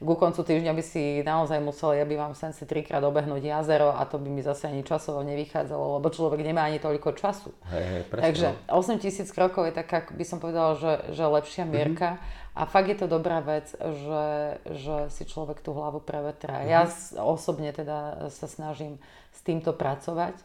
ku 0.00 0.16
koncu 0.16 0.40
týždňa 0.42 0.72
by 0.72 0.82
si 0.82 1.20
naozaj 1.22 1.60
musel, 1.60 1.94
ja 1.94 2.08
by 2.08 2.14
vám 2.16 2.32
sem 2.32 2.50
si 2.56 2.64
trikrát 2.64 3.04
obehnúť 3.04 3.52
jazero 3.52 3.94
a 3.94 4.02
to 4.08 4.16
by 4.16 4.32
mi 4.32 4.40
zase 4.42 4.66
ani 4.66 4.82
časovo 4.82 5.20
nevychádzalo, 5.22 6.00
lebo 6.00 6.08
človek 6.10 6.40
nemá 6.42 6.66
ani 6.66 6.82
toľko 6.82 7.14
času. 7.14 7.54
Hey, 7.70 8.02
presne. 8.08 8.24
Takže 8.26 8.48
8000 8.72 9.22
no. 9.22 9.32
krokov 9.36 9.62
je 9.68 9.74
taká, 9.76 10.08
by 10.08 10.24
som 10.26 10.40
povedala, 10.40 10.74
že, 10.74 11.12
že 11.12 11.22
lepšia 11.22 11.68
mhm. 11.68 11.70
mierka. 11.70 12.10
Mm-hmm. 12.16 12.40
A 12.52 12.68
fakt 12.68 12.92
je 12.92 12.98
to 13.00 13.08
dobrá 13.08 13.40
vec, 13.40 13.72
že, 13.80 14.26
že 14.68 14.96
si 15.08 15.24
človek 15.24 15.64
tú 15.64 15.72
hlavu 15.72 16.04
prevetrá. 16.04 16.60
Mm-hmm. 16.60 16.72
Ja 16.72 16.82
osobne 17.24 17.72
teda 17.72 18.28
sa 18.28 18.44
snažím 18.44 19.00
s 19.32 19.40
týmto 19.40 19.72
pracovať 19.72 20.36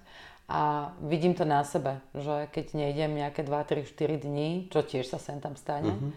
a 0.47 0.95
vidím 1.03 1.35
to 1.35 1.43
na 1.43 1.67
sebe, 1.67 1.99
že 2.15 2.47
keď 2.55 2.65
nejdem 2.79 3.11
nejaké 3.11 3.43
2, 3.43 3.51
3, 3.51 3.83
4 3.83 4.23
dní, 4.23 4.71
čo 4.71 4.79
tiež 4.79 5.03
sa 5.03 5.19
sem 5.19 5.43
tam 5.43 5.59
stane, 5.59 5.91
mm-hmm. 5.91 6.11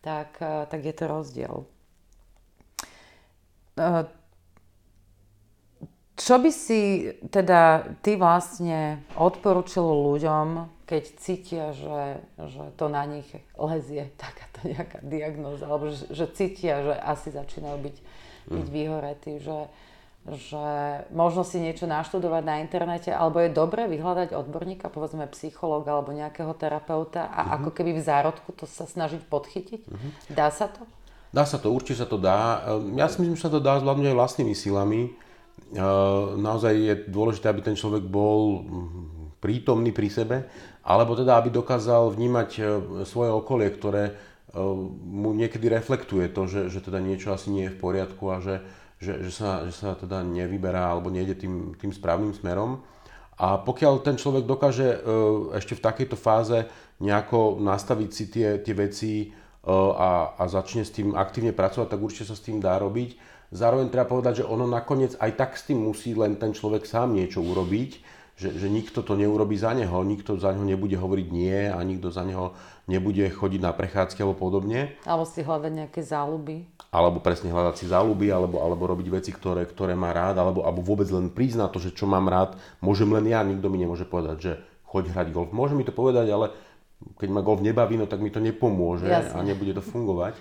tak, 0.00 0.40
eh, 0.40 0.64
tak 0.64 0.80
je 0.80 0.94
to 0.96 1.04
rozdiel. 1.04 1.54
Čo 6.14 6.38
by 6.38 6.50
si 6.54 7.10
teda 7.26 7.90
ty 7.98 8.14
vlastne 8.14 9.02
odporučil 9.18 9.82
ľuďom, 9.82 10.46
keď 10.86 11.04
cítia, 11.18 11.64
že, 11.74 12.22
že 12.38 12.62
to 12.78 12.86
na 12.86 13.02
nich 13.08 13.26
lezie 13.58 14.14
takáto 14.22 14.68
nejaká 14.68 15.02
diagnóza, 15.02 15.66
alebo 15.66 15.90
že, 15.90 16.06
že 16.14 16.30
cítia, 16.30 16.86
že 16.86 16.94
asi 16.94 17.34
začínajú 17.34 17.78
byť, 17.82 17.96
byť 18.46 18.66
mm. 18.70 18.74
vyhoretí, 18.74 19.32
že, 19.42 19.58
že 20.30 20.66
možno 21.10 21.42
si 21.42 21.58
niečo 21.58 21.90
naštudovať 21.90 22.42
na 22.46 22.62
internete, 22.62 23.10
alebo 23.10 23.42
je 23.42 23.50
dobré 23.50 23.90
vyhľadať 23.90 24.38
odborníka, 24.38 24.94
povedzme 24.94 25.26
psychológa 25.34 25.98
alebo 25.98 26.14
nejakého 26.14 26.54
terapeuta 26.54 27.26
a 27.26 27.42
mm-hmm. 27.42 27.54
ako 27.58 27.70
keby 27.74 27.90
v 27.98 28.04
zárodku 28.06 28.54
to 28.54 28.70
sa 28.70 28.86
snažiť 28.86 29.26
podchytiť? 29.26 29.82
Mm-hmm. 29.88 30.10
Dá 30.30 30.54
sa 30.54 30.70
to? 30.70 30.86
Dá 31.34 31.42
sa 31.42 31.58
to, 31.58 31.74
určite 31.74 31.98
sa 31.98 32.06
to 32.06 32.14
dá. 32.14 32.62
Ja 32.94 33.10
si 33.10 33.18
myslím, 33.18 33.34
že 33.34 33.42
sa 33.42 33.50
to 33.50 33.58
dá 33.58 33.82
zvládnuť 33.82 34.06
aj 34.06 34.16
vlastnými 34.22 34.54
silami. 34.54 35.10
Naozaj 36.38 36.74
je 36.74 36.94
dôležité, 37.10 37.50
aby 37.50 37.62
ten 37.64 37.74
človek 37.74 38.06
bol 38.06 38.62
prítomný 39.44 39.92
pri 39.92 40.08
sebe, 40.08 40.36
alebo 40.80 41.12
teda 41.12 41.36
aby 41.36 41.52
dokázal 41.52 42.08
vnímať 42.16 42.50
e, 42.56 42.62
svoje 43.04 43.28
okolie, 43.28 43.68
ktoré 43.68 44.04
e, 44.08 44.12
mu 45.04 45.36
niekedy 45.36 45.68
reflektuje 45.68 46.32
to, 46.32 46.48
že, 46.48 46.72
že 46.72 46.80
teda 46.80 46.96
niečo 46.96 47.28
asi 47.36 47.52
nie 47.52 47.68
je 47.68 47.74
v 47.76 47.80
poriadku 47.80 48.24
a 48.32 48.40
že, 48.40 48.64
že, 48.96 49.20
že, 49.20 49.32
sa, 49.32 49.68
že 49.68 49.76
sa 49.76 49.92
teda 50.00 50.24
nevyberá 50.24 50.88
alebo 50.88 51.12
nejde 51.12 51.36
tým, 51.36 51.76
tým 51.76 51.92
správnym 51.92 52.32
smerom. 52.32 52.80
A 53.36 53.60
pokiaľ 53.60 54.00
ten 54.00 54.16
človek 54.16 54.48
dokáže 54.48 54.88
e, 54.96 54.98
ešte 55.60 55.76
v 55.76 55.84
takejto 55.92 56.16
fáze 56.16 56.64
nejako 57.04 57.60
nastaviť 57.60 58.10
si 58.12 58.24
tie, 58.32 58.48
tie 58.64 58.72
veci 58.72 59.12
a, 59.64 60.36
a 60.36 60.44
začne 60.44 60.84
s 60.84 60.92
tým 60.92 61.16
aktívne 61.16 61.56
pracovať, 61.56 61.88
tak 61.88 62.00
určite 62.04 62.28
sa 62.28 62.36
s 62.36 62.44
tým 62.44 62.60
dá 62.60 62.76
robiť. 62.76 63.16
Zároveň 63.54 63.86
treba 63.86 64.10
povedať, 64.10 64.42
že 64.42 64.48
ono 64.50 64.66
nakoniec 64.66 65.14
aj 65.22 65.30
tak 65.38 65.54
s 65.54 65.70
tým 65.70 65.78
musí 65.78 66.10
len 66.10 66.34
ten 66.34 66.50
človek 66.50 66.82
sám 66.82 67.14
niečo 67.14 67.38
urobiť, 67.38 67.90
že, 68.34 68.50
že 68.50 68.66
nikto 68.66 69.06
to 69.06 69.14
neurobi 69.14 69.54
za 69.54 69.70
neho, 69.70 70.02
nikto 70.02 70.34
za 70.42 70.50
neho 70.50 70.66
nebude 70.66 70.98
hovoriť 70.98 71.28
nie 71.30 71.70
a 71.70 71.78
nikto 71.86 72.10
za 72.10 72.26
neho 72.26 72.50
nebude 72.90 73.22
chodiť 73.30 73.60
na 73.62 73.70
prechádzky 73.70 74.26
alebo 74.26 74.50
podobne. 74.50 74.98
Alebo 75.06 75.22
si 75.22 75.46
hľadať 75.46 75.70
nejaké 75.70 76.02
záľuby. 76.02 76.66
Alebo 76.90 77.22
presne 77.22 77.54
hľadať 77.54 77.74
si 77.78 77.86
záľuby, 77.86 78.34
alebo, 78.34 78.58
alebo 78.58 78.90
robiť 78.90 79.06
veci, 79.14 79.30
ktoré, 79.30 79.70
ktoré 79.70 79.94
má 79.94 80.10
rád, 80.10 80.42
alebo, 80.42 80.66
alebo 80.66 80.82
vôbec 80.82 81.06
len 81.14 81.30
priznať 81.30 81.70
to, 81.70 81.78
že 81.78 81.94
čo 81.94 82.10
mám 82.10 82.26
rád, 82.26 82.58
môžem 82.82 83.06
len 83.14 83.30
ja, 83.30 83.38
nikto 83.46 83.70
mi 83.70 83.78
nemôže 83.78 84.02
povedať, 84.02 84.36
že 84.42 84.52
choď 84.90 85.14
hrať 85.14 85.28
golf. 85.30 85.54
Môže 85.54 85.78
mi 85.78 85.86
to 85.86 85.94
povedať, 85.94 86.26
ale 86.34 86.50
keď 87.22 87.28
ma 87.30 87.38
golf 87.38 87.62
nebaví, 87.62 87.94
no 87.94 88.10
tak 88.10 88.18
mi 88.18 88.34
to 88.34 88.42
nepomôže 88.42 89.06
Jasne. 89.06 89.38
a 89.38 89.46
nebude 89.46 89.78
to 89.78 89.82
fungovať. 89.82 90.34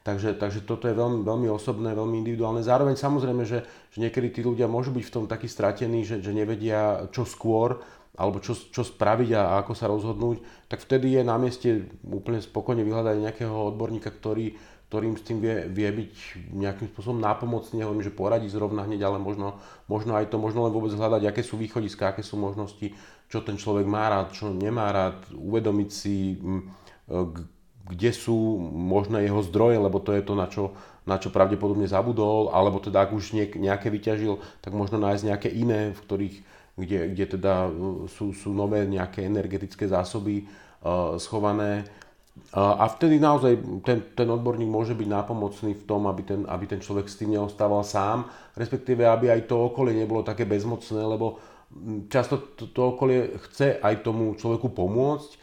Takže, 0.00 0.32
takže 0.40 0.64
toto 0.64 0.88
je 0.88 0.96
veľmi, 0.96 1.20
veľmi 1.28 1.48
osobné, 1.52 1.92
veľmi 1.92 2.24
individuálne. 2.24 2.64
Zároveň 2.64 2.96
samozrejme, 2.96 3.44
že, 3.44 3.68
že 3.92 3.98
niekedy 4.00 4.32
tí 4.32 4.40
ľudia 4.40 4.64
môžu 4.64 4.96
byť 4.96 5.04
v 5.04 5.12
tom 5.12 5.24
takí 5.28 5.44
stratení, 5.44 6.08
že, 6.08 6.24
že 6.24 6.32
nevedia 6.32 7.04
čo 7.12 7.28
skôr, 7.28 7.84
alebo 8.16 8.40
čo, 8.40 8.56
čo 8.56 8.80
spraviť 8.80 9.30
a, 9.36 9.60
ako 9.60 9.72
sa 9.76 9.92
rozhodnúť, 9.92 10.40
tak 10.72 10.80
vtedy 10.80 11.20
je 11.20 11.22
na 11.24 11.36
mieste 11.36 11.88
úplne 12.04 12.40
spokojne 12.40 12.80
vyhľadať 12.80 13.16
nejakého 13.20 13.52
odborníka, 13.52 14.08
ktorý, 14.08 14.56
ktorým 14.88 15.20
s 15.20 15.22
tým 15.22 15.38
vie, 15.38 15.68
vie 15.68 15.88
byť 15.88 16.12
nejakým 16.52 16.88
spôsobom 16.96 17.20
nápomocný, 17.20 17.84
nehovorím, 17.84 18.02
že 18.02 18.12
poradí 18.16 18.48
zrovna 18.48 18.88
hneď, 18.88 19.04
ale 19.04 19.20
možno, 19.20 19.60
možno 19.84 20.16
aj 20.16 20.32
to, 20.32 20.40
možno 20.40 20.64
len 20.64 20.72
vôbec 20.72 20.96
hľadať, 20.96 21.28
aké 21.28 21.44
sú 21.44 21.60
východiska, 21.60 22.10
aké 22.10 22.24
sú 22.24 22.40
možnosti, 22.40 22.92
čo 23.30 23.44
ten 23.44 23.60
človek 23.60 23.84
má 23.84 24.08
rád, 24.10 24.32
čo 24.32 24.50
nemá 24.50 24.90
rád, 24.90 25.28
uvedomiť 25.30 25.90
si, 25.92 26.40
kde 27.90 28.14
sú 28.14 28.38
možné 28.70 29.26
jeho 29.26 29.42
zdroje, 29.42 29.82
lebo 29.82 29.98
to 29.98 30.14
je 30.14 30.22
to, 30.22 30.34
na 30.38 30.46
čo, 30.46 30.78
na 31.02 31.18
čo 31.18 31.34
pravdepodobne 31.34 31.90
zabudol, 31.90 32.54
alebo 32.54 32.78
teda 32.78 33.02
ak 33.02 33.10
už 33.10 33.34
nejaké 33.34 33.90
vyťažil, 33.90 34.38
tak 34.62 34.78
možno 34.78 35.02
nájsť 35.02 35.26
nejaké 35.26 35.48
iné, 35.50 35.90
v 35.90 36.00
ktorých, 36.06 36.36
kde, 36.78 36.98
kde 37.10 37.24
teda 37.34 37.66
uh, 37.66 38.06
sú, 38.06 38.30
sú 38.30 38.54
nové 38.54 38.86
nejaké 38.86 39.26
energetické 39.26 39.90
zásoby 39.90 40.46
uh, 40.46 41.18
schované. 41.18 41.82
Uh, 42.54 42.78
a 42.78 42.86
vtedy 42.86 43.18
naozaj 43.18 43.58
ten, 43.82 44.06
ten 44.14 44.28
odborník 44.30 44.70
môže 44.70 44.94
byť 44.94 45.08
nápomocný 45.10 45.74
v 45.74 45.84
tom, 45.84 46.06
aby 46.06 46.22
ten, 46.22 46.40
aby 46.46 46.64
ten 46.70 46.78
človek 46.78 47.10
s 47.10 47.18
tým 47.18 47.34
neostával 47.34 47.82
sám, 47.82 48.30
respektíve 48.54 49.02
aby 49.02 49.34
aj 49.34 49.50
to 49.50 49.58
okolie 49.58 49.98
nebolo 49.98 50.22
také 50.22 50.46
bezmocné, 50.46 51.02
lebo 51.02 51.42
často 52.06 52.54
to, 52.54 52.70
to 52.70 52.80
okolie 52.94 53.34
chce 53.50 53.82
aj 53.82 54.06
tomu 54.06 54.38
človeku 54.38 54.70
pomôcť, 54.70 55.39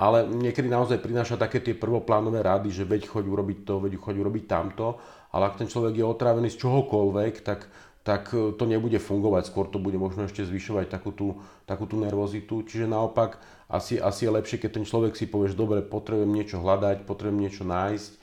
ale 0.00 0.24
niekedy 0.24 0.72
naozaj 0.72 0.96
prináša 1.04 1.36
také 1.36 1.60
tie 1.60 1.76
prvoplánové 1.76 2.40
rady, 2.40 2.72
že 2.72 2.88
veď 2.88 3.04
choď 3.04 3.24
urobiť 3.28 3.58
to, 3.68 3.84
veď 3.84 4.00
choď 4.00 4.14
urobiť 4.24 4.44
tamto, 4.48 4.96
ale 5.28 5.52
ak 5.52 5.60
ten 5.60 5.68
človek 5.68 6.00
je 6.00 6.08
otrávený 6.08 6.48
z 6.48 6.56
čohokoľvek, 6.56 7.44
tak, 7.44 7.68
tak 8.00 8.32
e, 8.32 8.56
to 8.56 8.64
nebude 8.64 8.96
fungovať, 8.96 9.52
skôr 9.52 9.68
to 9.68 9.76
bude 9.76 10.00
možno 10.00 10.24
ešte 10.24 10.40
zvyšovať 10.48 10.88
takú 10.88 11.12
tú, 11.12 11.44
takú 11.68 11.84
tú 11.84 12.00
nervozitu, 12.00 12.64
čiže 12.64 12.88
naopak 12.88 13.36
asi, 13.68 14.00
asi 14.00 14.24
je 14.24 14.32
lepšie, 14.40 14.56
keď 14.56 14.80
ten 14.80 14.88
človek 14.88 15.12
si 15.12 15.28
povie, 15.28 15.52
že 15.52 15.60
dobre, 15.60 15.84
potrebujem 15.84 16.32
niečo 16.32 16.64
hľadať, 16.64 17.04
potrebujem 17.04 17.44
niečo 17.44 17.68
nájsť, 17.68 18.10
e, 18.16 18.18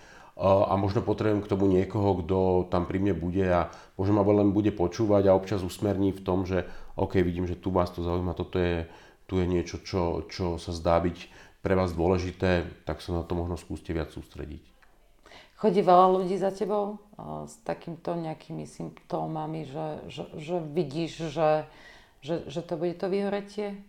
a 0.50 0.74
možno 0.82 1.06
potrebujem 1.06 1.46
k 1.46 1.52
tomu 1.54 1.70
niekoho, 1.70 2.26
kto 2.26 2.38
tam 2.74 2.90
pri 2.90 2.98
mne 2.98 3.14
bude 3.14 3.46
a 3.46 3.70
možno 4.02 4.18
ma 4.18 4.26
len 4.26 4.50
bude 4.50 4.74
počúvať 4.74 5.30
a 5.30 5.38
občas 5.38 5.62
usmerní 5.62 6.10
v 6.10 6.26
tom, 6.26 6.50
že 6.50 6.66
OK, 6.98 7.22
vidím, 7.22 7.46
že 7.46 7.54
tu 7.54 7.70
vás 7.70 7.94
to 7.94 8.02
zaujíma, 8.02 8.34
toto 8.34 8.58
je, 8.58 8.90
tu 9.30 9.38
je 9.38 9.46
niečo, 9.46 9.78
čo, 9.86 10.26
čo 10.26 10.58
sa 10.58 10.74
zdá 10.74 10.98
byť 10.98 11.38
pre 11.68 11.76
vás 11.76 11.92
dôležité, 11.92 12.64
tak 12.88 13.04
sa 13.04 13.12
na 13.12 13.28
to 13.28 13.36
možno 13.36 13.60
skúste 13.60 13.92
viac 13.92 14.08
sústrediť. 14.16 14.64
Chodí 15.60 15.84
veľa 15.84 16.16
ľudí 16.16 16.40
za 16.40 16.56
tebou 16.56 17.04
s 17.44 17.60
takýmto 17.68 18.16
nejakými 18.16 18.64
symptómami, 18.64 19.68
že, 19.68 19.88
že, 20.08 20.24
že 20.40 20.56
vidíš, 20.64 21.28
že, 21.28 21.68
že, 22.24 22.48
že 22.48 22.62
to 22.64 22.80
bude 22.80 22.96
to 22.96 23.12
vyhoretie? 23.12 23.84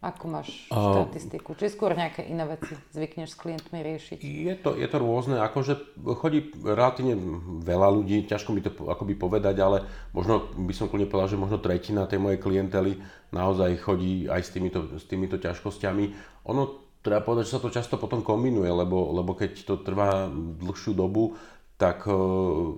Ako 0.00 0.32
máš 0.32 0.66
štatistiku? 0.72 1.54
Či 1.54 1.76
skôr 1.76 1.92
nejaké 1.92 2.24
iné 2.24 2.48
veci 2.48 2.72
zvykneš 2.96 3.36
s 3.36 3.38
klientmi 3.38 3.78
riešiť? 3.84 4.18
Je 4.24 4.56
to, 4.56 4.74
je 4.74 4.88
to 4.88 4.96
rôzne, 4.96 5.38
akože 5.38 5.76
chodí 6.18 6.50
relatívne 6.56 7.14
veľa 7.62 8.00
ľudí, 8.00 8.24
ťažko 8.24 8.50
mi 8.56 8.64
to 8.64 8.72
akoby 8.88 9.12
povedať, 9.14 9.60
ale 9.60 9.84
možno 10.16 10.50
by 10.56 10.72
som 10.72 10.88
kľudne 10.88 11.06
povedal, 11.06 11.36
že 11.36 11.42
možno 11.44 11.60
tretina 11.60 12.08
tej 12.08 12.16
mojej 12.16 12.40
klientely 12.40 12.96
naozaj 13.30 13.76
chodí 13.76 14.24
aj 14.24 14.40
s 14.40 14.50
týmito, 14.56 14.88
s 14.96 15.04
týmito 15.04 15.36
ťažkosťami. 15.36 16.04
Ono 16.48 16.89
treba 17.00 17.24
povedať, 17.24 17.48
že 17.48 17.54
sa 17.56 17.62
to 17.62 17.72
často 17.72 17.96
potom 17.96 18.20
kombinuje, 18.24 18.68
lebo, 18.68 19.12
lebo 19.16 19.32
keď 19.36 19.64
to 19.64 19.80
trvá 19.80 20.28
dlhšiu 20.60 20.92
dobu, 20.92 21.36
tak 21.80 22.04
e, 22.04 22.12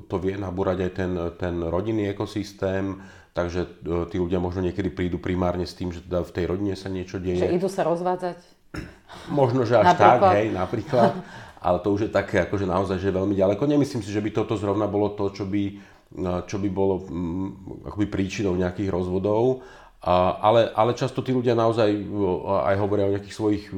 to 0.06 0.16
vie 0.22 0.38
nabúrať 0.38 0.78
aj 0.86 0.90
ten, 0.94 1.12
ten 1.38 1.54
rodinný 1.66 2.10
ekosystém, 2.10 3.02
Takže 3.32 3.60
e, 3.64 3.68
tí 4.12 4.20
ľudia 4.20 4.36
možno 4.36 4.60
niekedy 4.60 4.92
prídu 4.92 5.16
primárne 5.16 5.64
s 5.64 5.72
tým, 5.72 5.88
že 5.88 6.04
teda 6.04 6.20
v 6.20 6.32
tej 6.36 6.44
rodine 6.52 6.76
sa 6.76 6.92
niečo 6.92 7.16
deje. 7.16 7.40
Že 7.40 7.56
idú 7.56 7.68
sa 7.72 7.82
rozvádzať? 7.88 8.38
Možno, 9.32 9.64
že 9.64 9.80
až 9.80 9.96
napríklad. 9.96 10.20
tak, 10.20 10.36
hej, 10.36 10.48
napríklad. 10.52 11.12
Ale 11.62 11.78
to 11.80 11.88
už 11.96 12.00
je 12.08 12.10
také 12.12 12.44
akože 12.44 12.68
naozaj, 12.68 13.00
že 13.00 13.14
veľmi 13.14 13.32
ďaleko. 13.32 13.64
Nemyslím 13.64 14.04
si, 14.04 14.12
že 14.12 14.20
by 14.20 14.34
toto 14.36 14.58
zrovna 14.60 14.84
bolo 14.84 15.16
to, 15.16 15.32
čo 15.32 15.48
by, 15.48 15.64
e, 16.12 16.32
čo 16.44 16.60
by 16.60 16.68
bolo 16.68 17.08
mm, 17.08 17.48
akoby 17.88 18.06
príčinou 18.12 18.52
nejakých 18.52 18.92
rozvodov. 18.92 19.64
Ale, 20.02 20.74
ale 20.74 20.98
často 20.98 21.22
tí 21.22 21.30
ľudia 21.30 21.54
naozaj 21.54 21.94
e, 21.94 22.02
aj 22.42 22.76
hovoria 22.82 23.06
o 23.06 23.14
nejakých 23.14 23.38
svojich 23.38 23.70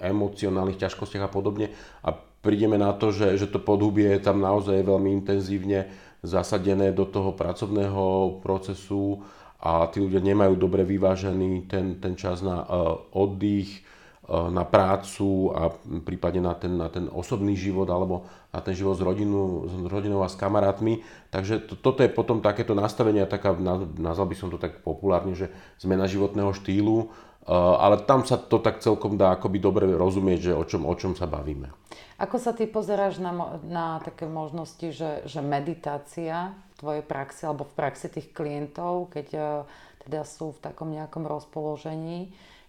emocionálnych 0.00 0.80
ťažkostiach 0.80 1.28
a 1.28 1.30
podobne. 1.30 1.68
A 2.00 2.16
prídeme 2.16 2.80
na 2.80 2.96
to, 2.96 3.12
že, 3.12 3.36
že 3.36 3.50
to 3.50 3.60
podhubie 3.60 4.16
tam 4.24 4.40
naozaj 4.40 4.80
veľmi 4.80 5.20
intenzívne 5.20 5.92
zasadené 6.24 6.96
do 6.96 7.06
toho 7.06 7.36
pracovného 7.36 8.38
procesu 8.42 9.22
a 9.58 9.90
tí 9.90 9.98
ľudia 9.98 10.22
nemajú 10.22 10.54
dobre 10.54 10.86
vyvážený 10.86 11.66
ten, 11.66 11.98
ten 11.98 12.14
čas 12.14 12.42
na 12.46 12.62
uh, 12.62 12.94
oddych, 13.14 13.82
na 14.28 14.60
prácu 14.60 15.56
a 15.56 15.72
prípadne 16.04 16.44
na 16.44 16.52
ten, 16.52 16.76
na 16.76 16.92
ten 16.92 17.08
osobný 17.08 17.56
život 17.56 17.88
alebo 17.88 18.28
na 18.52 18.60
ten 18.60 18.76
život 18.76 19.00
s, 19.00 19.00
rodinu, 19.00 19.64
s 19.64 19.72
rodinou 19.88 20.20
a 20.20 20.28
s 20.28 20.36
kamarátmi. 20.36 21.00
Takže 21.32 21.64
to, 21.64 21.80
toto 21.80 22.04
je 22.04 22.12
potom 22.12 22.44
takéto 22.44 22.76
nastavenie, 22.76 23.24
taká, 23.24 23.56
nazval 23.96 24.28
by 24.28 24.36
som 24.36 24.52
to 24.52 24.60
tak 24.60 24.84
populárne, 24.84 25.32
že 25.32 25.48
zmena 25.80 26.04
životného 26.04 26.52
štýlu, 26.52 27.08
uh, 27.08 27.80
ale 27.80 28.04
tam 28.04 28.20
sa 28.28 28.36
to 28.36 28.60
tak 28.60 28.84
celkom 28.84 29.16
dá 29.16 29.32
akoby 29.32 29.64
dobre 29.64 29.88
rozumieť, 29.96 30.52
že 30.52 30.52
o 30.52 30.64
čom, 30.68 30.84
o 30.84 30.92
čom 30.92 31.16
sa 31.16 31.24
bavíme. 31.24 31.72
Ako 32.20 32.36
sa 32.36 32.52
ty 32.52 32.68
pozeráš 32.68 33.24
na, 33.24 33.32
na 33.64 33.96
také 34.04 34.28
možnosti, 34.28 34.92
že, 34.92 35.24
že 35.24 35.40
meditácia 35.40 36.52
v 36.52 36.84
tvojej 36.84 37.04
praxi 37.04 37.48
alebo 37.48 37.64
v 37.64 37.76
praxi 37.80 38.12
tých 38.12 38.28
klientov, 38.36 39.08
keď 39.08 39.28
uh, 39.40 39.64
teda 40.04 40.20
sú 40.28 40.52
v 40.52 40.60
takom 40.60 40.92
nejakom 40.92 41.24
rozpoložení, 41.24 42.28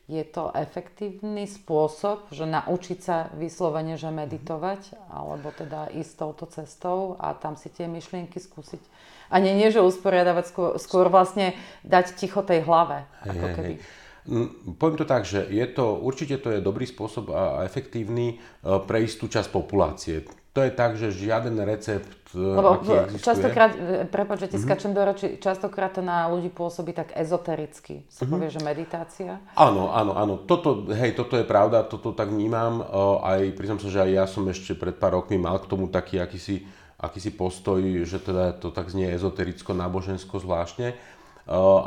je 0.09 0.25
to 0.25 0.49
efektívny 0.57 1.45
spôsob, 1.45 2.33
že 2.33 2.49
naučiť 2.49 2.99
sa 2.99 3.29
vyslovene, 3.37 3.93
že 3.93 4.09
meditovať, 4.09 4.97
alebo 5.13 5.53
teda 5.53 5.93
ísť 5.93 6.13
touto 6.17 6.49
cestou 6.49 7.13
a 7.21 7.37
tam 7.37 7.53
si 7.53 7.69
tie 7.69 7.85
myšlienky 7.85 8.41
skúsiť. 8.41 8.81
A 9.29 9.37
nie, 9.37 9.53
nie 9.53 9.69
že 9.69 9.85
usporiadavať, 9.85 10.45
skôr, 10.49 10.69
skôr 10.81 11.05
vlastne 11.13 11.53
dať 11.85 12.17
ticho 12.17 12.41
tej 12.41 12.65
hlave. 12.65 13.05
Ako 13.21 13.45
keby. 13.53 13.73
Hey. 13.77 14.07
Mm, 14.25 14.77
poviem 14.81 14.97
to 14.97 15.05
tak, 15.05 15.29
že 15.29 15.45
je 15.45 15.65
to, 15.69 16.01
určite 16.01 16.41
to 16.41 16.57
je 16.57 16.65
dobrý 16.65 16.89
spôsob 16.89 17.29
a 17.29 17.61
efektívny 17.65 18.35
e, 18.35 18.35
pre 18.83 19.05
istú 19.05 19.29
časť 19.29 19.53
populácie. 19.53 20.25
To 20.59 20.67
je 20.67 20.75
tak, 20.75 20.99
že 20.99 21.15
žiaden 21.15 21.55
recept, 21.63 22.35
e, 22.35 22.43
Lebo 22.43 22.83
aký 22.83 22.91
existuje... 22.91 23.23
častokrát, 23.31 23.71
e, 23.79 24.03
prepáč, 24.03 24.43
že 24.43 24.47
ti 24.51 24.57
mm-hmm. 24.59 24.67
skačem 24.67 24.91
do 24.91 24.99
roči, 25.07 25.39
častokrát 25.39 25.95
to 25.95 26.03
na 26.03 26.27
ľudí 26.27 26.51
pôsobí 26.51 26.91
tak 26.91 27.15
ezotericky. 27.15 28.03
Sa 28.11 28.27
mm-hmm. 28.27 28.31
povie, 28.35 28.47
že 28.51 28.59
meditácia. 28.59 29.39
Áno, 29.55 29.95
áno, 29.95 30.19
áno. 30.19 30.35
Toto, 30.43 30.83
hej, 30.91 31.15
toto 31.15 31.39
je 31.39 31.47
pravda, 31.47 31.87
toto 31.87 32.11
tak 32.11 32.27
vnímam. 32.27 32.83
Aj 33.23 33.39
priznám 33.55 33.79
sa, 33.79 33.87
že 33.87 34.03
aj 34.03 34.11
ja 34.11 34.25
som 34.27 34.43
ešte 34.51 34.75
pred 34.75 34.99
pár 34.99 35.15
rokmi 35.15 35.39
mal 35.39 35.63
k 35.63 35.71
tomu 35.71 35.87
taký 35.87 36.19
akýsi, 36.19 36.67
akýsi 36.99 37.31
postoj, 37.31 37.79
že 38.03 38.19
teda 38.19 38.59
to 38.59 38.75
tak 38.75 38.91
znie 38.91 39.15
ezotericko, 39.15 39.71
nábožensko 39.71 40.43
zvláštne. 40.43 40.99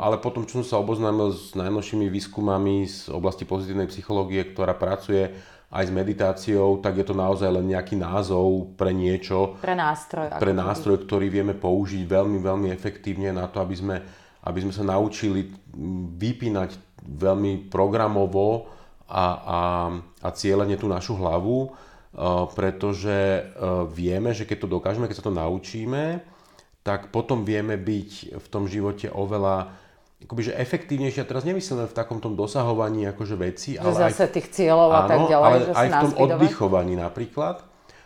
Ale 0.01 0.17
potom, 0.17 0.49
čo 0.49 0.59
som 0.59 0.65
sa 0.65 0.81
oboznámil 0.81 1.29
s 1.29 1.53
najnovšími 1.53 2.09
výskumami 2.09 2.89
z 2.89 3.13
oblasti 3.13 3.45
pozitívnej 3.45 3.85
psychológie, 3.85 4.49
ktorá 4.49 4.73
pracuje 4.73 5.29
aj 5.73 5.89
s 5.89 5.91
meditáciou, 5.91 6.77
tak 6.77 7.01
je 7.01 7.05
to 7.09 7.17
naozaj 7.17 7.49
len 7.49 7.73
nejaký 7.73 7.97
názov 7.97 8.77
pre 8.77 8.93
niečo. 8.93 9.57
Pre 9.57 9.73
nástroj. 9.73 10.29
Pre 10.37 10.53
nástroj, 10.53 11.01
ktorý 11.01 11.33
vieme 11.33 11.57
použiť 11.57 12.05
veľmi, 12.05 12.37
veľmi 12.37 12.69
efektívne 12.69 13.33
na 13.33 13.49
to, 13.49 13.57
aby 13.57 13.73
sme, 13.73 13.97
aby 14.45 14.59
sme 14.61 14.69
sa 14.69 14.85
naučili 14.85 15.49
vypínať 16.21 16.77
veľmi 17.01 17.73
programovo 17.73 18.69
a, 19.09 19.25
a, 19.25 19.61
a 20.21 20.29
cieľene 20.29 20.77
tú 20.77 20.85
našu 20.85 21.17
hlavu, 21.17 21.65
eh, 21.65 21.73
pretože 22.53 23.17
eh, 23.17 23.43
vieme, 23.89 24.29
že 24.37 24.45
keď 24.45 24.57
to 24.63 24.73
dokážeme, 24.77 25.09
keď 25.09 25.25
sa 25.25 25.27
to 25.27 25.33
naučíme, 25.33 26.21
tak 26.85 27.09
potom 27.09 27.41
vieme 27.41 27.79
byť 27.79 28.37
v 28.37 28.47
tom 28.51 28.69
živote 28.69 29.09
oveľa 29.09 29.82
akoby, 30.23 30.41
že 30.49 30.53
efektívnejšie, 30.55 31.21
a 31.23 31.29
teraz 31.29 31.43
nemyslíme 31.43 31.85
v 31.87 31.95
takom 31.95 32.23
tom 32.23 32.33
dosahovaní 32.33 33.03
akože 33.11 33.35
veci, 33.35 33.69
ale 33.75 33.91
zase 33.91 34.31
aj, 34.31 34.33
tých 34.39 34.47
cieľov 34.55 34.89
a 34.91 34.99
áno, 35.03 35.09
tak 35.11 35.19
ďalej, 35.27 35.47
ale 35.47 35.57
že 35.59 35.73
aj 35.75 35.87
v 35.87 35.95
tom 35.99 36.13
oddychovaní 36.15 36.93
napríklad. 36.95 37.57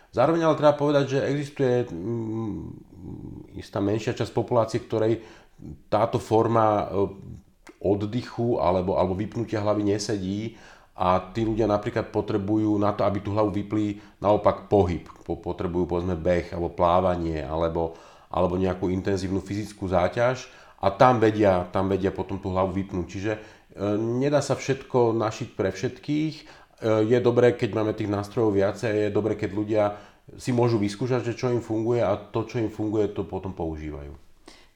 Zároveň 0.08 0.40
ale 0.48 0.56
treba 0.56 0.74
povedať, 0.74 1.04
že 1.14 1.18
existuje 1.30 1.74
mm, 1.86 3.60
istá 3.60 3.78
menšia 3.78 4.16
časť 4.16 4.32
populácie, 4.32 4.82
ktorej 4.82 5.20
táto 5.86 6.18
forma 6.18 6.86
e, 6.86 7.06
oddychu 7.82 8.58
alebo, 8.58 8.98
alebo 8.98 9.14
vypnutia 9.14 9.62
hlavy 9.62 9.82
nesedí 9.84 10.58
a 10.98 11.22
tí 11.30 11.46
ľudia 11.46 11.70
napríklad 11.70 12.10
potrebujú 12.10 12.74
na 12.82 12.90
to, 12.90 13.06
aby 13.06 13.22
tú 13.22 13.30
hlavu 13.30 13.54
vypli, 13.54 14.02
naopak 14.18 14.66
pohyb. 14.66 15.06
Potrebujú 15.22 15.86
povedzme 15.86 16.18
beh 16.18 16.50
alebo 16.50 16.74
plávanie 16.74 17.46
alebo, 17.46 17.94
alebo 18.26 18.58
nejakú 18.58 18.90
intenzívnu 18.90 19.38
fyzickú 19.38 19.86
záťaž 19.86 20.57
a 20.78 20.88
tam 20.94 21.18
vedia, 21.18 21.66
tam 21.74 21.90
vedia 21.90 22.14
potom 22.14 22.38
tú 22.38 22.54
hlavu 22.54 22.70
vypnúť. 22.74 23.06
Čiže 23.06 23.32
e, 23.34 23.40
nedá 23.98 24.38
sa 24.38 24.54
všetko 24.54 25.14
našiť 25.14 25.48
pre 25.58 25.74
všetkých. 25.74 26.34
E, 26.38 26.44
je 27.06 27.18
dobré, 27.18 27.58
keď 27.58 27.70
máme 27.74 27.92
tých 27.98 28.10
nástrojov 28.10 28.54
viacej, 28.54 29.10
je 29.10 29.10
dobré, 29.10 29.34
keď 29.34 29.50
ľudia 29.50 29.84
si 30.36 30.52
môžu 30.52 30.76
vyskúšať, 30.76 31.32
že 31.32 31.38
čo 31.38 31.48
im 31.48 31.64
funguje 31.64 32.04
a 32.04 32.14
to, 32.14 32.44
čo 32.44 32.60
im 32.60 32.68
funguje, 32.68 33.10
to 33.10 33.24
potom 33.24 33.56
používajú. 33.56 34.12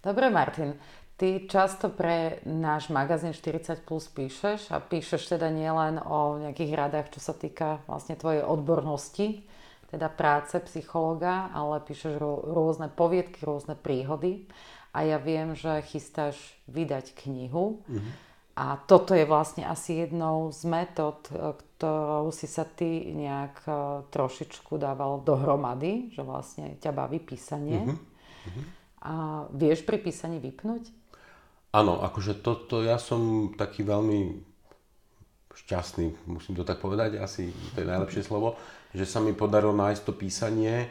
Dobre, 0.02 0.32
Martin. 0.32 0.74
Ty 1.12 1.46
často 1.46 1.92
pre 1.92 2.42
náš 2.48 2.90
magazín 2.90 3.30
40 3.30 3.86
Plus 3.86 4.10
píšeš 4.10 4.74
a 4.74 4.82
píšeš 4.82 5.36
teda 5.38 5.54
nielen 5.54 6.02
o 6.02 6.40
nejakých 6.42 6.72
radách, 6.74 7.14
čo 7.14 7.20
sa 7.22 7.36
týka 7.36 7.84
vlastne 7.86 8.18
tvojej 8.18 8.42
odbornosti, 8.42 9.46
teda 9.92 10.10
práce 10.10 10.56
psychologa, 10.66 11.52
ale 11.54 11.84
píšeš 11.84 12.18
rôzne 12.48 12.90
poviedky, 12.90 13.44
rôzne 13.44 13.78
príhody. 13.78 14.50
A 14.92 15.08
ja 15.08 15.16
viem, 15.16 15.56
že 15.56 15.80
chystáš 15.88 16.36
vydať 16.68 17.16
knihu. 17.24 17.80
Mm-hmm. 17.88 18.12
A 18.52 18.76
toto 18.84 19.16
je 19.16 19.24
vlastne 19.24 19.64
asi 19.64 20.04
jednou 20.04 20.52
z 20.52 20.68
metód, 20.68 21.24
e, 21.32 21.56
ktorou 21.56 22.28
si 22.28 22.44
sa 22.44 22.68
ty 22.68 23.08
nejak 23.16 23.64
e, 23.64 23.72
trošičku 24.12 24.76
dával 24.76 25.24
dohromady, 25.24 26.12
že 26.12 26.20
vlastne 26.20 26.76
ťa 26.76 26.92
baví 26.92 27.16
písanie. 27.24 27.88
Mm-hmm. 27.88 28.64
A 29.02 29.12
vieš 29.56 29.88
pri 29.88 29.96
písaní 29.98 30.36
vypnúť? 30.36 30.92
Áno, 31.72 32.04
akože 32.04 32.44
toto 32.44 32.84
ja 32.84 33.00
som 33.00 33.50
taký 33.56 33.80
veľmi 33.80 34.44
šťastný, 35.52 36.28
musím 36.28 36.56
to 36.56 36.68
tak 36.68 36.80
povedať, 36.80 37.16
asi 37.16 37.48
to 37.72 37.80
je 37.80 37.88
najlepšie 37.88 38.24
slovo, 38.24 38.60
že 38.92 39.08
sa 39.08 39.24
mi 39.24 39.32
podarilo 39.32 39.72
nájsť 39.72 40.02
to 40.04 40.12
písanie. 40.12 40.88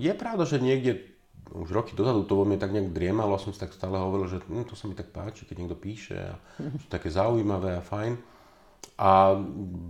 Je 0.00 0.12
pravda, 0.16 0.44
že 0.48 0.60
niekde 0.60 1.09
už 1.54 1.68
roky 1.70 1.92
dozadu 1.98 2.22
to 2.26 2.38
vo 2.38 2.46
mne 2.46 2.58
tak 2.58 2.70
nejak 2.70 2.94
driemalo 2.94 3.34
a 3.34 3.42
som 3.42 3.50
si 3.50 3.58
tak 3.58 3.74
stále 3.74 3.98
hovoril, 3.98 4.30
že 4.30 4.38
hm, 4.44 4.66
to 4.70 4.74
sa 4.78 4.86
mi 4.86 4.94
tak 4.94 5.10
páči, 5.10 5.46
keď 5.46 5.56
niekto 5.62 5.78
píše 5.78 6.16
a 6.16 6.34
to 6.58 6.86
také 6.86 7.10
zaujímavé 7.10 7.78
a 7.78 7.82
fajn. 7.82 8.14
A 9.00 9.32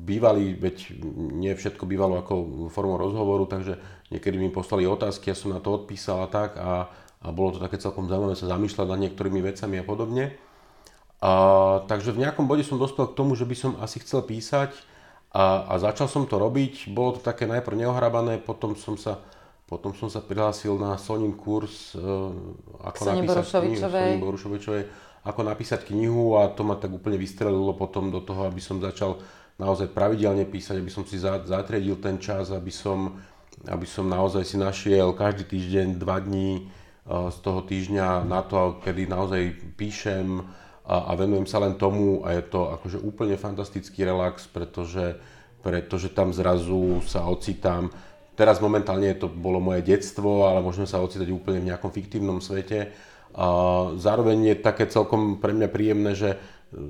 bývali, 0.06 0.54
veď 0.54 1.02
nie 1.34 1.50
všetko 1.54 1.86
bývalo 1.86 2.22
ako 2.22 2.66
formou 2.70 2.98
rozhovoru, 2.98 3.46
takže 3.46 3.78
niekedy 4.14 4.38
mi 4.38 4.50
poslali 4.50 4.86
otázky, 4.86 5.30
ja 5.30 5.36
som 5.38 5.50
na 5.50 5.62
to 5.62 5.74
odpísal 5.82 6.26
a 6.26 6.28
tak 6.30 6.58
a, 6.58 6.90
a 7.22 7.26
bolo 7.34 7.58
to 7.58 7.62
také 7.62 7.78
celkom 7.78 8.06
zaujímavé 8.06 8.38
sa 8.38 8.50
zamýšľať 8.50 8.86
nad 8.86 9.02
niektorými 9.06 9.42
vecami 9.42 9.82
a 9.82 9.84
podobne. 9.86 10.24
A, 11.20 11.32
takže 11.84 12.16
v 12.16 12.22
nejakom 12.22 12.48
bode 12.48 12.64
som 12.64 12.80
dospel 12.80 13.10
k 13.10 13.18
tomu, 13.18 13.36
že 13.36 13.44
by 13.44 13.56
som 13.58 13.72
asi 13.82 14.00
chcel 14.00 14.24
písať 14.24 14.72
a, 15.30 15.68
a 15.70 15.74
začal 15.78 16.10
som 16.10 16.26
to 16.26 16.40
robiť, 16.40 16.90
bolo 16.90 17.18
to 17.18 17.20
také 17.22 17.46
najprv 17.46 17.86
neohrabané, 17.86 18.42
potom 18.42 18.74
som 18.74 18.98
sa, 18.98 19.22
potom 19.70 19.94
som 19.94 20.10
sa 20.10 20.18
prihlásil 20.18 20.74
na 20.74 20.98
Sonin 20.98 21.30
kurz, 21.38 21.94
uh, 21.94 22.34
ako 22.82 23.02
Sonin 23.06 23.22
napísať 23.22 23.46
Borušovičovej. 23.46 24.08
knihu, 24.10 24.24
Borušovičovej, 24.26 24.82
ako 25.22 25.40
napísať 25.46 25.80
knihu 25.94 26.24
a 26.42 26.50
to 26.50 26.66
ma 26.66 26.74
tak 26.74 26.90
úplne 26.90 27.14
vystrelilo 27.14 27.70
potom 27.78 28.10
do 28.10 28.18
toho, 28.18 28.50
aby 28.50 28.58
som 28.58 28.82
začal 28.82 29.22
naozaj 29.62 29.94
pravidelne 29.94 30.42
písať, 30.42 30.82
aby 30.82 30.90
som 30.90 31.06
si 31.06 31.22
zatriedil 31.22 32.02
ten 32.02 32.18
čas, 32.18 32.50
aby 32.50 32.74
som, 32.74 33.14
aby 33.70 33.86
som 33.86 34.10
naozaj 34.10 34.42
si 34.42 34.58
našiel 34.58 35.14
každý 35.14 35.46
týždeň 35.46 36.02
dva 36.02 36.18
dní 36.18 36.66
uh, 37.06 37.30
z 37.30 37.38
toho 37.38 37.62
týždňa 37.62 38.26
na 38.26 38.42
to, 38.42 38.82
kedy 38.82 39.06
naozaj 39.06 39.54
píšem, 39.78 40.42
a, 40.90 40.96
a 41.06 41.12
venujem 41.14 41.46
sa 41.46 41.62
len 41.62 41.78
tomu 41.78 42.26
a 42.26 42.34
je 42.34 42.42
to 42.50 42.74
akože 42.74 42.98
úplne 42.98 43.38
fantastický 43.38 44.02
relax, 44.02 44.50
pretože, 44.50 45.14
pretože 45.62 46.10
tam 46.10 46.34
zrazu 46.34 46.98
sa 47.06 47.30
ocitám. 47.30 47.94
Teraz 48.40 48.56
momentálne 48.56 49.12
to 49.20 49.28
bolo 49.28 49.60
moje 49.60 49.84
detstvo, 49.84 50.48
ale 50.48 50.64
môžeme 50.64 50.88
sa 50.88 51.04
ocitať 51.04 51.28
úplne 51.28 51.60
v 51.60 51.68
nejakom 51.68 51.92
fiktívnom 51.92 52.40
svete. 52.40 52.88
A 53.36 53.46
zároveň 54.00 54.56
je 54.56 54.64
také 54.64 54.88
celkom 54.88 55.36
pre 55.36 55.52
mňa 55.52 55.68
príjemné, 55.68 56.16
že, 56.16 56.40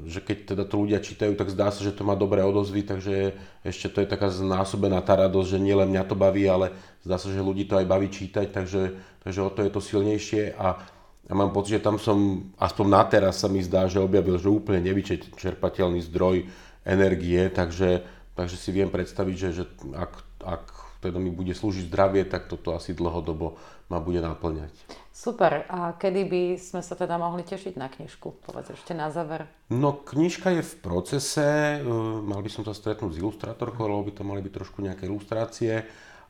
že 0.06 0.22
keď 0.22 0.54
teda 0.54 0.62
to 0.62 0.78
ľudia 0.78 1.02
čítajú, 1.02 1.34
tak 1.34 1.50
zdá 1.50 1.74
sa, 1.74 1.82
že 1.82 1.90
to 1.90 2.06
má 2.06 2.14
dobré 2.14 2.46
odozvy, 2.46 2.86
takže 2.86 3.34
ešte 3.66 3.90
to 3.90 3.98
je 3.98 4.06
taká 4.06 4.30
znásobená 4.30 5.02
tá 5.02 5.18
radosť, 5.18 5.58
že 5.58 5.58
nielen 5.58 5.90
mňa 5.90 6.06
to 6.06 6.14
baví, 6.14 6.46
ale 6.46 6.70
zdá 7.02 7.18
sa, 7.18 7.26
že 7.26 7.42
ľudí 7.42 7.66
to 7.66 7.82
aj 7.82 7.90
baví 7.90 8.06
čítať, 8.14 8.46
takže, 8.54 8.94
takže 9.26 9.40
o 9.42 9.50
to 9.50 9.66
je 9.66 9.70
to 9.74 9.80
silnejšie 9.82 10.54
a 10.54 10.78
ja 11.26 11.34
mám 11.34 11.50
pocit, 11.50 11.82
že 11.82 11.86
tam 11.86 11.98
som, 11.98 12.46
aspoň 12.62 12.86
na 12.86 13.02
teraz 13.10 13.42
sa 13.42 13.50
mi 13.50 13.58
zdá, 13.58 13.90
že 13.90 13.98
objavil, 13.98 14.38
že 14.38 14.46
úplne 14.46 14.86
nevyčerpateľný 14.86 15.98
zdroj 16.06 16.46
energie, 16.86 17.42
takže, 17.50 18.06
takže 18.38 18.54
si 18.54 18.70
viem 18.70 18.86
predstaviť, 18.88 19.34
že, 19.34 19.48
že 19.50 19.64
ak, 19.98 20.12
ak 20.46 20.64
teda 21.00 21.16
mi 21.16 21.32
bude 21.32 21.56
slúžiť 21.56 21.88
zdravie, 21.88 22.28
tak 22.28 22.46
toto 22.46 22.76
asi 22.76 22.92
dlhodobo 22.92 23.56
ma 23.88 23.98
bude 23.98 24.20
naplňať. 24.20 24.70
Super. 25.10 25.68
A 25.68 25.92
kedy 25.96 26.20
by 26.28 26.42
sme 26.56 26.80
sa 26.80 26.96
teda 26.96 27.20
mohli 27.20 27.44
tešiť 27.44 27.74
na 27.76 27.92
knižku? 27.92 28.40
Povedz 28.40 28.72
ešte 28.72 28.96
na 28.96 29.12
záver. 29.12 29.44
No, 29.68 29.92
knižka 29.92 30.54
je 30.56 30.62
v 30.64 30.74
procese. 30.80 31.48
E, 31.76 31.84
mal 32.24 32.40
by 32.40 32.50
som 32.52 32.62
sa 32.64 32.72
stretnúť 32.72 33.16
s 33.16 33.20
ilustrátorkou, 33.20 33.84
lebo 33.84 34.06
by 34.06 34.12
to 34.16 34.22
mali 34.24 34.40
byť 34.40 34.52
trošku 34.54 34.80
nejaké 34.80 35.10
ilustrácie. 35.10 35.84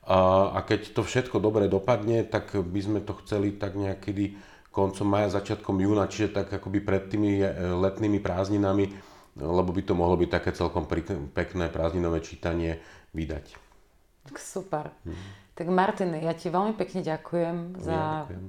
A, 0.07 0.19
a 0.57 0.59
keď 0.67 0.97
to 0.97 1.07
všetko 1.07 1.39
dobre 1.39 1.71
dopadne, 1.71 2.27
tak 2.27 2.57
by 2.57 2.81
sme 2.81 2.99
to 3.05 3.15
chceli 3.23 3.55
tak 3.55 3.79
niekedy 3.79 4.35
koncom 4.75 5.07
maja, 5.07 5.39
začiatkom 5.39 5.83
júna, 5.83 6.11
čiže 6.11 6.35
tak 6.43 6.47
akoby 6.51 6.79
pred 6.83 7.11
tými 7.11 7.43
letnými 7.75 8.23
prázdninami, 8.23 8.87
lebo 9.35 9.71
by 9.75 9.83
to 9.83 9.99
mohlo 9.99 10.15
byť 10.15 10.31
také 10.31 10.51
celkom 10.55 10.87
pekné 11.35 11.67
prázdninové 11.71 12.23
čítanie 12.23 12.79
vydať. 13.11 13.70
Super. 14.37 14.93
Hmm. 15.05 15.17
Tak 15.57 15.67
Martin, 15.69 16.17
ja 16.17 16.33
ti 16.33 16.49
veľmi 16.49 16.77
pekne 16.77 17.05
ďakujem 17.05 17.57
za, 17.81 17.93
ja 17.93 18.09
ďakujem. 18.25 18.45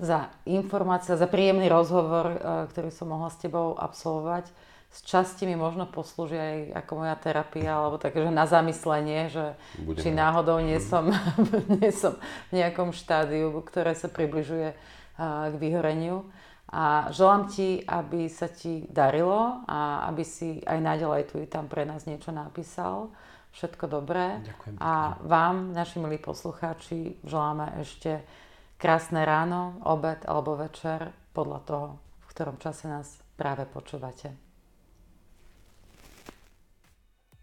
za 0.00 0.18
informácie, 0.44 1.16
za 1.16 1.28
príjemný 1.28 1.68
rozhovor, 1.72 2.36
ktorý 2.72 2.92
som 2.92 3.12
mohla 3.12 3.32
s 3.32 3.40
tebou 3.40 3.76
absolvovať 3.76 4.48
z 4.90 5.00
časti 5.06 5.46
mi 5.46 5.54
možno 5.54 5.86
poslúži 5.86 6.34
aj 6.34 6.56
ako 6.82 6.92
moja 7.06 7.14
terapia, 7.14 7.78
alebo 7.78 7.94
také, 7.94 8.26
že 8.26 8.34
na 8.34 8.42
zamyslenie, 8.50 9.30
že 9.30 9.54
Budem 9.86 10.02
či 10.02 10.08
náhodou 10.10 10.58
nie 10.58 10.82
mhm. 10.82 10.86
som, 10.86 11.04
nie 11.78 11.90
som 11.94 12.18
v 12.50 12.58
nejakom 12.58 12.90
štádiu, 12.90 13.54
ktoré 13.62 13.94
sa 13.94 14.10
približuje 14.10 14.74
k 15.20 15.54
vyhoreniu. 15.54 16.26
A 16.70 17.10
želám 17.10 17.50
ti, 17.50 17.82
aby 17.82 18.30
sa 18.30 18.46
ti 18.46 18.86
darilo 18.86 19.66
a 19.66 20.06
aby 20.06 20.22
si 20.22 20.62
aj 20.62 20.78
naďalej 20.78 21.22
tu 21.26 21.42
i 21.42 21.46
tam 21.50 21.66
pre 21.66 21.82
nás 21.82 22.06
niečo 22.06 22.30
napísal. 22.30 23.10
Všetko 23.50 23.84
dobré. 23.90 24.38
Ďakujem. 24.46 24.74
A 24.78 25.18
vám, 25.26 25.74
naši 25.74 25.98
milí 25.98 26.22
poslucháči, 26.22 27.18
želáme 27.26 27.82
ešte 27.82 28.22
krásne 28.78 29.26
ráno, 29.26 29.82
obed 29.84 30.22
alebo 30.24 30.54
večer 30.54 31.10
podľa 31.34 31.60
toho, 31.66 31.86
v 31.98 32.24
ktorom 32.30 32.56
čase 32.62 32.86
nás 32.86 33.20
práve 33.34 33.66
počúvate. 33.66 34.32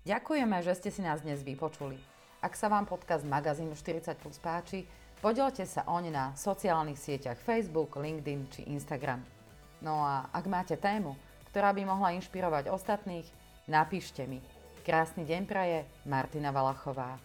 Ďakujeme, 0.08 0.64
že 0.64 0.74
ste 0.80 0.90
si 0.90 1.04
nás 1.04 1.20
dnes 1.20 1.44
vypočuli. 1.44 2.00
Ak 2.40 2.56
sa 2.56 2.72
vám 2.72 2.88
podcast 2.88 3.28
magazínu 3.28 3.76
40 3.76 4.16
Plus 4.24 4.40
páči, 4.40 4.88
podielte 5.20 5.68
sa 5.68 5.84
oň 5.84 6.16
na 6.16 6.26
sociálnych 6.32 6.96
sieťach 6.96 7.36
Facebook, 7.44 8.00
LinkedIn 8.00 8.42
či 8.48 8.62
Instagram. 8.72 9.20
No 9.84 10.00
a 10.08 10.32
ak 10.32 10.46
máte 10.48 10.80
tému, 10.80 11.20
ktorá 11.52 11.76
by 11.76 11.84
mohla 11.84 12.16
inšpirovať 12.16 12.72
ostatných, 12.72 13.28
napíšte 13.68 14.24
mi. 14.24 14.40
Krásny 14.88 15.28
deň 15.28 15.44
praje 15.52 15.84
Martina 16.08 16.48
Valachová. 16.48 17.20